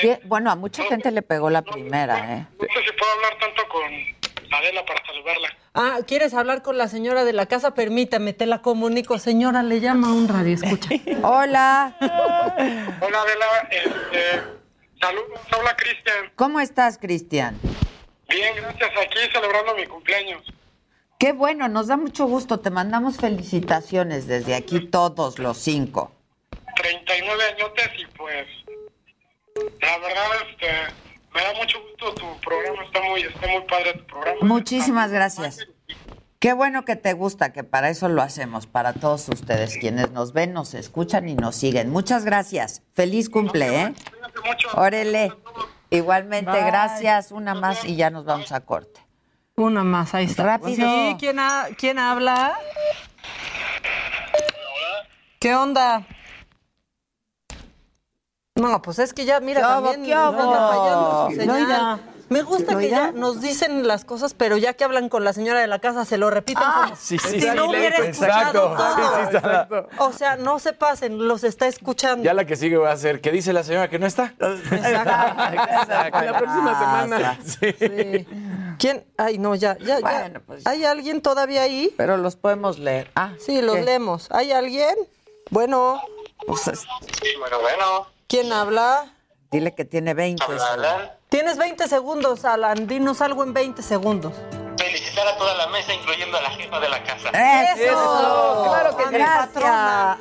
[0.02, 2.46] Bien, Bueno, a mucha gente le pegó la primera, ¿eh?
[2.58, 5.50] No sé si puedo hablar tanto con Adela para saludarla.
[5.74, 7.74] Ah, ¿quieres hablar con la señora de la casa?
[7.74, 9.20] Permítame, te la comunico.
[9.20, 10.90] Señora, le llama un radio, escucha.
[11.24, 14.42] Hola, Hola Adela, este,
[15.02, 16.32] saludos, habla Cristian.
[16.36, 17.60] ¿cómo estás, Cristian?
[18.30, 20.42] Bien, gracias, aquí celebrando mi cumpleaños.
[21.20, 22.62] Qué bueno, nos da mucho gusto.
[22.62, 26.14] Te mandamos felicitaciones desde aquí todos los cinco.
[26.78, 28.48] 39 añotes y pues,
[29.82, 30.68] la verdad, este,
[31.36, 34.40] me da mucho gusto tu programa, está muy, está muy padre tu programa.
[34.44, 35.68] Muchísimas gracias.
[36.40, 40.32] Qué bueno que te gusta, que para eso lo hacemos, para todos ustedes, quienes nos
[40.32, 41.90] ven, nos escuchan y nos siguen.
[41.90, 42.82] Muchas gracias.
[42.94, 43.94] Feliz cumple, ¿eh?
[44.74, 45.34] Órale.
[45.90, 46.64] Igualmente, Bye.
[46.64, 47.34] gracias.
[47.34, 49.09] Una más y ya nos vamos a corte.
[49.60, 50.44] Una más, ahí está.
[50.44, 50.88] Rápido.
[50.88, 52.58] Sí, ¿quién, ha- quién habla?
[55.38, 56.08] ¿Qué onda?
[58.56, 60.42] No, pues es que ya, mira, ¿Qué hubo, también qué hubo?
[60.42, 61.60] anda fallando su señal.
[61.62, 62.00] Loida.
[62.30, 65.60] Me gusta que ya nos dicen las cosas, pero ya que hablan con la señora
[65.60, 68.74] de la casa se lo repiten como sí, si sí, no sí, hubiera exacto.
[68.74, 68.96] escuchado todo.
[68.96, 69.02] Sí,
[69.32, 69.68] sí, está.
[69.98, 72.24] O sea, no se pasen, los está escuchando.
[72.24, 74.34] Ya la que sigue va a ser, ¿qué dice la señora que no está?
[74.40, 76.22] Exacto.
[76.22, 77.40] La próxima semana.
[77.44, 78.26] Sí.
[78.78, 79.06] ¿Quién?
[79.18, 80.02] Ay, no, ya, ya, ya.
[80.02, 81.94] Bueno, pues- ¿Hay alguien todavía ahí?
[81.98, 83.12] Pero los podemos leer.
[83.16, 83.84] Ah, Sí, los ¿qué?
[83.84, 84.28] leemos.
[84.32, 84.96] ¿Hay alguien?
[85.50, 86.02] Bueno,
[86.48, 86.86] Pues, es-
[87.40, 89.14] Bueno, bueno, ¿quién habla?
[89.52, 90.44] dile que tiene 20.
[90.72, 91.18] habla.
[91.30, 92.88] Tienes 20 segundos, Alan.
[92.88, 94.34] Dinos algo en 20 segundos.
[94.78, 97.30] Felicitar a toda la mesa, incluyendo a la jefa de la casa.
[97.30, 98.64] ¡Eso!
[98.68, 100.18] Claro que sí, Gracias.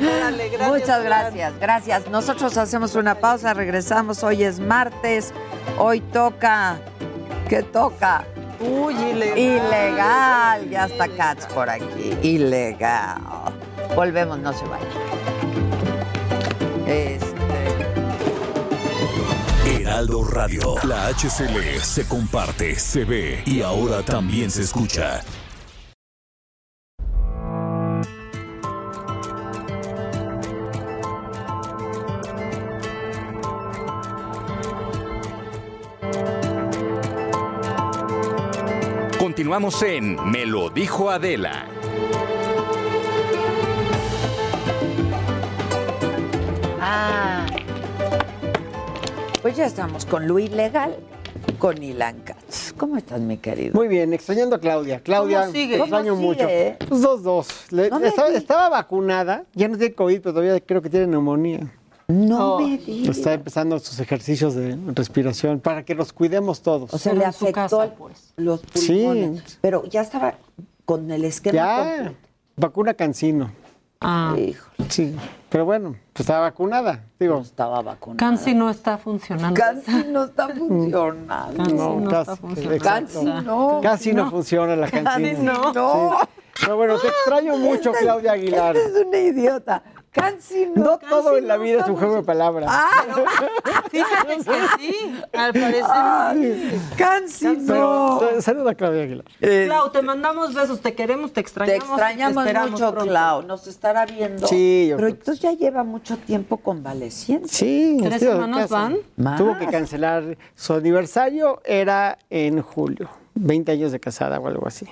[0.00, 1.04] Gracias, Muchas Alan.
[1.04, 2.08] gracias, gracias.
[2.08, 4.22] Nosotros hacemos una pausa, regresamos.
[4.24, 5.32] Hoy es martes.
[5.78, 6.78] Hoy toca.
[7.48, 8.24] ¿Qué toca?
[8.60, 9.38] Uy, ilegal.
[9.38, 10.70] Ilegal.
[10.70, 12.18] Ya está Cats por aquí.
[12.22, 13.18] Ilegal.
[13.94, 14.88] Volvemos, no se vayan.
[16.86, 17.27] Este,
[19.88, 20.74] Heraldo Radio.
[20.84, 25.22] La HCL se comparte, se ve y ahora también se escucha.
[39.18, 41.66] Continuamos en Me lo dijo Adela.
[46.78, 47.27] Ah.
[49.42, 50.96] Pues ya estamos con Luis Legal,
[51.58, 52.72] con Ilan Katz.
[52.76, 53.72] ¿Cómo estás, mi querido?
[53.74, 55.00] Muy bien, extrañando a Claudia.
[55.00, 55.76] Claudia, ¿Cómo sigue?
[55.76, 56.40] te extraño ¿Cómo mucho.
[56.40, 56.76] sigue?
[56.88, 57.48] Pues dos, dos.
[57.70, 58.42] Le- No me estaba, digas.
[58.42, 61.72] estaba vacunada, ya no tiene COVID, pero todavía creo que tiene neumonía.
[62.08, 63.16] No me digas.
[63.18, 66.92] Está empezando sus ejercicios de respiración para que los cuidemos todos.
[66.92, 67.92] O sea, le afectó el-
[68.44, 69.42] los pulmones.
[69.46, 69.58] Sí.
[69.60, 70.34] Pero ya estaba
[70.84, 72.14] con el esquema Ya, completo.
[72.56, 73.52] vacuna cancino.
[74.00, 74.36] Ah.
[74.88, 75.16] Sí,
[75.48, 77.40] pero bueno, pues estaba vacunada, digo.
[77.40, 78.16] Estaba vacunada.
[78.18, 79.60] Cansi no está funcionando.
[79.60, 81.26] Cansi no está funcionando.
[81.56, 82.84] Cansi No, no casi, está funcionando.
[82.84, 83.80] Cansi no.
[83.82, 84.30] Casi no, No.
[84.30, 85.52] funciona la Casi cancina.
[85.52, 85.72] no.
[85.72, 86.16] No.
[86.20, 86.26] Sí.
[86.60, 88.76] Pero bueno, te extraño mucho, Claudia Aguilar.
[88.76, 89.82] este es una idiota.
[90.10, 90.98] Cansi no.
[90.98, 92.70] Todo en la vida es un juego de palabras.
[93.90, 94.42] Fíjate que
[94.78, 95.84] sí, al parecer.
[95.88, 98.28] Ay, Cansi Pero no.
[98.28, 99.24] eh, saluda a Claudia Aguilar.
[99.38, 101.88] Clau, te mandamos besos, te queremos, te Te extrañamos.
[101.88, 103.10] extrañamos te esperamos mucho, pronto.
[103.10, 103.42] Clau.
[103.42, 104.46] Nos estará viendo.
[104.46, 107.48] Sí, yo Pero entonces ya lleva mucho tiempo convaleciente.
[107.48, 108.74] Sí, ¿Tres tío de semanas casa.
[108.74, 108.96] van?
[109.16, 109.38] Más.
[109.38, 110.36] Tuvo que cancelar.
[110.54, 113.08] Su aniversario era en julio.
[113.34, 114.86] 20 años de casada o algo así.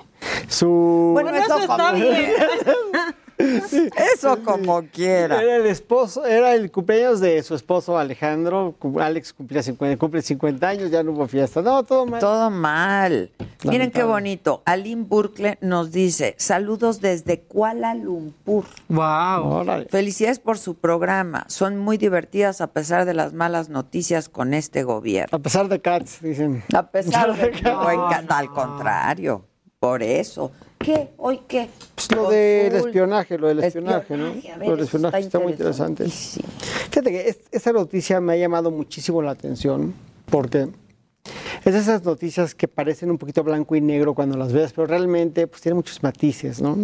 [0.47, 1.11] Su.
[1.13, 2.31] Bueno, Bueno, eso está bien.
[3.37, 5.41] Eso como quiera.
[5.41, 8.75] Era el esposo, era el cumpleaños de su esposo Alejandro.
[8.99, 11.61] Alex cumplía 50, cumple 50 años, ya no hubo fiesta.
[11.61, 12.19] No, todo mal.
[12.19, 13.31] Todo mal.
[13.63, 14.63] Miren qué bonito.
[14.65, 18.65] Aline Burkle nos dice, saludos desde Kuala Lumpur.
[18.89, 19.45] Wow.
[19.45, 19.85] Órale.
[19.89, 21.45] Felicidades por su programa.
[21.47, 25.35] Son muy divertidas a pesar de las malas noticias con este gobierno.
[25.35, 26.63] A pesar de Cats, dicen.
[26.73, 29.45] A pesar de que no, encanta, al contrario.
[29.79, 30.51] Por eso.
[30.79, 31.09] ¿Qué?
[31.17, 31.69] ¿Hoy qué?
[31.95, 34.27] Pues lo del espionaje, lo del espionaje, ¿no?
[34.27, 36.07] Espionaje, a ver, lo del espionaje está está muy interesante.
[36.09, 39.93] Fíjate que es- esa noticia me ha llamado muchísimo la atención
[40.29, 40.67] porque
[41.65, 44.87] es de esas noticias que parecen un poquito blanco y negro cuando las ves, pero
[44.87, 46.77] realmente pues tiene muchos matices, ¿no?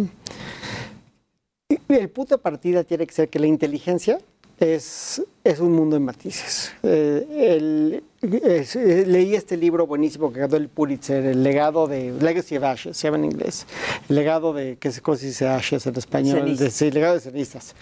[1.68, 4.18] Y el punto de partida tiene que ser que la inteligencia
[4.60, 6.72] es, es un mundo en matices.
[6.82, 7.26] Eh,
[7.56, 8.04] el-
[8.42, 12.64] es- eh, leí este libro buenísimo que ganó el Pulitzer, El legado de Legacy of
[12.64, 13.66] Ashes, se llama en inglés.
[14.08, 16.56] El legado de, ¿qué se dice Ashes en español?
[16.56, 17.74] De- sí, legado de cenizas.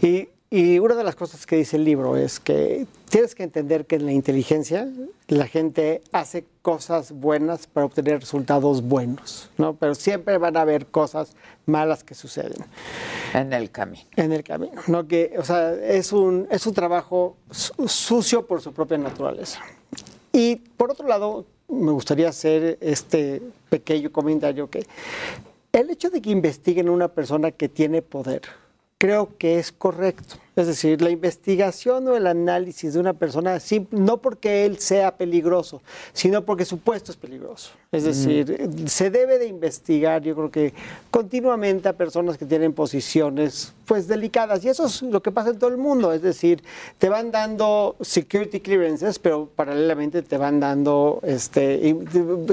[0.00, 3.84] Y, y una de las cosas que dice el libro es que tienes que entender
[3.86, 4.88] que en la inteligencia
[5.28, 9.74] la gente hace cosas buenas para obtener resultados buenos, ¿no?
[9.74, 11.32] Pero siempre van a haber cosas
[11.66, 12.64] malas que suceden
[13.34, 14.04] En el camino.
[14.14, 15.06] en el camino, ¿no?
[15.08, 19.60] Que, o sea, es un, es un trabajo su- sucio por su propia naturaleza.
[20.32, 24.86] Y por otro lado, me gustaría hacer este pequeño comentario que
[25.72, 28.42] el hecho de que investiguen a una persona que tiene poder,
[29.06, 30.34] creo que es correcto.
[30.56, 33.58] Es decir, la investigación o el análisis de una persona,
[33.90, 35.82] no porque él sea peligroso,
[36.14, 37.72] sino porque su puesto es peligroso.
[37.92, 40.72] Es decir, se debe de investigar, yo creo que
[41.10, 44.64] continuamente a personas que tienen posiciones pues delicadas.
[44.64, 46.12] Y eso es lo que pasa en todo el mundo.
[46.12, 46.62] Es decir,
[46.98, 51.96] te van dando security clearances, pero paralelamente te van dando, este, y-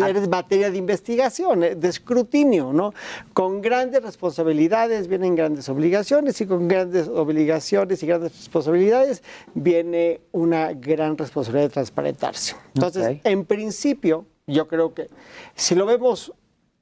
[0.06, 2.94] eres materia de investigación, eh, de escrutinio, ¿no?
[3.34, 9.22] Con grandes responsabilidades vienen grandes obligaciones y con grandes obligaciones y grandes responsabilidades
[9.54, 12.56] viene una gran responsabilidad de transparentarse.
[12.74, 13.22] Entonces, Ok.
[13.26, 15.10] en principio, yo creo que
[15.56, 16.34] si lo vemos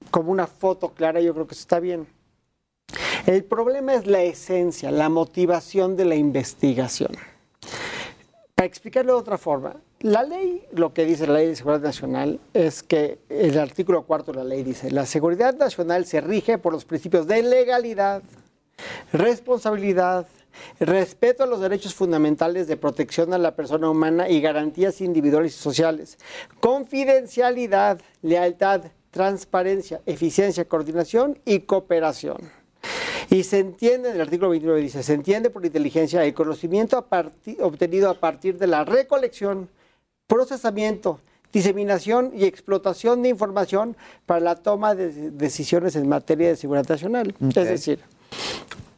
[0.10, 2.08] como una foto clara, yo creo que eso está bien.
[3.26, 7.12] El problema es la esencia, la motivación de la investigación.
[8.56, 12.40] Para explicarlo de otra forma, la ley, lo que dice la ley de seguridad nacional,
[12.54, 16.74] es que el artículo cuarto de la ley dice, la seguridad nacional se rige por
[16.74, 18.24] los principios de legalidad,
[19.14, 20.28] responsabilidad,
[20.80, 25.60] respeto a los derechos fundamentales de protección a la persona humana y garantías individuales y
[25.60, 26.18] sociales,
[26.60, 32.52] confidencialidad, lealtad, transparencia, eficiencia, coordinación y cooperación.
[33.30, 37.32] Y se entiende, en el artículo 29 dice, se entiende por inteligencia el conocimiento a
[37.62, 39.70] obtenido a partir de la recolección,
[40.28, 41.20] procesamiento,
[41.54, 43.96] diseminación y explotación de información
[44.26, 47.34] para la toma de decisiones en materia de seguridad nacional.
[47.40, 48.00] Es decir,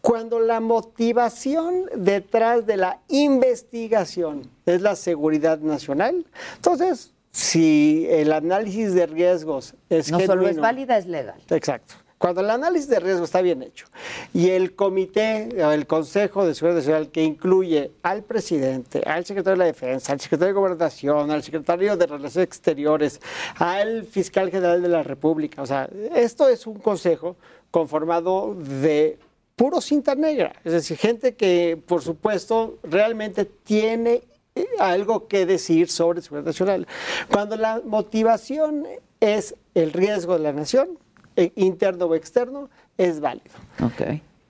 [0.04, 6.26] cuando la motivación detrás de la investigación es la seguridad nacional,
[6.58, 11.40] entonces, si el análisis de riesgos es No solo es genuino- válida, es legal.
[11.50, 11.96] Exacto.
[12.18, 13.86] Cuando el análisis de riesgo está bien hecho
[14.34, 19.54] y el comité, o el Consejo de Seguridad Nacional, que incluye al presidente, al secretario
[19.54, 23.22] de la Defensa, al secretario de Gobernación, al secretario de Relaciones Exteriores,
[23.56, 27.38] al fiscal general de la República, o sea, esto es un consejo
[27.72, 29.18] conformado de
[29.56, 34.24] puro cinta negra, es decir, gente que, por supuesto, realmente tiene
[34.56, 36.88] eh, algo que decir sobre seguridad nacional.
[37.30, 38.86] Cuando la motivación
[39.20, 40.98] es el riesgo de la nación,
[41.36, 43.56] eh, interno o externo, es válido.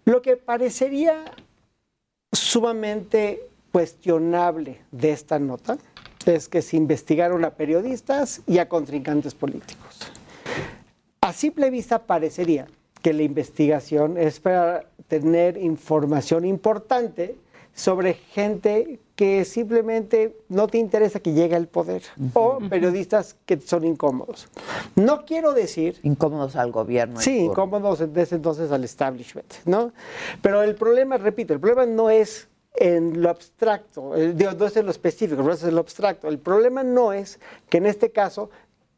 [0.06, 1.24] Lo que parecería
[2.32, 5.78] sumamente cuestionable de esta nota
[6.26, 10.00] es que se investigaron a periodistas y a contrincantes políticos.
[11.22, 12.68] A simple vista parecería
[13.04, 17.36] que la investigación es para tener información importante
[17.76, 22.04] sobre gente que simplemente no te interesa que llegue al poder
[22.34, 24.48] o periodistas que son incómodos.
[24.96, 26.00] No quiero decir...
[26.04, 27.20] Incómodos al gobierno.
[27.20, 29.92] Sí, incómodos desde entonces al establishment, ¿no?
[30.42, 34.92] Pero el problema, repito, el problema no es en lo abstracto, no es en lo
[34.92, 36.30] específico, no es en lo abstracto.
[36.30, 37.40] El problema no es
[37.70, 38.50] que en este caso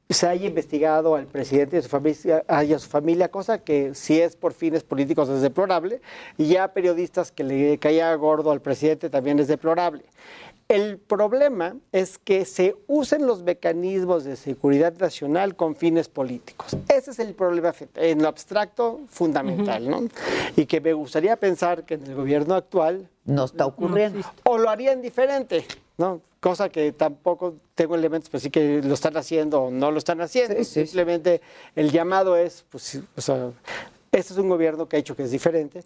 [0.10, 4.84] se haya investigado al presidente y a su familia, cosa que si es por fines
[4.84, 5.99] políticos es deplorable,
[6.38, 10.03] y ya periodistas que le caía gordo al presidente también es deplorable.
[10.68, 16.76] El problema es que se usen los mecanismos de seguridad nacional con fines políticos.
[16.88, 20.08] Ese es el problema en lo abstracto fundamental, ¿no?
[20.56, 24.22] Y que me gustaría pensar que en el gobierno actual no está ocurriendo.
[24.44, 25.66] o lo harían diferente,
[26.00, 26.22] ¿no?
[26.40, 30.20] Cosa que tampoco tengo elementos para decir que lo están haciendo o no lo están
[30.22, 30.64] haciendo.
[30.64, 31.42] Simplemente
[31.76, 33.52] el llamado es, pues, o sea,
[34.12, 35.84] este es un gobierno que ha hecho que es diferente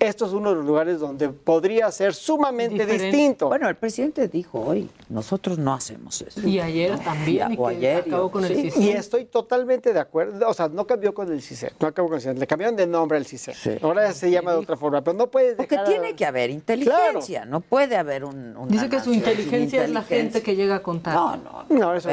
[0.00, 3.48] esto es uno de los lugares donde podría ser sumamente distinto.
[3.48, 6.40] Bueno, el presidente dijo hoy, nosotros no hacemos eso.
[6.46, 7.52] Y ayer también.
[7.52, 8.04] Y, o ayer.
[8.06, 8.82] Acabó con el Sí, CISEN.
[8.82, 10.48] y estoy totalmente de acuerdo.
[10.48, 12.38] O sea, no cambió con el CISEN, no acabó con el CISEN.
[12.38, 13.54] Le cambiaron de nombre al CISEN.
[13.82, 15.88] Ahora se llama de otra forma, pero no puedes Porque dejar...
[15.88, 18.56] tiene que haber inteligencia, no puede haber un...
[18.56, 21.14] una Dice que su inteligencia es la gente que llega a contar.
[21.14, 22.08] No, no, No, eso,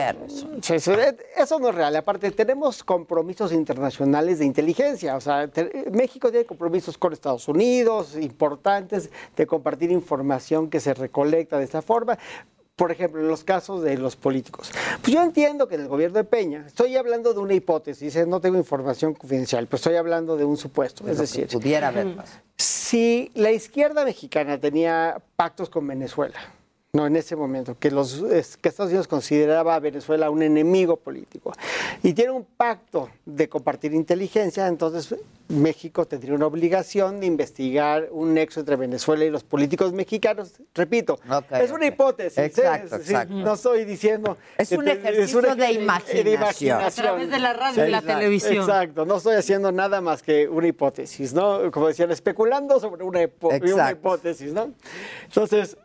[0.62, 0.92] sí, eso-
[1.38, 1.96] eso no es real.
[1.96, 5.16] Aparte, tenemos compromisos internacionales de inteligencia.
[5.16, 7.77] O sea, te- México tiene compromisos con Estados Unidos
[8.16, 12.18] importantes de compartir información que se recolecta de esta forma.
[12.76, 14.72] Por ejemplo, en los casos de los políticos.
[15.02, 18.28] Pues yo entiendo que en el gobierno de Peña, estoy hablando de una hipótesis, ¿eh?
[18.28, 21.04] no tengo información confidencial, pero estoy hablando de un supuesto.
[21.04, 22.42] De es decir, pudiera haber pasado.
[22.56, 26.38] si la izquierda mexicana tenía pactos con Venezuela,
[26.94, 28.24] no en ese momento, que, los,
[28.62, 31.54] que Estados Unidos consideraba a Venezuela un enemigo político,
[32.02, 35.16] y tiene un pacto de compartir inteligencia, entonces
[35.50, 40.54] México tendría una obligación de investigar un nexo entre Venezuela y los políticos mexicanos.
[40.74, 41.20] Repito,
[41.52, 42.38] es una hipótesis.
[42.38, 42.46] ¿eh?
[42.46, 43.34] Exacto.
[43.34, 44.38] No estoy diciendo...
[44.58, 46.82] Es un ejercicio de imaginación.
[46.82, 48.58] A través de la radio y la Exacto, televisión.
[48.58, 51.72] Exacto, no estoy haciendo nada más que una hipótesis, ¿no?
[51.72, 54.74] Como decían, especulando sobre una, hipótesis, ¿no?
[55.26, 55.78] Entonces,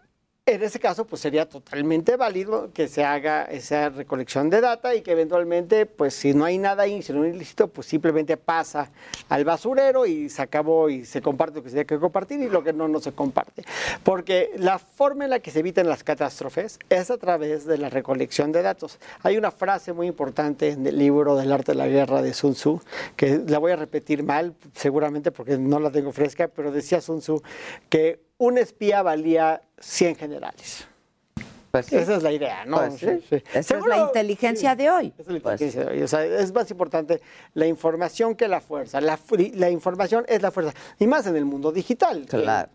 [0.45, 5.03] en ese caso, pues sería totalmente válido que se haga esa recolección de data y
[5.03, 8.91] que eventualmente, pues si no hay nada ahí, si no hay ilícito, pues simplemente pasa
[9.29, 12.49] al basurero y se acabó y se comparte lo que se tiene que compartir y
[12.49, 13.65] lo que no, no se comparte.
[14.03, 17.89] Porque la forma en la que se evitan las catástrofes es a través de la
[17.89, 18.99] recolección de datos.
[19.23, 22.55] Hay una frase muy importante en el libro del arte de la guerra de Sun
[22.55, 22.81] Tzu,
[23.15, 27.21] que la voy a repetir mal, seguramente porque no la tengo fresca, pero decía Sun
[27.21, 27.41] Tzu
[27.89, 30.89] que un espía valía 100 generales.
[31.73, 32.77] Esa es la idea, ¿no?
[32.77, 33.43] Pues sí.
[33.55, 35.15] Esa es la inteligencia de hoy.
[35.17, 36.03] Esa es la Pues inteligencia de hoy.
[36.03, 37.23] O sea, es más importante
[37.55, 39.01] la información que la fuerza.
[39.01, 40.75] La, información es la fuerza.
[40.99, 42.27] Y más en el mundo digital.
[42.29, 42.69] Claro.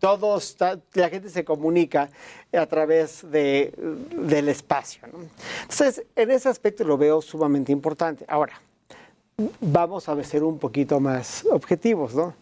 [0.94, 2.10] La gente se comunica
[2.52, 3.74] a través de,
[4.16, 5.06] del espacio.
[5.12, 5.20] ¿no?
[5.64, 8.26] Entonces, en ese aspecto lo veo sumamente importante.
[8.28, 8.60] Ahora,
[9.60, 12.34] vamos a ser un poquito más objetivos, ¿no?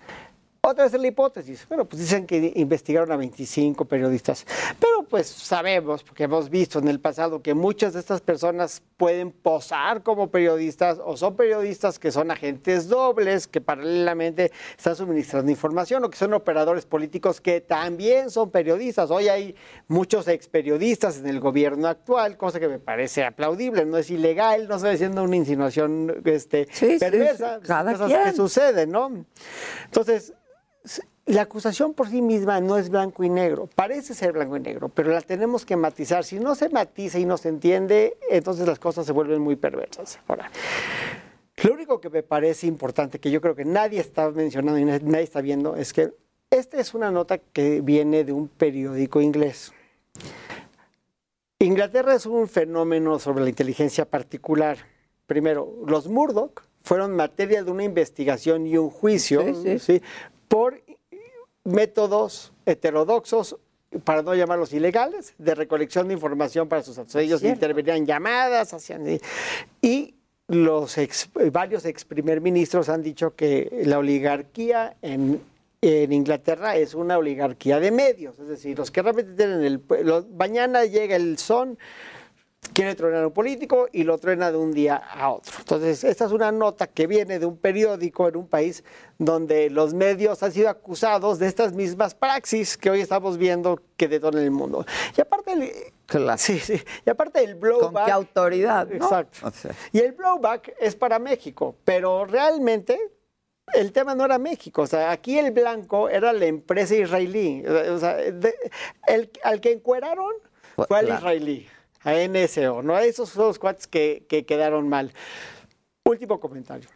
[0.68, 1.64] Otra vez la hipótesis.
[1.68, 4.48] Bueno, pues dicen que investigaron a 25 periodistas.
[4.80, 9.32] Pero pues sabemos, porque hemos visto en el pasado que muchas de estas personas pueden
[9.32, 16.04] posar como periodistas o son periodistas que son agentes dobles, que paralelamente están suministrando información
[16.04, 19.12] o que son operadores políticos que también son periodistas.
[19.12, 19.56] Hoy hay
[19.88, 24.68] muchos ex periodistas en el gobierno actual, cosa que me parece aplaudible, no es ilegal,
[24.68, 28.24] no estoy haciendo una insinuación este, Sí, perversa, sí, cada cosas quien.
[28.24, 29.26] que suceden, ¿no?
[29.86, 30.34] Entonces,
[31.26, 34.90] la acusación por sí misma no es blanco y negro, parece ser blanco y negro,
[34.90, 36.24] pero la tenemos que matizar.
[36.24, 40.20] Si no se matiza y no se entiende, entonces las cosas se vuelven muy perversas.
[40.28, 40.52] Ahora,
[41.64, 45.00] lo único que me parece importante, que yo creo que nadie está mencionando y na-
[45.00, 46.14] nadie está viendo, es que
[46.52, 49.74] esta es una nota que viene de un periódico inglés.
[51.60, 54.78] Inglaterra es un fenómeno sobre la inteligencia particular.
[55.26, 59.80] Primero, los Murdoch fueron materia de una investigación y un juicio Sí, sí.
[59.80, 60.02] ¿sí?
[60.48, 60.82] Por
[61.64, 63.58] métodos heterodoxos
[64.04, 67.16] para no llamarlos ilegales, de recolección de información para sus actos.
[67.16, 67.56] Ellos Cierto.
[67.56, 69.06] intervenían llamadas, hacían...
[69.82, 70.16] Y
[70.48, 75.42] los ex- varios ex primer ministros han dicho que la oligarquía en,
[75.82, 79.82] en Inglaterra es una oligarquía de medios, es decir, los que realmente tienen el...
[80.04, 81.78] los- mañana llega el son,
[82.74, 85.54] quiere tronar a un político y lo truena de un día a otro.
[85.60, 88.84] Entonces, esta es una nota que viene de un periódico en un país
[89.18, 94.08] donde los medios han sido acusados de estas mismas praxis que hoy estamos viendo que
[94.08, 94.86] detonan el mundo.
[95.18, 96.82] Y aparte el, sí, sí.
[97.06, 97.94] Y aparte el blowback...
[97.94, 98.88] ¿Con qué autoridad?
[98.88, 98.96] no?
[98.96, 99.48] Exacto.
[99.48, 103.00] O sea, Y el blowback es para México, pero realmente
[103.74, 104.82] el tema no era México.
[104.84, 107.64] O sea, aquí el blanco era la empresa israelí.
[107.66, 108.54] O sea, de-
[109.08, 110.32] el, al que encueraron
[110.76, 111.20] Fue- fue al claro.
[111.22, 111.68] israelí,
[112.06, 112.98] a NSO, ¿no?
[113.00, 115.12] Esos son los cuates que, que quedaron mal.
[116.06, 116.88] Último comentario.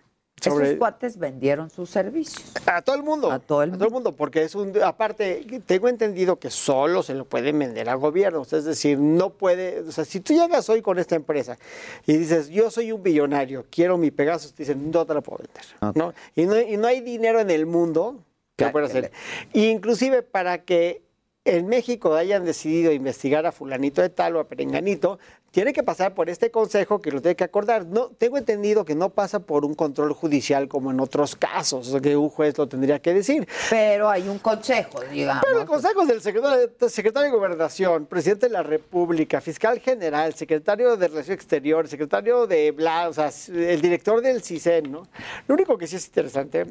[0.41, 2.53] Sobre, Esos cuates vendieron sus servicios.
[2.65, 3.30] a todo el mundo.
[3.31, 4.72] A todo el A todo el mundo, porque es un.
[4.81, 8.44] Aparte, tengo entendido que solo se lo pueden vender al gobierno.
[8.44, 9.81] Es decir, no puede.
[9.81, 11.57] O sea, si tú llegas hoy con esta empresa
[12.06, 15.44] y dices, yo soy un billonario, quiero mi Pegasus, te dicen, no te lo puedo
[15.44, 15.95] vender.
[15.95, 16.14] ¿no?
[16.36, 18.23] Y, no, y no hay dinero en el mundo
[18.56, 19.11] que pueda hacer.
[19.53, 21.02] Inclusive para que
[21.45, 25.19] en México hayan decidido investigar a fulanito de tal o a perenganito,
[25.51, 27.85] tiene que pasar por este consejo que lo tiene que acordar.
[27.85, 32.15] No, tengo entendido que no pasa por un control judicial como en otros casos, que
[32.15, 33.47] un juez lo tendría que decir.
[33.69, 35.43] Pero hay un consejo, digamos.
[35.45, 40.35] Pero el consejo es del secretario, secretario de Gobernación, presidente de la República, fiscal general,
[40.35, 45.07] secretario de Relación Exterior, secretario de Bla, o sea, el director del CISEN, ¿no?
[45.47, 46.67] Lo único que sí es interesante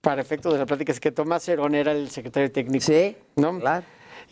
[0.00, 2.84] para efectos de la plática es que Tomás Herón era el secretario técnico.
[2.84, 3.58] Sí, ¿no?
[3.58, 3.84] claro.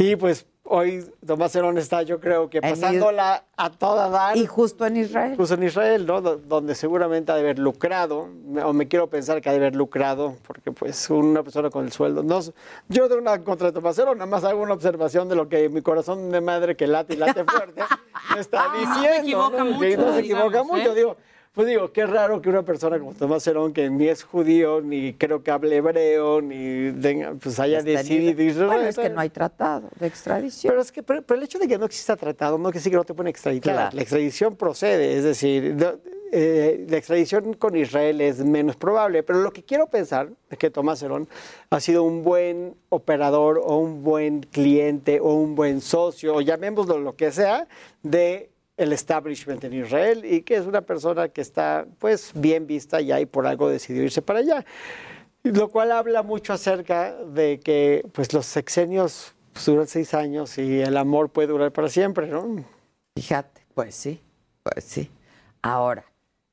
[0.03, 4.35] Y pues hoy Tomás Herón está, yo creo que pasándola a toda dar.
[4.35, 5.37] Y justo en Israel.
[5.37, 6.23] Justo en Israel, ¿no?
[6.23, 9.59] Do- Donde seguramente ha de haber lucrado, me- o me quiero pensar que ha de
[9.59, 12.23] haber lucrado, porque pues una persona con el sueldo.
[12.23, 12.41] No,
[12.89, 15.69] yo tengo nada contra de Tomás Herón, nada más hago una observación de lo que
[15.69, 17.83] mi corazón de madre que late y late fuerte
[18.35, 19.19] me está Ah, no se diciendo.
[19.23, 19.65] equivoca ¿no?
[19.65, 20.95] Que mucho, no se equivoca digamos, mucho, ¿eh?
[20.95, 21.17] digo.
[21.53, 25.15] Pues digo, qué raro que una persona como Tomás Herón, que ni es judío, ni
[25.15, 28.47] creo que hable hebreo, ni tenga- pues haya decidido Israel.
[28.51, 28.65] irse.
[28.67, 30.71] Bueno, es que no hay tratado de extradición.
[30.71, 32.93] Pero es que pero, pero el hecho de que no exista tratado no quiere decir
[32.93, 33.75] que no te pueden extraditar.
[33.75, 33.97] Claro.
[33.97, 35.95] La extradición procede, es decir, no-
[36.33, 40.71] eh, la extradición con Israel es menos probable, pero lo que quiero pensar es que
[40.71, 41.29] Tomás Herón
[41.71, 46.99] ha sido un buen operador o un buen cliente o un buen socio, o llamémoslo
[47.01, 47.67] lo que sea,
[48.05, 53.01] de el establishment en Israel y que es una persona que está pues bien vista
[53.01, 54.65] ya y por algo decidió irse para allá.
[55.43, 60.81] Lo cual habla mucho acerca de que pues los sexenios pues, duran seis años y
[60.81, 62.65] el amor puede durar para siempre, ¿no?
[63.17, 64.21] Fíjate, pues sí,
[64.63, 65.11] pues sí.
[65.63, 66.05] Ahora,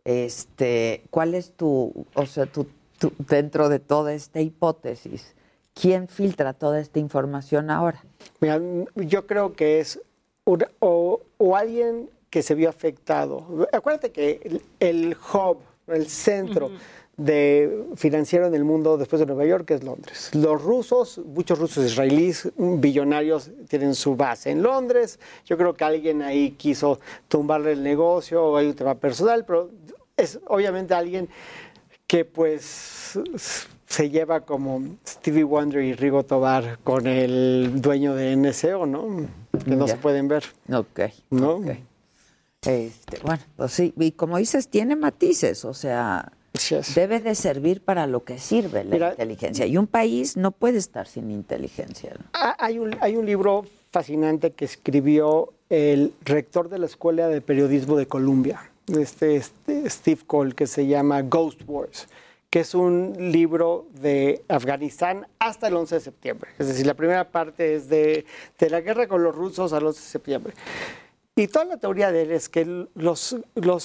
[0.06, 2.68] este, ¿cuál es tu, o sea, tu,
[2.98, 5.36] tu- dentro de toda esta hipótesis,
[5.74, 8.04] quién filtra toda esta información ahora?
[8.40, 8.60] Mira,
[8.96, 10.02] yo creo que es
[10.80, 13.68] o, o alguien que se vio afectado.
[13.72, 16.72] Acuérdate que el, el hub, el centro
[17.16, 20.30] de financiero en el mundo después de Nueva York es Londres.
[20.34, 25.20] Los rusos, muchos rusos israelíes, billonarios, tienen su base en Londres.
[25.46, 29.72] Yo creo que alguien ahí quiso tumbarle el negocio o hay un tema personal, pero
[30.16, 31.28] es obviamente alguien
[32.06, 33.18] que pues
[33.88, 39.26] se lleva como Stevie Wonder y Rigo Tobar con el dueño de NSO, ¿no?
[39.66, 39.94] Que no Ya.
[39.94, 40.44] se pueden ver.
[40.72, 41.00] Ok.
[41.32, 41.62] ¿No?
[42.66, 46.32] Este, bueno, pues sí, y como dices, tiene matices, o sea,
[46.96, 49.66] debe de servir para lo que sirve la Mira- inteligencia.
[49.68, 52.14] Y un país no puede estar sin inteligencia.
[52.18, 52.26] ¿no?
[52.34, 57.42] Ah, Hay un, hay un libro fascinante que escribió el rector de la Escuela de
[57.42, 62.08] Periodismo de Columbia, este, este Steve Cole, que se llama Ghost Wars,
[62.50, 66.50] que es un libro de Afganistán hasta el 11 de septiembre.
[66.58, 68.26] Es decir, la primera parte es de,
[68.58, 70.54] de la guerra con los rusos al 11 de septiembre.
[71.40, 72.66] Y toda la teoría de él es que
[72.96, 73.36] los,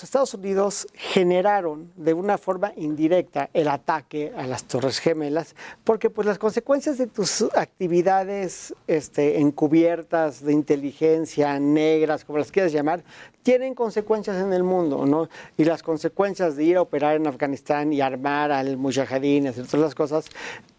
[0.02, 5.54] Estados Unidos generaron de una forma indirecta el ataque a las Torres Gemelas,
[5.84, 12.72] porque pues las consecuencias de tus actividades este, encubiertas de inteligencia, negras, como las quieras
[12.72, 13.04] llamar,
[13.42, 15.28] tienen consecuencias en el mundo, ¿no?
[15.56, 19.80] Y las consecuencias de ir a operar en Afganistán y armar al mujahideen, entre todas
[19.80, 20.26] las cosas,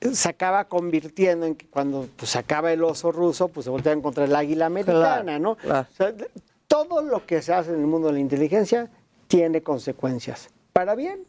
[0.01, 3.69] eh, se acaba convirtiendo en que cuando pues, se acaba el oso ruso, pues se
[3.69, 5.55] voltean contra el águila americana, ¿no?
[5.57, 5.87] claro.
[5.91, 6.29] O sea, de-
[6.67, 8.89] todo lo que se hace en el mundo de la inteligencia
[9.27, 11.23] tiene consecuencias, para bien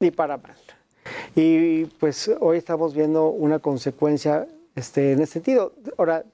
[0.00, 0.56] y para mal.
[1.36, 5.74] Y pues hoy estamos viendo una consecuencia este, en ese sentido.
[5.98, 6.24] Ahora,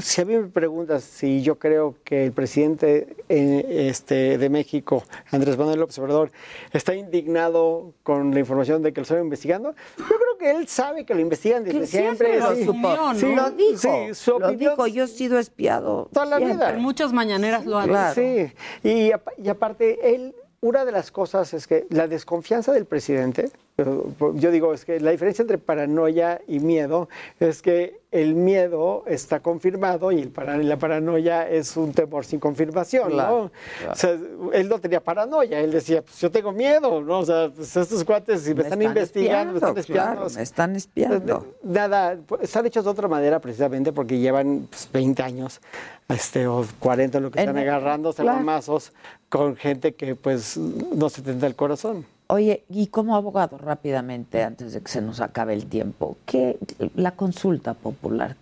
[0.00, 5.02] si a mí me preguntas si yo creo que el presidente eh, este, de México,
[5.32, 6.30] Andrés Manuel López Obrador,
[6.72, 11.04] está indignado con la información de que lo están investigando, yo creo que él sabe
[11.04, 12.38] que lo investigan desde Que siempre.
[12.38, 12.64] siempre lo sí.
[12.64, 13.14] supo.
[13.14, 13.78] Sí, lo dijo.
[13.78, 14.86] sí, su lo opinión- dijo.
[14.86, 16.08] Yo he sido espiado.
[16.12, 16.56] Toda la siempre.
[16.58, 16.70] vida.
[16.70, 18.14] En muchas mañaneras lo ha dicho.
[18.14, 18.52] Sí,
[18.84, 24.72] y aparte, él, una de las cosas es que la desconfianza del presidente, yo digo,
[24.72, 27.08] es que la diferencia entre paranoia y miedo
[27.38, 32.40] es que el miedo está confirmado y el para- la paranoia es un temor sin
[32.40, 33.50] confirmación, Claro, ¿no?
[33.78, 33.92] claro.
[33.92, 34.16] O sea,
[34.58, 37.18] él no tenía paranoia, él decía, pues yo tengo miedo, ¿no?
[37.18, 40.12] O sea, pues estos cuates si me, están, investigando, me están espiando.
[40.14, 41.46] claro, me están espiando.
[41.62, 45.60] Nada, pues, están hechos de otra manera precisamente porque llevan pues, 20 años
[46.08, 48.38] este, o 40 lo que En están el- agarrándose a claro.
[48.38, 48.94] mamazos
[49.28, 52.06] con gente que pues no se tenta el corazón.
[52.28, 56.58] Oye, y como abogado, rápidamente, antes de que se nos acabe el tiempo, ¿qué,
[56.96, 58.36] la consulta popular,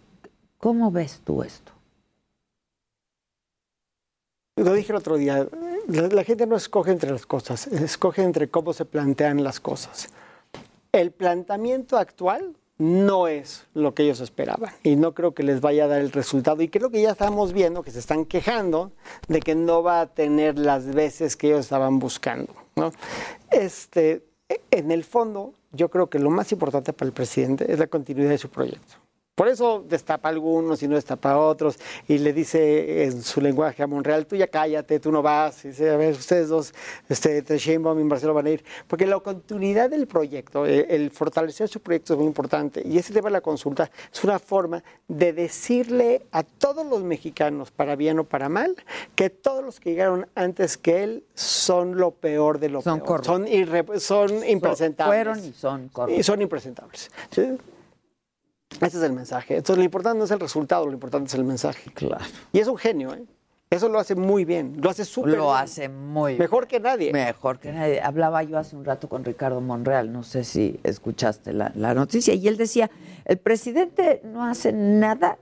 [0.58, 1.72] ¿cómo ves tú esto?
[4.56, 5.46] Lo dije el otro día,
[5.88, 10.08] la, la gente no escoge entre las cosas, escoge entre cómo se plantean las cosas.
[10.92, 15.84] El planteamiento actual no es lo que ellos esperaban y no creo que les vaya
[15.84, 18.92] a dar el resultado y creo que ya estamos viendo que se están quejando
[19.28, 22.52] de que no va a tener las veces que ellos estaban buscando.
[22.74, 22.90] ¿no?
[23.50, 24.24] Este,
[24.70, 28.30] en el fondo, yo creo que lo más importante para el presidente es la continuidad
[28.30, 29.03] de su proyecto.
[29.34, 33.40] Por eso destapa a algunos y no destapa a otros y le dice en su
[33.40, 35.64] lenguaje a Monreal, tú ya cállate, tú no vas.
[35.64, 36.72] Y dice, a ver, ustedes dos,
[37.08, 38.64] este, Sheinbaum y Marcelo van a ir.
[38.86, 42.80] Porque la continuidad del proyecto, el, el fortalecer su proyecto es muy importante.
[42.86, 47.72] Y ese tema de la consulta es una forma de decirle a todos los mexicanos,
[47.72, 48.76] para bien o para mal,
[49.16, 53.06] que todos los que llegaron antes que él son lo peor de lo Son peor.
[53.22, 53.34] corruptos.
[53.34, 55.24] Son, irre- son impresentables.
[55.24, 56.20] Fueron y son corruptos.
[56.20, 57.10] Y son impresentables.
[57.32, 57.58] ¿sí?
[58.80, 59.56] Ese es el mensaje.
[59.56, 61.90] Entonces, lo importante no es el resultado, lo importante es el mensaje.
[61.92, 62.24] Claro.
[62.52, 63.24] Y es un genio, ¿eh?
[63.70, 64.76] Eso lo hace muy bien.
[64.80, 65.56] Lo hace súper Lo bien.
[65.56, 66.38] hace muy bien.
[66.42, 67.12] Mejor que nadie.
[67.12, 68.00] Mejor que nadie.
[68.00, 72.34] Hablaba yo hace un rato con Ricardo Monreal, no sé si escuchaste la, la noticia,
[72.34, 72.88] y él decía,
[73.24, 75.38] el presidente no hace nada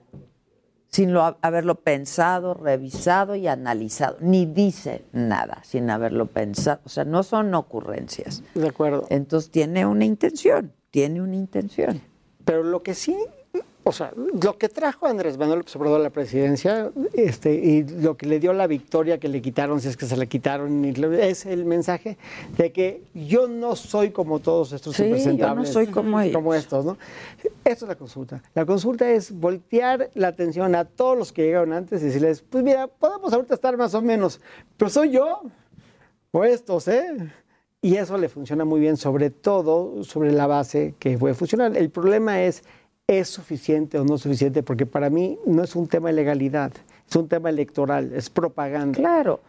[0.89, 7.03] sin lo- haberlo pensado, revisado y analizado, ni dice nada sin haberlo pensado, o sea,
[7.03, 8.41] no son ocurrencias.
[8.55, 9.05] De acuerdo.
[9.09, 12.01] Entonces tiene una intención, tiene una intención.
[12.45, 13.15] Pero lo que sí,
[13.85, 17.83] o sea, lo que trajo a Andrés Manuel López Obrador a la presidencia este, y
[17.83, 20.83] lo que le dio la victoria que le quitaron, si es que se la quitaron,
[20.85, 22.17] es el mensaje
[22.57, 25.69] de que yo no soy como todos estos Sí, yo no impresentables.
[25.69, 26.35] soy como ellos.
[26.35, 26.97] Como estos, ¿no?
[27.65, 28.41] Esto es la consulta.
[28.55, 32.63] La consulta es voltear la atención a todos los que llegaron antes y decirles, pues
[32.63, 34.39] mira, podemos ahorita estar más o menos,
[34.77, 35.41] pero soy yo
[36.31, 37.31] o estos, ¿eh?
[37.83, 41.75] Y eso le funciona muy bien, sobre todo sobre la base que puede funcionar.
[41.77, 42.63] El problema es,
[43.07, 44.63] ¿es suficiente o no suficiente?
[44.63, 46.71] Porque para mí no es un tema de legalidad,
[47.09, 48.97] es un tema electoral, es propaganda.
[48.97, 49.41] Claro.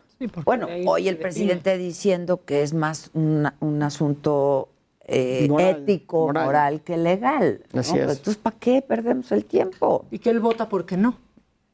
[0.44, 4.68] Bueno, hoy el presidente diciendo que es más una- un asunto
[5.06, 6.44] eh, Moral, ético, moral.
[6.46, 6.80] moral.
[6.82, 7.60] que legal.
[7.72, 7.80] ¿no?
[7.80, 8.02] Así es.
[8.10, 10.06] Entonces, ¿para qué perdemos el tiempo?
[10.10, 11.18] Y que él vota porque no.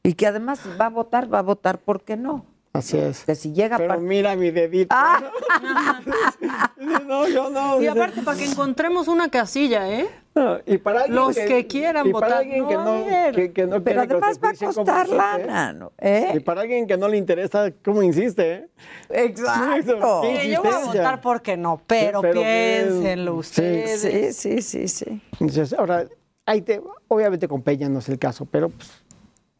[0.03, 2.45] Y que además va a votar, va a votar porque no.
[2.73, 3.25] Así es.
[3.25, 4.95] Que si llega Pero mira mi dedito.
[7.05, 7.81] no, yo no.
[7.81, 10.07] Y aparte, para que encontremos una casilla, ¿eh?
[10.33, 13.51] No, y para alguien Los que quieran y para votar, alguien no que no, que,
[13.51, 15.91] que no Pero que además va a costar lana, ¿no?
[15.97, 16.31] ¿Eh?
[16.35, 18.69] Y para alguien que no le interesa cómo insiste, ¿eh?
[19.09, 20.21] Exacto.
[20.23, 23.29] Mire, yo voy a votar porque no, pero, Pero piénsenlo piensen.
[23.29, 24.01] ustedes.
[24.01, 25.21] Sí, sí, sí, sí.
[25.33, 26.05] Entonces, ahora,
[26.45, 28.89] ahí te, obviamente con Peña no es el caso, pero pues,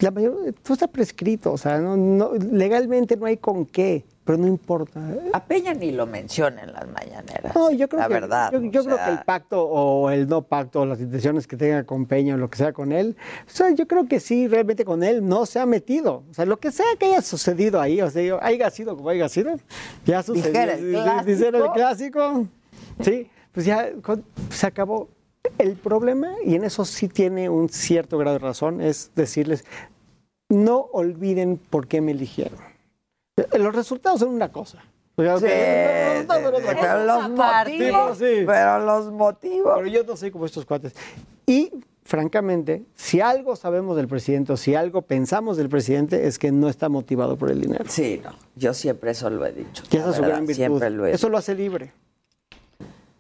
[0.02, 4.38] la mayor, todo está prescrito, o sea, no, no- legalmente no hay con qué, pero
[4.38, 5.00] no importa.
[5.34, 7.56] A Peña ni lo menciona en las mañaneras.
[7.56, 8.52] No, yo creo la que, verdad.
[8.52, 11.58] yo, yo o creo sea, que el pacto o el no pacto, las intenciones que
[11.58, 13.16] tenga con Peña o lo que sea con él,
[13.48, 16.24] o sea, yo creo que sí, realmente con él no se ha metido.
[16.30, 19.10] O sea, lo que sea que haya sucedido ahí, o sea, yo, haya sido como
[19.10, 19.56] haya sido,
[20.06, 20.48] ya sucedió.
[20.52, 20.80] Dijera el
[21.26, 21.74] sí, dijera el clásico.
[21.74, 22.48] clásico.
[23.02, 25.10] Sí, pues ya con- se acabó.
[25.58, 29.66] El problema, y en eso sí tiene un cierto grado de razón, es decirles,
[30.50, 32.60] no olviden por qué me eligieron.
[33.58, 34.84] Los resultados son una cosa.
[35.18, 38.44] Sí, los resultados son otra pero los Sí, motivos, sí.
[38.46, 39.74] pero los motivos.
[39.76, 40.94] Pero yo no soy como estos cuates.
[41.46, 41.72] Y,
[42.04, 46.70] francamente, si algo sabemos del presidente o si algo pensamos del presidente es que no
[46.70, 47.86] está motivado por el dinero.
[47.88, 48.32] Sí, no.
[48.56, 49.84] Yo siempre eso lo he dicho.
[49.92, 50.56] Y esa es su gran virtud.
[50.56, 51.94] Siempre lo he Eso lo hace libre.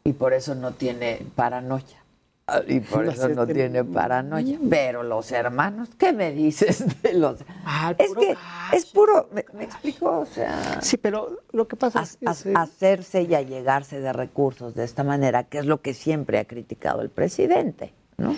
[0.03, 2.00] Y por eso no tiene paranoia.
[2.67, 4.59] Y por eso no tiene paranoia.
[4.69, 7.39] Pero los hermanos, ¿qué me dices de los?
[7.65, 8.35] Ah, es que
[8.73, 12.25] es puro, me, me explico, o sea, Sí, pero lo que pasa es que...
[12.27, 16.45] a- hacerse y allegarse de recursos de esta manera, que es lo que siempre ha
[16.45, 18.35] criticado el presidente, ¿no?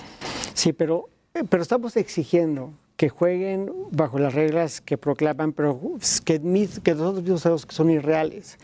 [0.53, 2.71] Sí, pero, eh, pero estamos exigiendo
[3.03, 5.77] que jueguen bajo las reglas que proclaman, pero
[6.23, 8.57] que, que nosotros mismos sabemos que son irreales.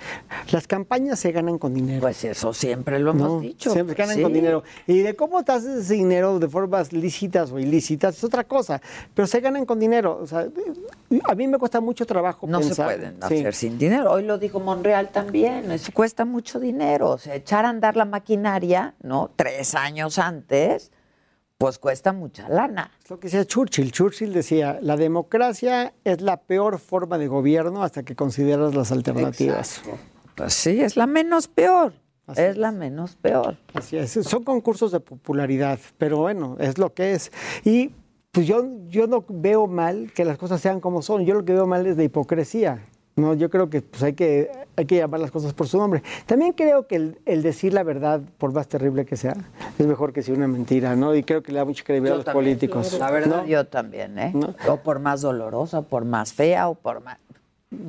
[0.52, 2.00] Las campañas se ganan con dinero.
[2.00, 4.22] Pues eso siempre lo hemos dicho, Siempre pues ganan sí.
[4.22, 4.64] con dinero.
[4.88, 8.82] Y de cómo te haces ese dinero de formas lícitas o ilícitas es otra cosa,
[9.14, 10.18] pero se ganan con dinero.
[10.22, 10.48] O sea,
[11.28, 13.40] a mí me cuesta mucho trabajo No se pueden Sí.
[13.40, 14.10] hacer sin dinero.
[14.10, 15.70] Hoy lo dijo Monreal también.
[15.70, 17.10] Eso cuesta mucho dinero.
[17.10, 19.32] O sea, echar a andar la maquinaria, ¿no?
[19.36, 20.94] Tres años antes,
[21.60, 22.90] pues cuesta mucha lana.
[23.04, 23.92] Es lo que decía Churchill.
[23.92, 29.82] Churchill decía, la democracia es la peor forma de gobierno hasta que consideras las alternativas.
[30.36, 31.92] Pues sí, es la menos peor.
[32.34, 33.58] es la menos peor.
[33.74, 34.12] Así es.
[34.12, 37.30] Son concursos de popularidad, pero bueno, es lo que es.
[37.66, 37.92] Y
[38.32, 41.26] pues yo, yo no veo mal que las cosas sean como son.
[41.26, 42.88] Yo lo que veo mal es de hipocresía.
[43.20, 46.02] No, yo creo que pues, hay, que, hay que llamar las cosas por su nombre.
[46.26, 49.36] También creo que el, el decir la verdad, por más terrible que sea,
[49.78, 51.14] es mejor que si una mentira, ¿no?
[51.16, 52.98] Y creo que le da mucha credibilidad a los políticos.
[53.00, 53.46] La verdad, ¿no?
[53.46, 54.34] yo también, ¿eh?
[54.68, 57.18] O por más dolorosa, o por más fea, o por más.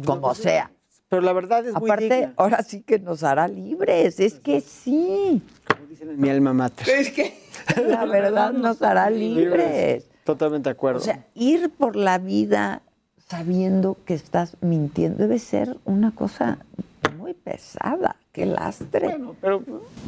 [0.05, 0.71] Como sea.
[1.09, 2.35] Pero la verdad es muy Aparte, digna.
[2.37, 4.21] ahora sí que nos hará libres.
[4.21, 5.43] Es que sí.
[5.67, 6.89] Como dicen en mi alma mater.
[6.89, 7.35] Es que
[7.89, 10.09] la verdad nos hará libres.
[10.25, 11.01] Totalmente de acuerdo.
[11.01, 12.83] O sea, ir por la vida
[13.31, 16.59] sabiendo que estás mintiendo debe ser una cosa
[17.17, 18.17] muy pesada.
[18.33, 19.07] Qué lastre.
[19.07, 19.63] Bueno, pero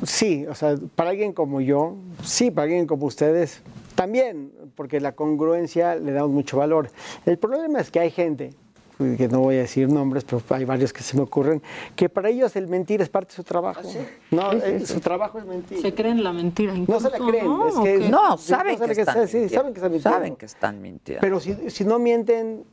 [0.05, 3.63] sí, o sea, para alguien como yo, sí, para alguien como ustedes,
[3.95, 6.91] también, porque la congruencia le damos mucho valor.
[7.25, 8.55] El problema es que hay gente,
[8.99, 11.61] que no voy a decir nombres, pero hay varios que se me ocurren,
[11.97, 13.83] que para ellos el mentir es parte de su trabajo.
[14.31, 14.87] No, Sí, sí, eh, sí.
[14.95, 15.81] su trabajo es mentir.
[15.81, 16.75] Se creen la mentira.
[16.75, 17.69] No se la incluso, creen, ¿no?
[17.69, 17.99] es ¿O que?
[18.11, 20.01] No, saben no que están saben que están mintiendo.
[20.01, 21.21] Saben que están mintiendo.
[21.21, 22.65] Pero si, si no mienten,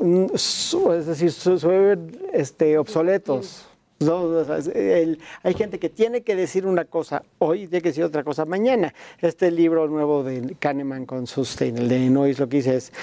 [0.00, 1.98] mm, su- es decir, su- se
[2.32, 3.66] este, obsoletos.
[4.02, 7.66] No, o sea, es- el- hay gente que tiene que decir una cosa hoy y
[7.66, 8.94] tiene que decir otra cosa mañana.
[9.20, 12.94] Este libro nuevo de Kahneman con Sustain, el de Noyes, lo que dice es,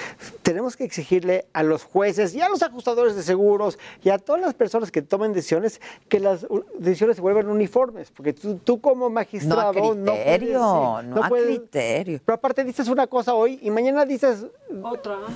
[0.42, 4.40] tenemos que exigirle a los jueces y a los ajustadores de seguros y a todas
[4.42, 6.44] las personas que tomen decisiones que las
[6.80, 11.22] decisiones se vuelvan uniformes, porque tú, tú como magistrado No a no puedes, criterio, no
[11.22, 12.20] a criterio.
[12.24, 14.46] Pero aparte dices una cosa hoy y mañana dices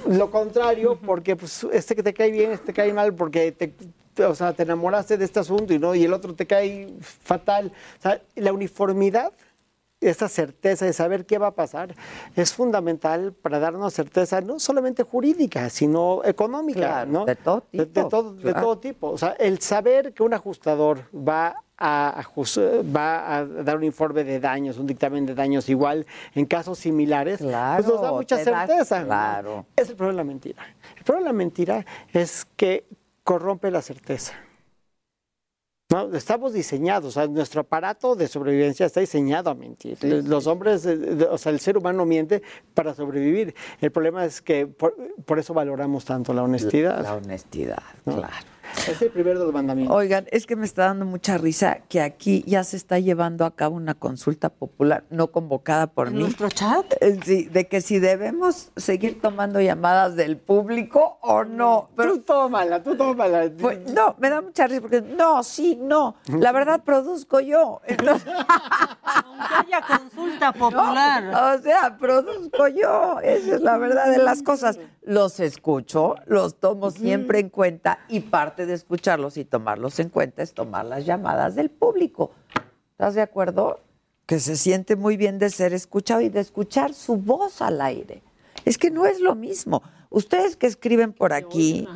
[0.08, 3.72] lo contrario, porque pues, este que te cae bien, este te cae mal, porque te-
[4.18, 7.72] o sea, te enamoraste de este asunto y, no, y el otro te cae fatal.
[7.98, 9.32] O sea, la uniformidad,
[10.00, 11.94] esa certeza de saber qué va a pasar,
[12.34, 16.80] es fundamental para darnos certeza no solamente jurídica, sino económica.
[16.80, 17.24] Claro, ¿no?
[17.24, 19.10] de todo De, de tipo, de todo tipo.
[19.10, 22.60] O sea, el saber que un ajustador va a, ajus-
[22.94, 27.38] va a dar un informe de daños, un dictamen de daños igual en casos similares,
[27.38, 27.50] pues
[27.86, 28.36] nos da mucha
[28.66, 29.04] certeza.
[29.04, 29.66] claro.
[29.76, 30.62] Es el problema de la mentira.
[30.96, 32.84] El problema de la mentira es que
[33.24, 34.34] corrompe la certeza.
[35.90, 36.14] ¿No?
[36.14, 39.98] Estamos diseñados, o sea, nuestro aparato de sobrevivencia está diseñado a mentir.
[40.00, 42.42] Sí, Los hombres, eh, o sea, el ser humano miente
[42.72, 43.54] para sobrevivir.
[43.78, 44.96] El problema es que por,
[45.26, 47.02] por eso valoramos tanto la honestidad.
[47.02, 48.16] La honestidad, ¿no?
[48.16, 48.46] claro.
[48.88, 49.96] Es el primero de los mandamientos.
[49.96, 53.54] Oigan, es que me está dando mucha risa que aquí ya se está llevando a
[53.54, 56.20] cabo una consulta popular no convocada por ¿En mí.
[56.22, 56.84] nuestro chat?
[57.00, 61.90] Eh, Sí, de que si debemos seguir tomando llamadas del público o no.
[61.96, 63.50] Pero, tú tómala, tú tómala.
[63.60, 66.16] Pues, no, me da mucha risa porque no, sí, no.
[66.26, 67.80] La verdad produzco yo.
[67.86, 68.26] Entonces,
[69.04, 71.56] Aunque haya consulta popular.
[71.58, 73.18] o sea, produzco yo.
[73.20, 74.78] Esa es la verdad de las cosas.
[75.02, 78.20] Los escucho, los tomo siempre en cuenta y
[78.56, 82.32] de escucharlos y tomarlos en cuenta es tomar las llamadas del público.
[82.92, 83.80] ¿Estás de acuerdo?
[84.26, 88.22] Que se siente muy bien de ser escuchado y de escuchar su voz al aire.
[88.64, 89.82] Es que no es lo mismo.
[90.10, 91.88] Ustedes que escriben por aquí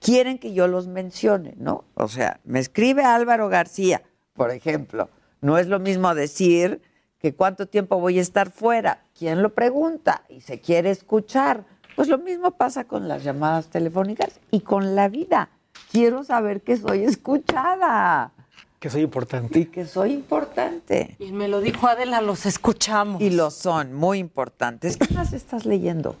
[0.00, 1.84] quieren que yo los mencione, ¿no?
[1.94, 4.02] O sea, me escribe Álvaro García,
[4.32, 5.10] por ejemplo.
[5.40, 6.80] No es lo mismo decir
[7.18, 9.04] que cuánto tiempo voy a estar fuera.
[9.16, 10.24] ¿Quién lo pregunta?
[10.28, 11.64] Y se quiere escuchar.
[11.94, 15.50] Pues lo mismo pasa con las llamadas telefónicas y con la vida.
[15.92, 18.32] Quiero saber que soy escuchada
[18.80, 19.58] Que soy importante.
[19.60, 21.16] y que soy importante.
[21.18, 23.20] Y me lo dijo Adela, los escuchamos.
[23.22, 24.96] Y lo son, muy importantes.
[24.96, 26.16] ¿Qué más estás leyendo?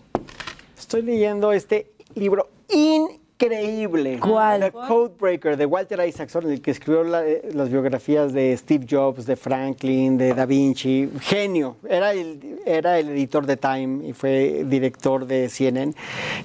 [0.78, 4.18] Estoy leyendo este libro increíble.
[4.20, 4.60] ¿Cuál?
[4.60, 9.26] The Codebreaker, de Walter Isaacson, el que escribió la- eh, las biografías de Steve Jobs,
[9.26, 11.10] de Franklin, de Da Vinci.
[11.20, 11.76] Genio.
[11.88, 15.94] Era el, era el editor de Time y fue director de CNN.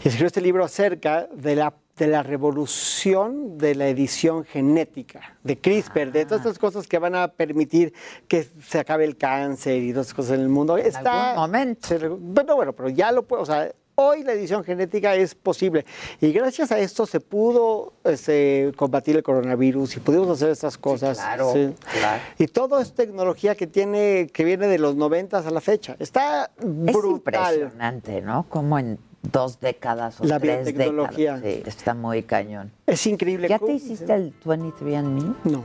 [0.03, 5.59] Y escribió este libro acerca de la de la revolución de la edición genética, de
[5.59, 7.93] CRISPR, de todas estas cosas que van a permitir
[8.27, 10.77] que se acabe el cáncer y todas esas cosas en el mundo.
[10.77, 12.17] Está, algún momento.
[12.19, 15.85] bueno, bueno, pero ya lo puedo, o sea, hoy la edición genética es posible.
[16.19, 21.17] Y gracias a esto se pudo este, combatir el coronavirus y pudimos hacer estas cosas.
[21.17, 21.75] claro, sí.
[21.99, 22.23] claro.
[22.39, 25.95] Y todo es tecnología que tiene, que viene de los 90 a la fecha.
[25.99, 27.53] Está Es brutal.
[27.55, 28.47] impresionante, ¿no?
[28.49, 28.97] Como en
[29.31, 31.37] dos décadas o La tres biotecnología.
[31.37, 31.63] décadas.
[31.63, 32.71] Sí, está muy cañón.
[32.85, 33.47] Es increíble.
[33.47, 35.35] ¿Ya te hiciste el 23andMe?
[35.45, 35.63] No.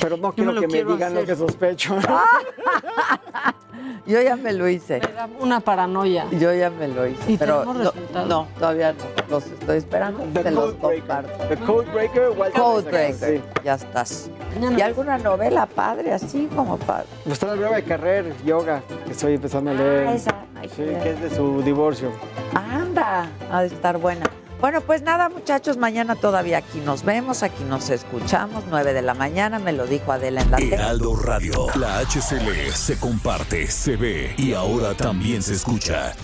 [0.00, 1.96] Pero no quiero me que me digan lo que sospecho.
[4.06, 5.00] Yo ya me lo hice.
[5.00, 6.26] Me da una paranoia.
[6.32, 7.32] Yo ya me lo hice.
[7.32, 8.98] ¿Y pero no, todavía no.
[9.30, 10.22] Los estoy esperando.
[10.42, 11.32] Te los comparto.
[11.48, 12.30] The Codebreaker.
[12.54, 13.38] Codebreaker.
[13.38, 13.42] Sí.
[13.64, 14.30] Ya estás.
[14.76, 17.04] ¿Y alguna novela padre así como para...
[17.24, 20.06] Me está la nueva de carrera, yoga, que estoy empezando a leer.
[20.08, 20.34] Ah, esa.
[20.60, 22.10] Ay, Sí, qué- que es de su divorcio.
[22.54, 24.26] Anda, ha de estar buena.
[24.64, 29.12] Bueno, pues nada, muchachos, mañana todavía aquí nos vemos, aquí nos escuchamos, 9 de la
[29.12, 30.56] mañana, me lo dijo Adela en la.
[30.56, 31.66] Heraldo Radio.
[31.78, 36.14] La HCL se comparte, se ve y ahora también se escucha.